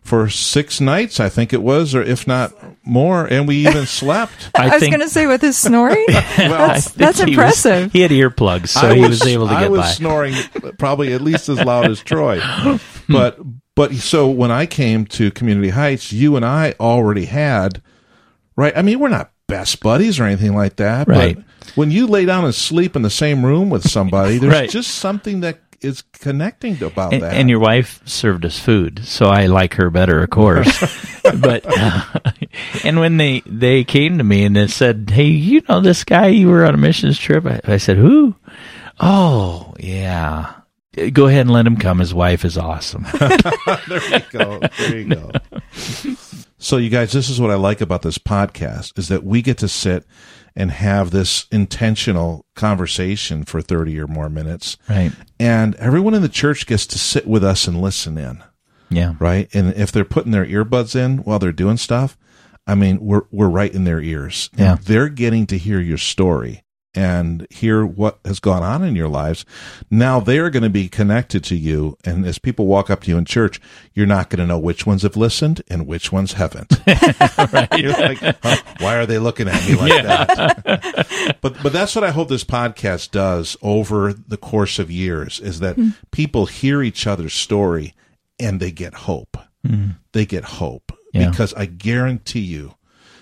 for 0.09 0.27
six 0.27 0.81
nights, 0.81 1.19
I 1.19 1.29
think 1.29 1.53
it 1.53 1.61
was, 1.61 1.93
or 1.93 2.01
if 2.01 2.25
not 2.25 2.51
more, 2.83 3.25
and 3.25 3.47
we 3.47 3.67
even 3.67 3.85
slept. 3.85 4.49
I, 4.55 4.69
I 4.69 4.73
was 4.73 4.81
going 4.81 4.99
to 5.01 5.09
say 5.09 5.27
with 5.27 5.41
his 5.41 5.57
snoring, 5.57 6.03
well, 6.07 6.23
that's, 6.37 6.91
that's 6.91 7.19
he 7.21 7.31
impressive. 7.31 7.83
Was, 7.85 7.93
he 7.93 8.01
had 8.01 8.11
earplugs, 8.11 8.69
so 8.69 8.87
I 8.87 8.95
he 8.95 9.01
was, 9.01 9.21
was 9.21 9.27
able 9.27 9.47
to 9.47 9.53
get 9.53 9.63
I 9.63 9.69
was 9.69 9.81
by. 9.81 9.87
snoring 9.87 10.35
probably 10.79 11.13
at 11.13 11.21
least 11.21 11.47
as 11.47 11.59
loud 11.59 11.85
as 11.91 12.01
Troy, 12.01 12.41
but 13.09 13.39
but 13.75 13.93
so 13.93 14.27
when 14.27 14.49
I 14.51 14.65
came 14.65 15.05
to 15.05 15.29
Community 15.29 15.69
Heights, 15.69 16.11
you 16.11 16.35
and 16.35 16.43
I 16.43 16.73
already 16.79 17.25
had 17.25 17.81
right. 18.55 18.75
I 18.75 18.81
mean, 18.81 18.99
we're 18.99 19.09
not 19.09 19.31
best 19.49 19.81
buddies 19.81 20.19
or 20.19 20.23
anything 20.23 20.55
like 20.55 20.77
that, 20.77 21.07
right. 21.07 21.35
but 21.35 21.45
when 21.75 21.91
you 21.91 22.07
lay 22.07 22.25
down 22.25 22.45
and 22.45 22.55
sleep 22.55 22.95
in 22.95 23.01
the 23.01 23.09
same 23.09 23.45
room 23.45 23.69
with 23.69 23.89
somebody, 23.89 24.37
there's 24.37 24.53
right. 24.53 24.69
just 24.69 24.91
something 24.95 25.41
that 25.41 25.59
is 25.81 26.03
connecting 26.13 26.81
about 26.83 27.13
and, 27.13 27.23
that. 27.23 27.33
And 27.33 27.49
your 27.49 27.59
wife 27.59 28.01
served 28.05 28.45
us 28.45 28.59
food, 28.59 29.05
so 29.05 29.27
I 29.27 29.47
like 29.47 29.73
her 29.75 29.89
better, 29.89 30.23
of 30.23 30.29
course. 30.29 30.79
but 31.39 31.65
uh, 31.65 32.03
and 32.83 32.99
when 32.99 33.17
they 33.17 33.41
they 33.45 33.83
came 33.83 34.17
to 34.17 34.23
me 34.23 34.45
and 34.45 34.55
they 34.55 34.67
said, 34.67 35.09
"Hey, 35.11 35.27
you 35.27 35.61
know 35.67 35.81
this 35.81 36.03
guy? 36.03 36.27
You 36.27 36.49
were 36.49 36.65
on 36.65 36.73
a 36.73 36.77
missions 36.77 37.17
trip." 37.17 37.45
I, 37.45 37.59
I 37.65 37.77
said, 37.77 37.97
"Who?" 37.97 38.35
Oh, 38.99 39.73
yeah. 39.79 40.55
Go 41.13 41.27
ahead 41.27 41.41
and 41.41 41.51
let 41.51 41.65
him 41.65 41.77
come. 41.77 41.99
His 41.99 42.13
wife 42.13 42.43
is 42.43 42.57
awesome. 42.57 43.05
there 43.87 44.09
you 44.09 44.19
go. 44.31 44.59
There 44.77 44.97
you 44.97 45.15
go. 45.15 45.31
So, 46.59 46.75
you 46.77 46.89
guys, 46.89 47.13
this 47.13 47.29
is 47.29 47.39
what 47.39 47.51
I 47.51 47.55
like 47.55 47.79
about 47.79 48.01
this 48.01 48.17
podcast 48.17 48.99
is 48.99 49.07
that 49.07 49.23
we 49.23 49.41
get 49.41 49.57
to 49.59 49.69
sit 49.69 50.05
and 50.55 50.71
have 50.71 51.11
this 51.11 51.47
intentional 51.51 52.45
conversation 52.53 53.45
for 53.45 53.61
30 53.61 53.97
or 53.99 54.07
more 54.07 54.29
minutes. 54.29 54.75
Right. 54.89 55.13
And 55.39 55.75
everyone 55.75 56.13
in 56.13 56.21
the 56.21 56.27
church 56.27 56.67
gets 56.67 56.85
to 56.87 56.99
sit 56.99 57.25
with 57.25 57.45
us 57.45 57.65
and 57.65 57.81
listen 57.81 58.17
in. 58.17 58.43
Yeah. 58.89 59.13
Right. 59.19 59.47
And 59.53 59.73
if 59.73 59.91
they're 59.91 60.03
putting 60.03 60.33
their 60.33 60.45
earbuds 60.45 60.95
in 60.95 61.19
while 61.19 61.39
they're 61.39 61.53
doing 61.53 61.77
stuff, 61.77 62.17
I 62.67 62.75
mean, 62.75 62.99
we're, 62.99 63.21
we're 63.31 63.47
right 63.47 63.73
in 63.73 63.85
their 63.85 64.01
ears. 64.01 64.49
Yeah. 64.55 64.77
they're 64.83 65.09
getting 65.09 65.47
to 65.47 65.57
hear 65.57 65.79
your 65.79 65.97
story 65.97 66.63
and 66.95 67.45
hear 67.51 67.85
what 67.85 68.19
has 68.25 68.39
gone 68.39 68.63
on 68.63 68.83
in 68.83 68.95
your 68.95 69.07
lives. 69.07 69.45
Now 69.91 70.19
they're 70.19 70.49
going 70.49 70.63
to 70.63 70.69
be 70.69 70.87
connected 70.87 71.43
to 71.45 71.55
you. 71.55 71.97
And 72.03 72.25
as 72.25 72.39
people 72.39 72.65
walk 72.65 72.89
up 72.89 73.01
to 73.03 73.11
you 73.11 73.17
in 73.17 73.25
church, 73.25 73.61
you're 73.93 74.07
not 74.07 74.29
going 74.29 74.39
to 74.39 74.47
know 74.47 74.57
which 74.57 74.85
ones 74.85 75.03
have 75.03 75.15
listened 75.15 75.61
and 75.67 75.85
which 75.85 76.11
ones 76.11 76.33
haven't. 76.33 76.81
You're 77.77 77.91
like, 77.91 78.17
huh, 78.41 78.57
why 78.79 78.97
are 78.97 79.05
they 79.05 79.19
looking 79.19 79.47
at 79.47 79.67
me 79.67 79.75
like 79.75 79.93
yeah. 79.93 80.23
that? 80.23 81.37
but, 81.41 81.61
but 81.61 81.71
that's 81.71 81.95
what 81.95 82.03
I 82.03 82.11
hope 82.11 82.29
this 82.29 82.43
podcast 82.43 83.11
does 83.11 83.55
over 83.61 84.11
the 84.13 84.37
course 84.37 84.79
of 84.79 84.89
years 84.89 85.39
is 85.39 85.59
that 85.59 85.75
mm. 85.75 85.95
people 86.11 86.47
hear 86.47 86.81
each 86.81 87.05
other's 87.05 87.33
story 87.33 87.93
and 88.39 88.59
they 88.59 88.71
get 88.71 88.93
hope. 88.93 89.37
Mm. 89.65 89.97
They 90.13 90.25
get 90.25 90.43
hope 90.43 90.91
yeah. 91.13 91.29
because 91.29 91.53
I 91.53 91.65
guarantee 91.65 92.39
you 92.39 92.75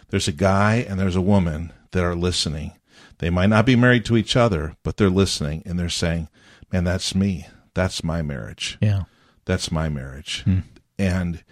there's 0.09 0.27
a 0.27 0.33
guy 0.33 0.85
and 0.87 0.99
there's 0.99 1.15
a 1.15 1.21
woman 1.21 1.73
that 1.91 2.03
are 2.03 2.15
listening 2.15 2.76
they 3.19 3.29
might 3.29 3.47
not 3.47 3.65
be 3.65 3.75
married 3.75 4.05
to 4.05 4.17
each 4.17 4.35
other, 4.35 4.75
but 4.83 4.97
they're 4.97 5.09
listening 5.09 5.63
and 5.65 5.79
they're 5.79 5.89
saying, 5.89 6.29
"Man, 6.71 6.83
that's 6.83 7.15
me. 7.15 7.47
That's 7.73 8.03
my 8.03 8.21
marriage. 8.21 8.77
Yeah, 8.81 9.03
that's 9.45 9.71
my 9.71 9.89
marriage." 9.89 10.43
Hmm. 10.43 10.59
And 10.99 11.43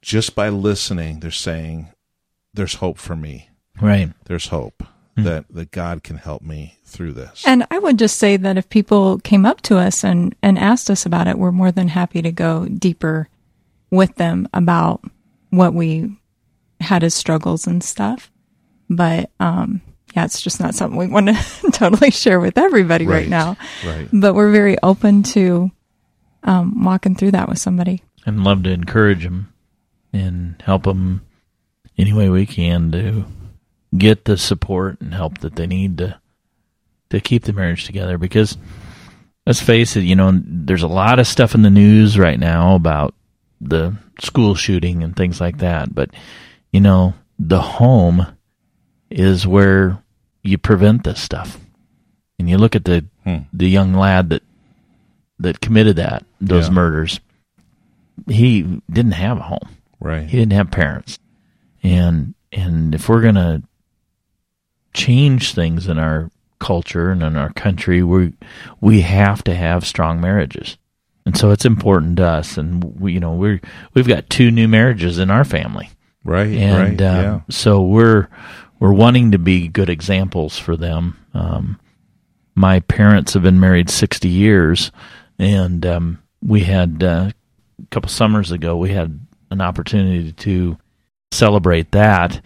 just 0.00 0.34
by 0.34 0.48
listening, 0.48 1.20
they're 1.20 1.30
saying, 1.30 1.88
"There's 2.54 2.74
hope 2.74 2.98
for 2.98 3.16
me. 3.16 3.50
Right? 3.80 4.12
There's 4.24 4.48
hope." 4.48 4.82
Hmm. 5.16 5.24
That, 5.24 5.44
that 5.50 5.70
God 5.72 6.02
can 6.02 6.16
help 6.16 6.40
me 6.40 6.78
through 6.86 7.12
this. 7.12 7.44
And 7.46 7.66
I 7.70 7.78
would 7.78 7.98
just 7.98 8.18
say 8.18 8.38
that 8.38 8.56
if 8.56 8.70
people 8.70 9.18
came 9.18 9.44
up 9.44 9.60
to 9.62 9.76
us 9.76 10.04
and, 10.04 10.34
and 10.42 10.58
asked 10.58 10.88
us 10.88 11.04
about 11.04 11.26
it, 11.26 11.38
we're 11.38 11.52
more 11.52 11.70
than 11.70 11.88
happy 11.88 12.22
to 12.22 12.32
go 12.32 12.64
deeper 12.66 13.28
with 13.90 14.14
them 14.14 14.48
about 14.54 15.04
what 15.50 15.74
we 15.74 16.16
had 16.80 17.04
as 17.04 17.14
struggles 17.14 17.66
and 17.66 17.84
stuff. 17.84 18.32
But 18.88 19.30
um, 19.38 19.82
yeah, 20.14 20.24
it's 20.24 20.40
just 20.40 20.60
not 20.60 20.74
something 20.74 20.98
we 20.98 21.06
want 21.06 21.28
to 21.28 21.70
totally 21.72 22.10
share 22.10 22.38
with 22.40 22.58
everybody 22.58 23.06
right, 23.06 23.20
right 23.20 23.28
now. 23.28 23.56
Right. 23.84 24.08
But 24.12 24.34
we're 24.34 24.52
very 24.52 24.76
open 24.82 25.22
to 25.24 25.70
um, 26.42 26.84
walking 26.84 27.14
through 27.14 27.32
that 27.32 27.48
with 27.48 27.58
somebody. 27.58 28.02
And 28.26 28.44
love 28.44 28.62
to 28.64 28.70
encourage 28.70 29.24
them 29.24 29.52
and 30.12 30.62
help 30.64 30.84
them 30.84 31.22
any 31.96 32.12
way 32.12 32.28
we 32.28 32.46
can 32.46 32.92
to 32.92 33.24
get 33.96 34.24
the 34.24 34.36
support 34.36 35.00
and 35.00 35.14
help 35.14 35.38
that 35.38 35.56
they 35.56 35.66
need 35.66 35.98
to 35.98 36.18
to 37.10 37.20
keep 37.20 37.44
the 37.44 37.52
marriage 37.52 37.84
together. 37.84 38.16
Because 38.16 38.56
let's 39.46 39.60
face 39.60 39.96
it, 39.96 40.00
you 40.02 40.16
know, 40.16 40.32
there's 40.44 40.82
a 40.82 40.88
lot 40.88 41.18
of 41.18 41.26
stuff 41.26 41.54
in 41.54 41.62
the 41.62 41.70
news 41.70 42.18
right 42.18 42.38
now 42.38 42.74
about 42.74 43.14
the 43.60 43.94
school 44.20 44.54
shooting 44.54 45.02
and 45.02 45.14
things 45.16 45.40
like 45.40 45.58
that. 45.58 45.94
But 45.94 46.10
you 46.70 46.80
know, 46.80 47.14
the 47.38 47.60
home 47.60 48.26
is 49.10 49.46
where 49.46 50.01
you 50.42 50.58
prevent 50.58 51.04
this 51.04 51.20
stuff. 51.20 51.58
And 52.38 52.48
you 52.50 52.58
look 52.58 52.74
at 52.74 52.84
the 52.84 53.04
hmm. 53.24 53.38
the 53.52 53.68
young 53.68 53.94
lad 53.94 54.30
that 54.30 54.42
that 55.38 55.60
committed 55.60 55.96
that 55.96 56.24
those 56.40 56.68
yeah. 56.68 56.74
murders. 56.74 57.20
He 58.28 58.80
didn't 58.90 59.12
have 59.12 59.38
a 59.38 59.42
home. 59.42 59.68
Right. 60.00 60.28
He 60.28 60.38
didn't 60.38 60.52
have 60.52 60.70
parents. 60.70 61.18
And 61.82 62.34
and 62.52 62.94
if 62.94 63.08
we're 63.08 63.22
going 63.22 63.36
to 63.36 63.62
change 64.94 65.54
things 65.54 65.88
in 65.88 65.98
our 65.98 66.30
culture 66.58 67.10
and 67.10 67.22
in 67.22 67.36
our 67.36 67.52
country, 67.52 68.02
we 68.02 68.32
we 68.80 69.00
have 69.02 69.42
to 69.44 69.54
have 69.54 69.86
strong 69.86 70.20
marriages. 70.20 70.76
and 71.24 71.36
so 71.36 71.50
it's 71.52 71.64
important 71.64 72.16
to 72.16 72.26
us. 72.26 72.58
And 72.58 72.82
we, 73.00 73.12
you 73.12 73.20
know, 73.20 73.34
we're 73.34 73.60
we've 73.94 74.08
got 74.08 74.28
two 74.30 74.50
new 74.50 74.68
marriages 74.68 75.18
in 75.18 75.30
our 75.30 75.44
family, 75.44 75.90
Right. 76.24 76.48
and 76.56 77.00
right. 77.00 77.00
uh, 77.00 77.22
yeah. 77.22 77.40
so 77.50 77.82
we're 77.82 78.28
we're 78.82 78.92
wanting 78.92 79.30
to 79.30 79.38
be 79.38 79.68
good 79.68 79.88
examples 79.88 80.58
for 80.58 80.76
them. 80.76 81.16
Um, 81.34 81.78
my 82.56 82.80
parents 82.80 83.32
have 83.34 83.44
been 83.44 83.60
married 83.60 83.88
sixty 83.88 84.28
years, 84.28 84.90
and 85.38 85.86
um, 85.86 86.20
we 86.44 86.62
had 86.62 87.00
uh, 87.04 87.30
a 87.80 87.86
couple 87.92 88.08
summers 88.10 88.50
ago 88.50 88.76
we 88.76 88.90
had 88.90 89.20
an 89.52 89.60
opportunity 89.60 90.32
to 90.32 90.76
celebrate 91.30 91.92
that. 91.92 92.44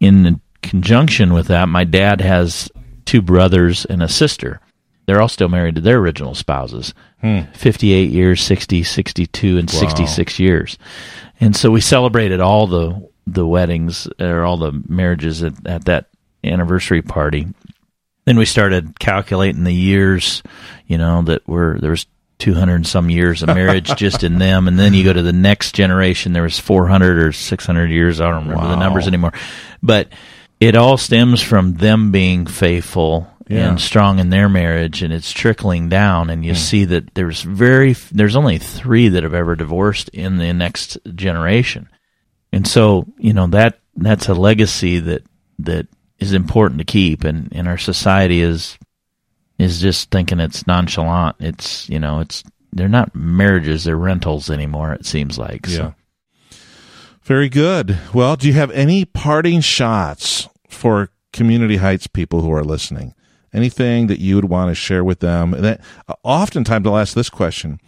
In 0.00 0.40
conjunction 0.60 1.32
with 1.32 1.46
that, 1.46 1.68
my 1.68 1.84
dad 1.84 2.20
has 2.20 2.68
two 3.04 3.22
brothers 3.22 3.84
and 3.84 4.02
a 4.02 4.08
sister. 4.08 4.60
They're 5.06 5.22
all 5.22 5.28
still 5.28 5.48
married 5.48 5.76
to 5.76 5.80
their 5.80 5.98
original 5.98 6.34
spouses. 6.34 6.94
58 7.54 8.10
years, 8.10 8.42
60, 8.42 8.82
62, 8.82 9.58
and 9.58 9.70
66 9.70 10.38
years. 10.40 10.78
And 11.38 11.54
so 11.54 11.70
we 11.70 11.80
celebrated 11.80 12.40
all 12.40 12.66
the 12.66 13.09
the 13.34 13.46
weddings 13.46 14.08
or 14.18 14.44
all 14.44 14.56
the 14.56 14.82
marriages 14.88 15.42
at, 15.42 15.54
at 15.66 15.84
that 15.86 16.06
anniversary 16.44 17.02
party. 17.02 17.46
Then 18.24 18.38
we 18.38 18.44
started 18.44 18.98
calculating 18.98 19.64
the 19.64 19.74
years, 19.74 20.42
you 20.86 20.98
know, 20.98 21.22
that 21.22 21.46
were 21.48 21.78
there 21.80 21.90
was 21.90 22.06
200 22.40 22.74
and 22.74 22.86
some 22.86 23.10
years 23.10 23.42
of 23.42 23.48
marriage 23.48 23.94
just 23.96 24.24
in 24.24 24.38
them 24.38 24.66
and 24.66 24.78
then 24.78 24.94
you 24.94 25.04
go 25.04 25.12
to 25.12 25.22
the 25.22 25.32
next 25.32 25.74
generation 25.74 26.32
there 26.32 26.42
was 26.42 26.58
400 26.58 27.18
or 27.18 27.32
600 27.32 27.90
years 27.90 28.18
I 28.18 28.30
don't 28.30 28.48
remember 28.48 28.68
the 28.68 28.76
numbers 28.76 29.06
anymore. 29.06 29.34
But 29.82 30.08
it 30.58 30.74
all 30.74 30.96
stems 30.96 31.40
from 31.40 31.74
them 31.74 32.12
being 32.12 32.46
faithful 32.46 33.28
Yeah. 33.48 33.68
and 33.68 33.80
strong 33.80 34.18
in 34.18 34.30
their 34.30 34.48
marriage 34.48 35.02
and 35.02 35.12
it's 35.12 35.32
trickling 35.32 35.88
down 35.88 36.30
and 36.30 36.44
you 36.44 36.52
hmm. 36.52 36.58
see 36.58 36.84
that 36.86 37.14
there's 37.14 37.42
very 37.42 37.92
there's 38.10 38.36
only 38.36 38.58
3 38.58 39.10
that 39.10 39.22
have 39.22 39.34
ever 39.34 39.54
divorced 39.54 40.08
in 40.10 40.38
the 40.38 40.52
next 40.52 40.98
generation. 41.14 41.88
And 42.52 42.66
so, 42.66 43.06
you 43.18 43.32
know, 43.32 43.46
that 43.48 43.78
that's 43.96 44.28
a 44.28 44.34
legacy 44.34 44.98
that 45.00 45.22
that 45.60 45.86
is 46.18 46.32
important 46.32 46.78
to 46.78 46.84
keep 46.84 47.24
and, 47.24 47.48
and 47.52 47.68
our 47.68 47.78
society 47.78 48.40
is 48.40 48.78
is 49.58 49.80
just 49.80 50.10
thinking 50.10 50.40
it's 50.40 50.66
nonchalant. 50.66 51.36
It's 51.38 51.88
you 51.88 51.98
know, 51.98 52.20
it's 52.20 52.42
they're 52.72 52.88
not 52.88 53.14
marriages, 53.14 53.84
they're 53.84 53.96
rentals 53.96 54.50
anymore, 54.50 54.92
it 54.92 55.06
seems 55.06 55.38
like. 55.38 55.66
Yeah. 55.66 55.92
Very 57.22 57.48
good. 57.48 57.98
Well, 58.14 58.36
do 58.36 58.46
you 58.46 58.54
have 58.54 58.70
any 58.70 59.04
parting 59.04 59.60
shots 59.60 60.48
for 60.68 61.10
Community 61.32 61.76
Heights 61.76 62.06
people 62.06 62.40
who 62.40 62.52
are 62.52 62.64
listening? 62.64 63.14
Anything 63.52 64.06
that 64.06 64.20
you 64.20 64.36
would 64.36 64.48
want 64.48 64.70
to 64.70 64.74
share 64.74 65.04
with 65.04 65.20
them? 65.20 65.50
That 65.50 65.80
oftentimes 66.22 66.86
I'll 66.86 66.96
ask 66.96 67.14
this 67.14 67.30
question: 67.30 67.80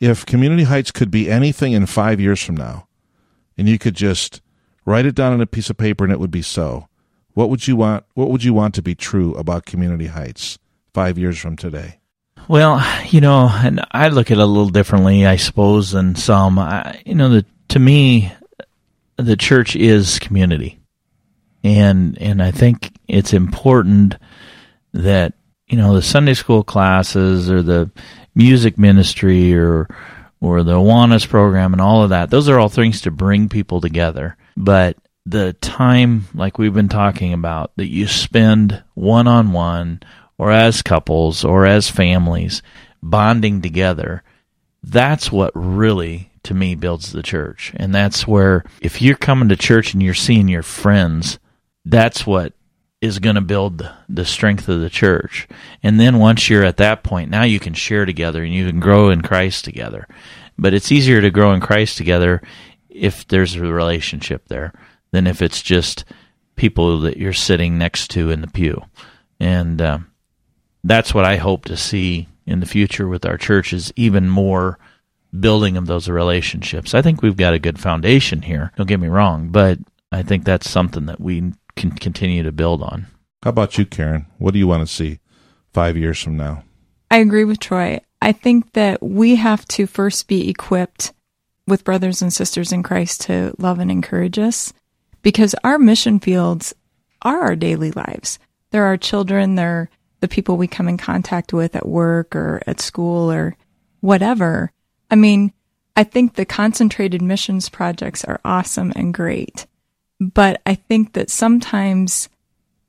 If 0.00 0.26
Community 0.26 0.64
Heights 0.64 0.90
could 0.90 1.10
be 1.10 1.30
anything 1.30 1.72
in 1.72 1.86
five 1.86 2.20
years 2.20 2.42
from 2.42 2.56
now, 2.56 2.88
and 3.56 3.68
you 3.68 3.78
could 3.78 3.94
just 3.94 4.40
write 4.84 5.06
it 5.06 5.14
down 5.14 5.32
on 5.32 5.40
a 5.40 5.46
piece 5.46 5.70
of 5.70 5.76
paper 5.76 6.04
and 6.04 6.12
it 6.12 6.20
would 6.20 6.30
be 6.30 6.42
so, 6.42 6.88
what 7.32 7.50
would 7.50 7.66
you 7.66 7.76
want? 7.76 8.04
What 8.14 8.30
would 8.30 8.44
you 8.44 8.54
want 8.54 8.74
to 8.74 8.82
be 8.82 8.94
true 8.94 9.34
about 9.34 9.66
Community 9.66 10.06
Heights 10.06 10.58
five 10.92 11.18
years 11.18 11.38
from 11.38 11.56
today? 11.56 11.98
Well, 12.46 12.84
you 13.06 13.20
know, 13.20 13.48
and 13.50 13.84
I 13.90 14.08
look 14.08 14.30
at 14.30 14.38
it 14.38 14.42
a 14.42 14.46
little 14.46 14.68
differently, 14.68 15.26
I 15.26 15.36
suppose, 15.36 15.90
than 15.90 16.14
some. 16.14 16.58
I, 16.58 17.02
you 17.04 17.14
know, 17.14 17.30
the, 17.30 17.46
to 17.68 17.78
me, 17.78 18.32
the 19.16 19.36
church 19.36 19.74
is 19.76 20.18
community, 20.18 20.78
and 21.62 22.18
and 22.18 22.42
I 22.42 22.50
think 22.50 22.92
it's 23.08 23.32
important 23.32 24.16
that 24.92 25.34
you 25.66 25.78
know 25.78 25.94
the 25.94 26.02
Sunday 26.02 26.34
school 26.34 26.62
classes 26.62 27.50
or 27.50 27.62
the 27.62 27.90
music 28.34 28.78
ministry 28.78 29.54
or 29.56 29.88
or 30.44 30.62
the 30.62 30.72
Awanas 30.72 31.26
program 31.26 31.72
and 31.72 31.80
all 31.80 32.02
of 32.02 32.10
that. 32.10 32.28
Those 32.28 32.50
are 32.50 32.60
all 32.60 32.68
things 32.68 33.00
to 33.00 33.10
bring 33.10 33.48
people 33.48 33.80
together, 33.80 34.36
but 34.56 34.98
the 35.24 35.54
time 35.54 36.26
like 36.34 36.58
we've 36.58 36.74
been 36.74 36.88
talking 36.88 37.32
about 37.32 37.72
that 37.76 37.88
you 37.88 38.06
spend 38.06 38.84
one 38.92 39.26
on 39.26 39.52
one 39.52 40.00
or 40.36 40.50
as 40.50 40.82
couples 40.82 41.44
or 41.44 41.64
as 41.64 41.88
families 41.88 42.60
bonding 43.02 43.62
together 43.62 44.22
that's 44.82 45.32
what 45.32 45.50
really 45.54 46.30
to 46.42 46.52
me 46.52 46.74
builds 46.74 47.12
the 47.12 47.22
church 47.22 47.72
and 47.76 47.94
that's 47.94 48.26
where 48.26 48.64
if 48.82 49.00
you're 49.00 49.16
coming 49.16 49.48
to 49.48 49.56
church 49.56 49.94
and 49.94 50.02
you're 50.02 50.12
seeing 50.12 50.46
your 50.46 50.62
friends 50.62 51.38
that's 51.86 52.26
what 52.26 52.52
is 53.04 53.18
going 53.18 53.34
to 53.34 53.40
build 53.40 53.88
the 54.08 54.24
strength 54.24 54.68
of 54.68 54.80
the 54.80 54.90
church 54.90 55.46
and 55.82 56.00
then 56.00 56.18
once 56.18 56.48
you're 56.48 56.64
at 56.64 56.78
that 56.78 57.02
point 57.02 57.30
now 57.30 57.42
you 57.42 57.60
can 57.60 57.74
share 57.74 58.04
together 58.04 58.42
and 58.42 58.54
you 58.54 58.66
can 58.66 58.80
grow 58.80 59.10
in 59.10 59.20
christ 59.20 59.64
together 59.64 60.06
but 60.58 60.74
it's 60.74 60.92
easier 60.92 61.20
to 61.20 61.30
grow 61.30 61.52
in 61.52 61.60
christ 61.60 61.96
together 61.96 62.42
if 62.88 63.26
there's 63.28 63.54
a 63.54 63.60
relationship 63.60 64.46
there 64.48 64.72
than 65.10 65.26
if 65.26 65.42
it's 65.42 65.62
just 65.62 66.04
people 66.56 67.00
that 67.00 67.16
you're 67.16 67.32
sitting 67.32 67.76
next 67.78 68.08
to 68.08 68.30
in 68.30 68.40
the 68.40 68.48
pew 68.48 68.80
and 69.40 69.82
um, 69.82 70.10
that's 70.84 71.14
what 71.14 71.24
I 71.24 71.36
hope 71.36 71.64
to 71.64 71.76
see 71.76 72.28
in 72.46 72.60
the 72.60 72.66
future 72.66 73.08
with 73.08 73.24
our 73.24 73.38
churches, 73.38 73.92
even 73.96 74.28
more 74.28 74.78
building 75.38 75.76
of 75.76 75.86
those 75.86 76.08
relationships. 76.08 76.94
I 76.94 77.02
think 77.02 77.22
we've 77.22 77.36
got 77.36 77.54
a 77.54 77.58
good 77.58 77.80
foundation 77.80 78.42
here. 78.42 78.70
Don't 78.76 78.86
get 78.86 79.00
me 79.00 79.08
wrong, 79.08 79.48
but 79.48 79.78
I 80.12 80.22
think 80.22 80.44
that's 80.44 80.70
something 80.70 81.06
that 81.06 81.20
we 81.20 81.52
can 81.76 81.92
continue 81.92 82.42
to 82.42 82.52
build 82.52 82.82
on. 82.82 83.06
How 83.42 83.50
about 83.50 83.76
you, 83.78 83.84
Karen? 83.84 84.26
What 84.38 84.52
do 84.52 84.58
you 84.58 84.66
want 84.66 84.86
to 84.86 84.92
see 84.92 85.20
five 85.72 85.96
years 85.96 86.22
from 86.22 86.36
now? 86.36 86.64
I 87.10 87.18
agree 87.18 87.44
with 87.44 87.60
Troy. 87.60 88.00
I 88.22 88.32
think 88.32 88.72
that 88.72 89.02
we 89.02 89.36
have 89.36 89.66
to 89.68 89.86
first 89.86 90.28
be 90.28 90.48
equipped 90.48 91.12
with 91.66 91.84
brothers 91.84 92.22
and 92.22 92.32
sisters 92.32 92.72
in 92.72 92.82
Christ 92.82 93.22
to 93.22 93.54
love 93.58 93.78
and 93.78 93.90
encourage 93.90 94.38
us 94.38 94.72
because 95.22 95.54
our 95.64 95.78
mission 95.78 96.20
fields 96.20 96.74
are 97.22 97.40
our 97.40 97.56
daily 97.56 97.90
lives. 97.90 98.38
They're 98.70 98.84
our 98.84 98.96
children, 98.96 99.54
they're 99.54 99.90
the 100.20 100.28
people 100.28 100.56
we 100.56 100.66
come 100.66 100.88
in 100.88 100.96
contact 100.96 101.52
with 101.52 101.76
at 101.76 101.86
work 101.86 102.34
or 102.34 102.62
at 102.66 102.80
school 102.80 103.30
or 103.30 103.56
whatever. 104.00 104.72
I 105.10 105.16
mean, 105.16 105.52
I 105.96 106.04
think 106.04 106.34
the 106.34 106.44
concentrated 106.44 107.22
missions 107.22 107.68
projects 107.68 108.24
are 108.24 108.40
awesome 108.44 108.92
and 108.96 109.14
great, 109.14 109.66
but 110.20 110.60
I 110.66 110.74
think 110.74 111.14
that 111.14 111.30
sometimes 111.30 112.28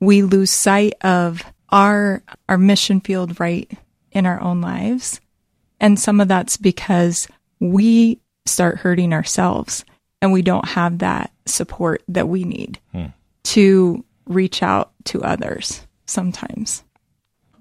we 0.00 0.22
lose 0.22 0.50
sight 0.50 0.94
of 1.02 1.42
our 1.70 2.22
our 2.48 2.58
mission 2.58 3.00
field 3.00 3.40
right 3.40 3.70
in 4.12 4.26
our 4.26 4.40
own 4.40 4.60
lives. 4.60 5.20
And 5.80 5.98
some 5.98 6.20
of 6.20 6.28
that's 6.28 6.56
because 6.56 7.28
we 7.60 8.20
start 8.46 8.78
hurting 8.78 9.12
ourselves 9.12 9.84
and 10.22 10.32
we 10.32 10.42
don't 10.42 10.68
have 10.68 10.98
that 10.98 11.30
support 11.44 12.02
that 12.08 12.28
we 12.28 12.44
need 12.44 12.78
hmm. 12.92 13.06
to 13.44 14.04
reach 14.26 14.62
out 14.62 14.92
to 15.04 15.22
others 15.22 15.86
sometimes. 16.06 16.82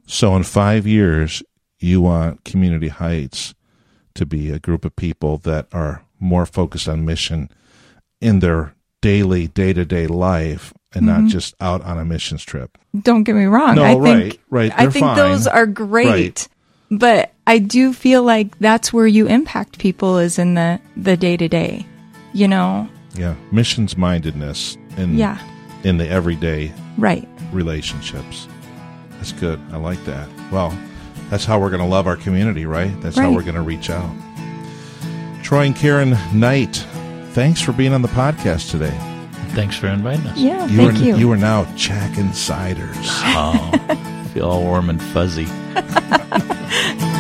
So 0.07 0.36
in 0.36 0.43
five 0.43 0.86
years, 0.88 1.43
you 1.80 2.01
want 2.01 2.43
Community 2.43 2.88
Heights 2.88 3.53
to 4.13 4.26
be 4.26 4.51
a 4.51 4.59
group 4.59 4.86
of 4.86 4.95
people 4.95 5.38
that 5.39 5.68
are 5.74 6.03
more 6.20 6.45
focused 6.45 6.88
on 6.88 7.05
mission 7.05 7.49
in 8.22 8.39
their 8.39 8.74
daily, 9.05 9.45
day 9.45 9.71
to 9.71 9.85
day 9.85 10.07
life 10.07 10.73
and 10.95 11.05
not 11.05 11.19
mm-hmm. 11.19 11.27
just 11.27 11.53
out 11.61 11.83
on 11.83 11.99
a 11.99 12.03
missions 12.03 12.43
trip. 12.43 12.75
Don't 12.99 13.21
get 13.21 13.35
me 13.35 13.45
wrong. 13.45 13.75
No, 13.75 13.83
I 13.83 13.93
think 13.93 14.03
right, 14.03 14.39
right. 14.49 14.73
I 14.73 14.81
They're 14.81 14.91
think 14.91 15.05
fine. 15.05 15.15
those 15.15 15.45
are 15.45 15.67
great. 15.67 16.07
Right. 16.07 16.47
But 16.89 17.31
I 17.45 17.59
do 17.59 17.93
feel 17.93 18.23
like 18.23 18.57
that's 18.57 18.91
where 18.91 19.05
you 19.05 19.27
impact 19.27 19.77
people 19.77 20.17
is 20.17 20.39
in 20.39 20.55
the 20.55 20.79
the 20.97 21.15
day 21.15 21.37
to 21.37 21.47
day. 21.47 21.85
You 22.33 22.47
know? 22.47 22.89
Yeah. 23.15 23.35
Missions 23.51 23.95
mindedness 23.95 24.75
in, 24.97 25.19
Yeah. 25.19 25.37
in 25.83 25.97
the 25.97 26.09
everyday 26.09 26.73
Right. 26.97 27.27
relationships. 27.53 28.47
That's 29.11 29.33
good. 29.33 29.59
I 29.71 29.77
like 29.77 30.03
that. 30.05 30.27
Well, 30.51 30.75
that's 31.29 31.45
how 31.45 31.59
we're 31.59 31.69
going 31.69 31.81
to 31.83 31.87
love 31.87 32.07
our 32.07 32.17
community, 32.17 32.65
right? 32.65 32.91
That's 33.01 33.17
how 33.17 33.31
we're 33.31 33.43
going 33.43 33.53
to 33.53 33.61
reach 33.61 33.91
out. 33.91 34.09
Troy 35.43 35.65
and 35.67 35.75
Karen 35.75 36.17
Knight, 36.33 36.83
thanks 37.36 37.59
for 37.61 37.73
being 37.73 37.91
on 37.91 38.01
the 38.01 38.07
podcast 38.07 38.71
today. 38.71 38.97
Thanks 39.49 39.75
for 39.75 39.88
inviting 39.88 40.25
us. 40.27 40.38
Yeah. 40.38 40.65
You 40.67 40.77
thank 40.77 40.99
are, 40.99 41.03
you. 41.03 41.17
You 41.17 41.31
are 41.33 41.38
now 41.38 41.65
Chack 41.75 42.17
Insiders. 42.17 42.95
Oh, 43.38 44.29
feel 44.33 44.49
all 44.49 44.61
warm 44.63 44.89
and 44.89 45.01
fuzzy. 45.01 45.47